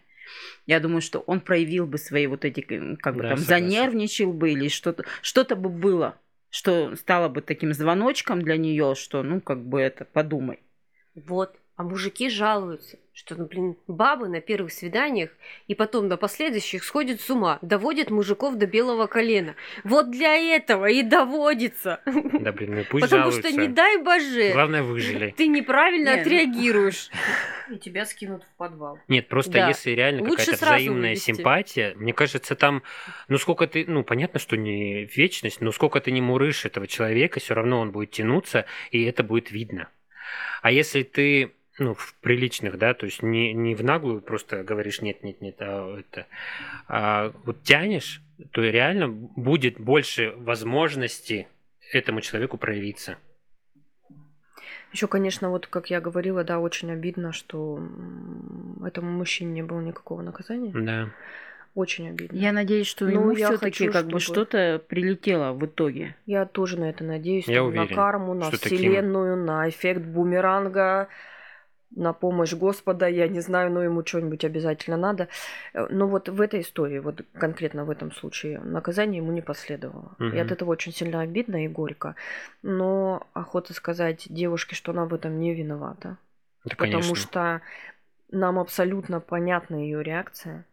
Я 0.65 0.79
думаю, 0.79 1.01
что 1.01 1.19
он 1.19 1.39
проявил 1.39 1.85
бы 1.85 1.97
свои 1.97 2.27
вот 2.27 2.43
эти, 2.45 2.61
как 2.95 3.15
бы 3.15 3.21
Да, 3.23 3.29
там, 3.29 3.37
согласен. 3.37 3.67
занервничал 3.67 4.33
бы 4.33 4.51
или 4.51 4.67
что-то, 4.67 5.05
что-то 5.21 5.55
бы 5.55 5.69
было, 5.69 6.17
что 6.49 6.95
стало 6.95 7.29
бы 7.29 7.41
таким 7.41 7.73
звоночком 7.73 8.41
для 8.41 8.57
нее, 8.57 8.95
что, 8.95 9.21
ну, 9.21 9.39
как 9.41 9.63
бы 9.63 9.79
это, 9.79 10.05
подумай. 10.05 10.59
Вот. 11.13 11.55
А 11.77 11.83
мужики 11.83 12.29
жалуются, 12.29 12.97
что, 13.13 13.35
ну, 13.35 13.47
блин, 13.47 13.75
бабы 13.85 14.29
на 14.29 14.39
первых 14.39 14.71
свиданиях 14.71 15.29
и 15.67 15.75
потом 15.75 16.07
на 16.07 16.15
последующих 16.15 16.85
сходят 16.85 17.19
с 17.19 17.29
ума, 17.29 17.59
доводят 17.61 18.09
мужиков 18.09 18.55
до 18.55 18.65
белого 18.65 19.07
колена. 19.07 19.55
Вот 19.83 20.09
для 20.09 20.35
этого 20.37 20.85
и 20.85 21.03
доводится. 21.03 21.99
Да, 22.05 22.53
блин, 22.53 22.75
ну 22.75 22.79
и 22.79 22.83
пусть 22.83 23.03
Потому 23.03 23.23
жалуются. 23.31 23.49
что, 23.51 23.59
не 23.61 23.67
дай 23.67 23.97
боже, 23.97 24.53
Главное, 24.53 24.83
выжили. 24.83 25.33
ты 25.35 25.47
неправильно 25.47 26.11
Не, 26.11 26.15
ну- 26.15 26.21
отреагируешь. 26.21 27.09
И 27.69 27.77
тебя 27.77 28.05
скинут 28.05 28.43
в 28.45 28.55
подвал. 28.57 28.97
Нет, 29.09 29.27
просто 29.27 29.51
Да. 29.51 29.67
если 29.67 29.91
реально 29.91 30.21
Лучше 30.21 30.45
какая-то 30.51 30.65
взаимная 30.65 31.09
вывести. 31.09 31.25
симпатия, 31.33 31.93
мне 31.97 32.13
кажется, 32.13 32.55
там, 32.55 32.83
ну 33.27 33.37
сколько 33.37 33.67
ты, 33.67 33.83
ну 33.85 34.05
понятно, 34.05 34.39
что 34.39 34.55
не 34.55 35.03
вечность, 35.13 35.59
но 35.59 35.73
сколько 35.73 35.99
ты 35.99 36.11
не 36.11 36.21
мурышь 36.21 36.63
этого 36.65 36.87
человека, 36.87 37.41
все 37.41 37.53
равно 37.53 37.81
он 37.81 37.91
будет 37.91 38.11
тянуться, 38.11 38.65
и 38.91 39.03
это 39.03 39.23
будет 39.23 39.51
видно. 39.51 39.89
А 40.61 40.71
если 40.71 41.03
ты, 41.03 41.53
ну, 41.77 41.93
в 41.93 42.13
приличных, 42.21 42.77
да, 42.77 42.93
то 42.93 43.05
есть 43.05 43.21
не, 43.21 43.53
не 43.53 43.75
в 43.75 43.83
наглую 43.83 44.21
просто 44.21 44.63
говоришь 44.63 45.01
нет, 45.01 45.23
нет, 45.23 45.41
нет, 45.41 45.55
а 45.59 45.99
это, 45.99 46.25
а 46.87 47.33
вот 47.43 47.61
тянешь, 47.63 48.21
то 48.51 48.61
реально 48.61 49.07
будет 49.09 49.79
больше 49.79 50.33
возможности 50.37 51.47
этому 51.91 52.21
человеку 52.21 52.57
проявиться. 52.57 53.17
Еще, 54.91 55.07
конечно, 55.07 55.49
вот 55.49 55.67
как 55.67 55.89
я 55.89 55.99
говорила, 55.99 56.43
да, 56.45 56.59
очень 56.59 56.91
обидно, 56.91 57.33
что 57.33 57.81
этому 58.85 59.11
мужчине 59.11 59.51
не 59.51 59.61
было 59.63 59.81
никакого 59.81 60.21
наказания. 60.21 60.71
Да. 60.73 61.09
Очень 61.73 62.07
обидно. 62.07 62.37
Я 62.37 62.53
надеюсь, 62.53 62.87
что 62.87 63.03
Ну, 63.03 63.11
ему 63.11 63.31
я 63.31 63.47
все-таки 63.47 63.79
хочу, 63.85 63.91
как 63.91 64.05
бы 64.05 64.21
чтобы- 64.21 64.45
что-то 64.45 64.81
прилетело 64.87 65.51
в 65.51 65.65
итоге. 65.65 66.15
Я 66.25 66.45
тоже 66.45 66.79
на 66.79 66.89
это 66.89 67.03
надеюсь. 67.03 67.45
Я 67.49 67.55
там, 67.55 67.63
на 67.75 67.81
уверен, 67.81 67.95
карму, 67.95 68.33
на 68.33 68.45
что 68.45 68.61
таким- 68.61 68.77
вселенную, 68.77 69.35
на 69.35 69.67
эффект 69.67 70.01
бумеранга, 70.01 71.09
на 71.95 72.13
помощь 72.13 72.53
Господа. 72.53 73.07
Я 73.07 73.27
не 73.27 73.39
знаю, 73.41 73.71
но 73.71 73.83
ему 73.83 74.05
что-нибудь 74.05 74.45
обязательно 74.45 74.97
надо. 74.97 75.27
Э, 75.73 75.87
Но 75.89 76.07
вот 76.07 76.29
в 76.29 76.41
этой 76.41 76.61
истории, 76.61 76.99
вот 76.99 77.21
конкретно 77.33 77.85
в 77.85 77.89
этом 77.89 78.11
случае, 78.11 78.59
наказание 78.59 79.17
ему 79.17 79.31
не 79.31 79.41
последовало. 79.41 80.15
И 80.19 80.23
Мгм. 80.23 80.39
от 80.39 80.51
этого 80.51 80.71
очень 80.71 80.91
сильно 80.93 81.21
обидно 81.21 81.65
и 81.65 81.67
горько. 81.67 82.15
Но 82.63 83.25
охота 83.33 83.73
сказать 83.73 84.27
девушке, 84.29 84.75
что 84.75 84.91
она 84.91 85.05
в 85.05 85.13
этом 85.13 85.39
не 85.39 85.53
виновата. 85.55 86.17
Да, 86.65 86.75
Потому 86.75 86.91
конечно. 86.91 87.15
что 87.15 87.61
нам 88.31 88.59
абсолютно 88.59 89.19
понятна 89.19 89.75
ее 89.75 90.03
реакция 90.03 90.65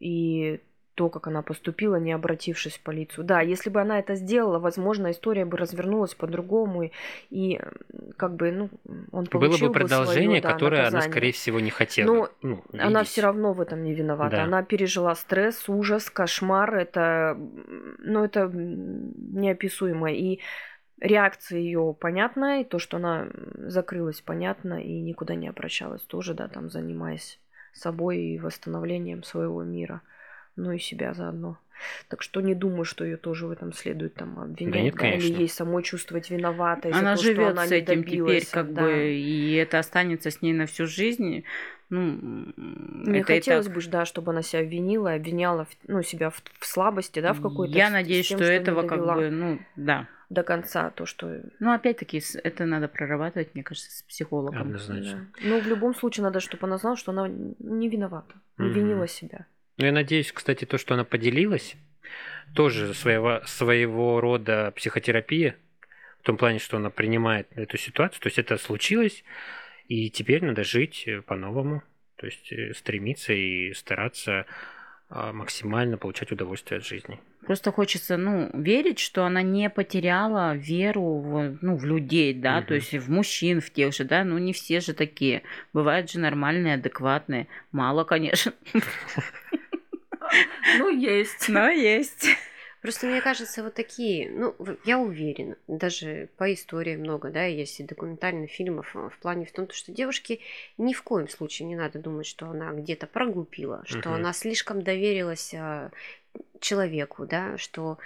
и 0.00 0.60
то, 0.98 1.08
как 1.10 1.28
она 1.28 1.42
поступила, 1.42 1.94
не 1.94 2.12
обратившись 2.12 2.76
в 2.76 2.82
полицию. 2.82 3.24
Да, 3.24 3.40
если 3.40 3.70
бы 3.70 3.80
она 3.80 4.00
это 4.00 4.16
сделала, 4.16 4.58
возможно, 4.58 5.12
история 5.12 5.44
бы 5.44 5.56
развернулась 5.56 6.12
по-другому, 6.16 6.90
и, 7.30 7.60
как 8.16 8.34
бы, 8.34 8.50
ну, 8.50 8.68
он 9.12 9.26
Было 9.26 9.42
получил 9.42 9.68
бы 9.68 9.74
продолжение, 9.74 10.40
своё, 10.40 10.42
да, 10.42 10.52
которое 10.52 10.80
она, 10.80 10.86
наказание. 10.86 11.12
скорее 11.12 11.32
всего, 11.32 11.60
не 11.60 11.70
хотела. 11.70 12.06
Но 12.12 12.28
ну, 12.42 12.64
Она 12.76 13.04
все 13.04 13.22
равно 13.22 13.52
в 13.52 13.60
этом 13.60 13.84
не 13.84 13.94
виновата. 13.94 14.38
Да. 14.38 14.42
Она 14.42 14.64
пережила 14.64 15.14
стресс, 15.14 15.68
ужас, 15.68 16.10
кошмар. 16.10 16.74
Это, 16.74 17.38
ну, 17.98 18.24
это 18.24 18.50
неописуемо. 18.52 20.10
И 20.10 20.40
реакция 21.00 21.60
ее 21.60 21.94
понятна, 22.00 22.62
и 22.62 22.64
то, 22.64 22.80
что 22.80 22.96
она 22.96 23.28
закрылась, 23.54 24.20
понятно, 24.20 24.82
и 24.82 25.00
никуда 25.00 25.36
не 25.36 25.46
обращалась 25.46 26.02
тоже, 26.02 26.34
да, 26.34 26.48
там 26.48 26.70
занимаясь 26.70 27.38
собой 27.72 28.18
и 28.18 28.38
восстановлением 28.40 29.22
своего 29.22 29.62
мира, 29.62 30.02
ну 30.58 30.72
и 30.72 30.78
себя 30.78 31.14
заодно. 31.14 31.58
Так 32.08 32.22
что 32.22 32.40
не 32.40 32.54
думаю, 32.56 32.84
что 32.84 33.04
ее 33.04 33.16
тоже 33.16 33.46
в 33.46 33.50
этом 33.52 33.72
следует 33.72 34.14
там 34.14 34.38
обвинять, 34.40 34.82
нет, 34.82 34.94
да, 34.96 35.06
или 35.08 35.20
конечно. 35.20 35.36
ей 35.38 35.48
самой 35.48 35.82
чувствовать 35.84 36.28
виноватой 36.28 36.92
за 36.92 36.98
она 36.98 37.14
то, 37.14 37.22
что 37.22 37.30
живет 37.32 37.50
она 37.52 37.66
с 37.66 37.70
не 37.70 37.76
этим 37.76 38.02
теперь, 38.02 38.18
добилась, 38.18 38.48
как 38.50 38.72
да. 38.74 38.82
бы, 38.82 39.14
и 39.14 39.54
это 39.54 39.78
останется 39.78 40.30
с 40.30 40.42
ней 40.42 40.52
на 40.52 40.66
всю 40.66 40.86
жизнь. 40.86 41.44
Ну, 41.90 42.52
Мне 42.56 43.20
это 43.20 43.34
хотелось 43.34 43.66
так. 43.66 43.74
бы, 43.74 43.80
да, 43.88 44.04
чтобы 44.04 44.32
она 44.32 44.42
себя 44.42 44.60
обвинила, 44.62 45.14
обвиняла 45.14 45.66
ну, 45.86 46.02
себя 46.02 46.30
в, 46.30 46.42
в 46.58 46.66
слабости, 46.66 47.20
да, 47.20 47.32
в 47.32 47.40
какой-то. 47.40 47.74
Я 47.78 47.86
с- 47.86 47.90
с 47.90 47.92
надеюсь, 47.92 48.28
тем, 48.28 48.38
что 48.38 48.48
не 48.50 48.56
этого 48.56 48.82
как 48.82 49.04
бы, 49.04 49.30
ну, 49.30 49.58
да. 49.76 50.06
до 50.28 50.42
конца 50.42 50.90
то, 50.90 51.06
что. 51.06 51.40
Ну, 51.60 51.72
опять-таки, 51.72 52.20
это 52.42 52.66
надо 52.66 52.88
прорабатывать, 52.88 53.54
мне 53.54 53.62
кажется, 53.62 53.90
с 53.90 54.02
психологом. 54.02 54.62
Однозначно. 54.62 55.28
да. 55.40 55.48
Но 55.48 55.60
в 55.60 55.66
любом 55.66 55.94
случае 55.94 56.24
надо, 56.24 56.40
чтобы 56.40 56.66
она 56.66 56.76
знала, 56.76 56.96
что 56.96 57.12
она 57.12 57.28
не 57.28 57.88
виновата, 57.88 58.34
не 58.58 58.66
Мгм. 58.66 58.74
винила 58.74 59.06
себя. 59.08 59.46
Ну, 59.78 59.86
я 59.86 59.92
надеюсь, 59.92 60.32
кстати, 60.32 60.64
то, 60.64 60.76
что 60.76 60.94
она 60.94 61.04
поделилась, 61.04 61.76
тоже 62.54 62.94
своего, 62.94 63.40
своего 63.46 64.20
рода 64.20 64.72
психотерапия, 64.76 65.56
в 66.20 66.24
том 66.24 66.36
плане, 66.36 66.58
что 66.58 66.76
она 66.76 66.90
принимает 66.90 67.46
эту 67.54 67.78
ситуацию. 67.78 68.20
То 68.20 68.26
есть 68.26 68.38
это 68.38 68.58
случилось, 68.58 69.24
и 69.86 70.10
теперь 70.10 70.44
надо 70.44 70.64
жить 70.64 71.04
э, 71.06 71.22
по-новому. 71.22 71.82
То 72.16 72.26
есть 72.26 72.52
э, 72.52 72.74
стремиться 72.74 73.32
и 73.32 73.72
стараться 73.72 74.46
а, 75.10 75.32
максимально 75.32 75.96
получать 75.96 76.32
удовольствие 76.32 76.78
от 76.78 76.84
жизни. 76.84 77.18
Просто 77.46 77.72
хочется, 77.72 78.18
ну, 78.18 78.50
верить, 78.52 78.98
что 78.98 79.24
она 79.24 79.40
не 79.40 79.70
потеряла 79.70 80.54
веру 80.54 81.20
в, 81.20 81.58
ну, 81.62 81.76
в 81.76 81.86
людей, 81.86 82.34
да, 82.34 82.60
то 82.60 82.74
Мгм. 82.74 82.82
есть 82.82 82.92
в 82.94 83.10
мужчин, 83.10 83.62
в 83.62 83.70
тех 83.70 83.94
же, 83.94 84.04
да, 84.04 84.22
ну, 84.24 84.36
не 84.36 84.52
все 84.52 84.80
же 84.80 84.92
такие. 84.92 85.42
Бывают 85.72 86.10
же 86.10 86.18
нормальные, 86.18 86.74
адекватные. 86.74 87.46
Мало, 87.72 88.04
конечно, 88.04 88.52
Ну, 90.76 90.88
есть. 90.88 91.48
но 91.48 91.68
есть. 91.68 92.28
Просто 92.80 93.08
мне 93.08 93.20
кажется, 93.20 93.64
вот 93.64 93.74
такие, 93.74 94.30
ну, 94.30 94.54
я 94.84 94.98
уверена, 94.98 95.56
даже 95.66 96.28
по 96.36 96.52
истории 96.52 96.96
много, 96.96 97.30
да, 97.30 97.44
есть 97.44 97.80
и 97.80 97.84
документальных 97.84 98.52
фильмов 98.52 98.94
а, 98.94 99.08
в 99.08 99.18
плане 99.18 99.46
в 99.46 99.52
том, 99.52 99.68
что 99.70 99.90
девушке 99.90 100.38
ни 100.76 100.92
в 100.92 101.02
коем 101.02 101.28
случае 101.28 101.66
не 101.66 101.74
надо 101.74 101.98
думать, 101.98 102.26
что 102.26 102.48
она 102.48 102.72
где-то 102.72 103.08
проглупила, 103.08 103.82
что 103.84 104.10
Мгм. 104.10 104.14
она 104.14 104.32
слишком 104.32 104.82
доверилась 104.82 105.52
а, 105.54 105.90
человеку, 106.60 107.26
да, 107.26 107.58
что 107.58 107.98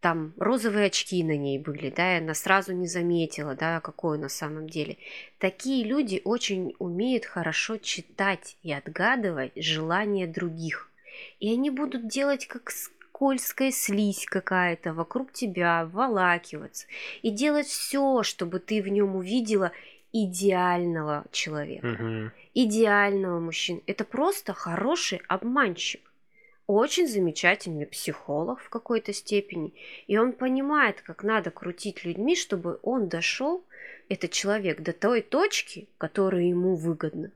там 0.00 0.34
розовые 0.36 0.86
очки 0.86 1.22
на 1.22 1.36
ней 1.36 1.60
были, 1.60 1.90
да, 1.90 2.16
и 2.16 2.20
она 2.20 2.34
сразу 2.34 2.72
не 2.72 2.88
заметила, 2.88 3.54
да, 3.54 3.80
какой 3.80 4.18
на 4.18 4.28
самом 4.28 4.68
деле. 4.68 4.98
Такие 5.38 5.84
люди 5.84 6.20
очень 6.24 6.74
умеют 6.80 7.24
хорошо 7.24 7.78
читать 7.78 8.56
и 8.64 8.72
отгадывать 8.72 9.52
желания 9.54 10.26
других. 10.26 10.90
И 11.40 11.52
они 11.52 11.70
будут 11.70 12.08
делать 12.08 12.46
как 12.46 12.70
скользкая 12.70 13.70
слизь 13.70 14.26
какая-то 14.26 14.94
вокруг 14.94 15.32
тебя, 15.32 15.86
волакиваться. 15.86 16.86
И 17.22 17.30
делать 17.30 17.66
все, 17.66 18.22
чтобы 18.22 18.58
ты 18.58 18.82
в 18.82 18.88
нем 18.88 19.16
увидела 19.16 19.72
идеального 20.12 21.24
человека 21.30 21.86
Мгм. 21.86 22.32
идеального 22.54 23.40
мужчину. 23.40 23.82
Это 23.86 24.04
просто 24.04 24.52
хороший 24.52 25.22
обманщик. 25.28 26.00
Очень 26.66 27.08
замечательный 27.08 27.86
психолог 27.86 28.60
в 28.60 28.68
какой-то 28.68 29.12
степени. 29.12 29.74
И 30.06 30.16
он 30.16 30.32
понимает, 30.32 31.00
как 31.02 31.22
надо 31.24 31.50
крутить 31.50 32.04
людьми, 32.04 32.36
чтобы 32.36 32.78
он 32.82 33.08
дошел, 33.08 33.64
этот 34.08 34.30
человек, 34.30 34.80
до 34.80 34.92
той 34.92 35.22
точки, 35.22 35.88
которая 35.98 36.42
ему 36.42 36.76
выгодна. 36.76 37.30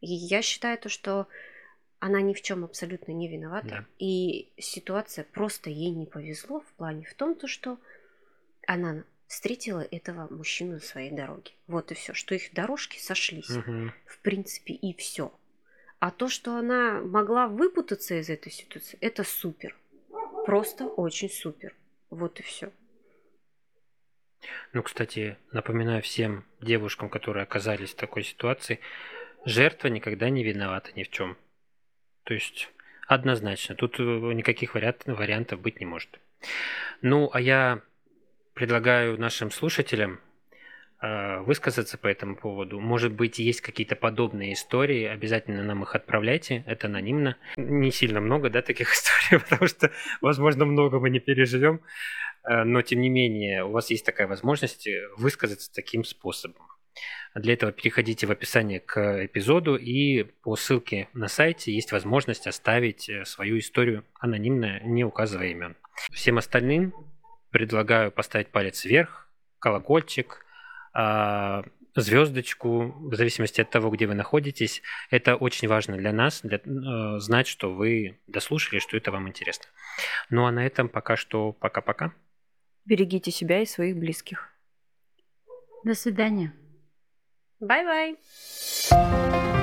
И 0.00 0.12
я 0.12 0.42
считаю 0.42 0.78
то, 0.78 0.88
что 0.88 1.26
она 1.98 2.20
ни 2.20 2.34
в 2.34 2.42
чем 2.42 2.64
абсолютно 2.64 3.12
не 3.12 3.28
виновата. 3.28 3.68
Да. 3.68 3.84
И 3.98 4.48
ситуация 4.58 5.24
просто 5.24 5.70
ей 5.70 5.90
не 5.90 6.06
повезло 6.06 6.60
в 6.60 6.72
плане 6.74 7.04
в 7.04 7.14
том, 7.14 7.34
то, 7.34 7.46
что 7.48 7.78
она 8.66 9.04
встретила 9.26 9.80
этого 9.90 10.32
мужчину 10.32 10.74
на 10.74 10.80
своей 10.80 11.10
дороге. 11.10 11.52
Вот 11.66 11.90
и 11.90 11.94
все, 11.94 12.14
что 12.14 12.34
их 12.34 12.52
дорожки 12.52 12.98
сошлись 12.98 13.48
Мгм. 13.50 13.92
в 14.06 14.18
принципе, 14.20 14.74
и 14.74 14.94
все. 14.94 15.32
А 15.98 16.10
то, 16.10 16.28
что 16.28 16.56
она 16.56 17.00
могла 17.00 17.48
выпутаться 17.48 18.20
из 18.20 18.28
этой 18.28 18.52
ситуации, 18.52 18.98
это 19.00 19.24
супер. 19.24 19.74
Просто 20.44 20.86
очень 20.86 21.30
супер. 21.30 21.74
Вот 22.10 22.38
и 22.38 22.42
все. 22.42 22.70
Ну, 24.72 24.82
кстати, 24.82 25.38
напоминаю 25.52 26.02
всем 26.02 26.44
девушкам, 26.60 27.08
которые 27.08 27.42
оказались 27.42 27.90
в 27.90 27.96
такой 27.96 28.22
ситуации, 28.22 28.78
жертва 29.44 29.88
никогда 29.88 30.28
не 30.28 30.44
виновата 30.44 30.92
ни 30.94 31.02
в 31.02 31.10
чем. 31.10 31.36
То 32.26 32.34
есть 32.34 32.68
однозначно, 33.08 33.74
тут 33.74 33.98
э, 33.98 34.02
никаких 34.02 34.74
вариант, 34.74 35.04
вариантов 35.06 35.60
быть 35.60 35.80
не 35.80 35.86
может. 35.86 36.20
Ну, 37.00 37.30
а 37.32 37.40
я 37.40 37.80
предлагаю 38.52 39.18
нашим 39.18 39.50
слушателям 39.50 40.20
э, 41.00 41.38
высказаться 41.40 41.96
по 41.96 42.08
этому 42.08 42.36
поводу. 42.36 42.80
Может 42.80 43.12
быть, 43.12 43.38
есть 43.38 43.60
какие-то 43.60 43.96
подобные 43.96 44.52
истории, 44.54 45.04
обязательно 45.04 45.62
нам 45.62 45.84
их 45.84 45.94
отправляйте, 45.94 46.64
это 46.66 46.88
анонимно. 46.88 47.36
Не 47.56 47.90
сильно 47.92 48.20
много, 48.20 48.50
да, 48.50 48.60
таких 48.60 48.92
историй, 48.92 49.40
потому 49.42 49.68
что, 49.68 49.90
возможно, 50.20 50.64
много 50.64 50.98
мы 50.98 51.08
не 51.08 51.20
переживем, 51.20 51.80
Э, 52.46 52.64
но 52.64 52.82
тем 52.82 53.00
не 53.00 53.08
менее, 53.08 53.64
у 53.64 53.72
вас 53.72 53.90
есть 53.90 54.06
такая 54.06 54.26
возможность 54.26 54.88
высказаться 55.16 55.72
таким 55.72 56.04
способом. 56.04 56.62
Для 57.34 57.52
этого 57.52 57.70
переходите 57.72 58.26
в 58.26 58.30
описание 58.30 58.80
к 58.80 59.24
эпизоду, 59.26 59.76
и 59.76 60.24
по 60.42 60.56
ссылке 60.56 61.08
на 61.12 61.28
сайте 61.28 61.72
есть 61.72 61.92
возможность 61.92 62.46
оставить 62.46 63.08
э, 63.08 63.24
свою 63.24 63.58
историю 63.58 64.04
анонимно, 64.18 64.80
не 64.80 65.04
указывая 65.04 65.48
имен. 65.48 65.76
Всем 66.12 66.38
остальным 66.38 66.94
предлагаю 67.50 68.10
поставить 68.10 68.48
палец 68.48 68.84
вверх, 68.84 69.28
колокольчик, 69.58 70.44
а, 70.92 71.64
звездочку, 71.94 72.94
в 72.98 73.14
зависимости 73.14 73.60
от 73.60 73.70
того, 73.70 73.90
где 73.90 74.06
вы 74.06 74.14
находитесь. 74.14 74.82
Это 75.10 75.36
очень 75.36 75.68
важно 75.68 75.96
для 75.96 76.12
нас, 76.12 76.40
для, 76.42 76.58
э, 76.58 77.18
знать, 77.18 77.46
что 77.46 77.72
вы 77.72 78.18
дослушали, 78.26 78.78
что 78.78 78.96
это 78.96 79.10
вам 79.10 79.28
интересно. 79.28 79.66
Ну 80.30 80.46
а 80.46 80.52
на 80.52 80.66
этом 80.66 80.88
пока 80.88 81.16
что 81.16 81.52
пока-пока. 81.52 82.12
Берегите 82.84 83.30
себя 83.30 83.60
и 83.60 83.66
своих 83.66 83.96
близких. 83.96 84.48
До 85.84 85.94
свидания. 85.94 86.52
Bye 87.60 88.16
bye. 88.90 89.55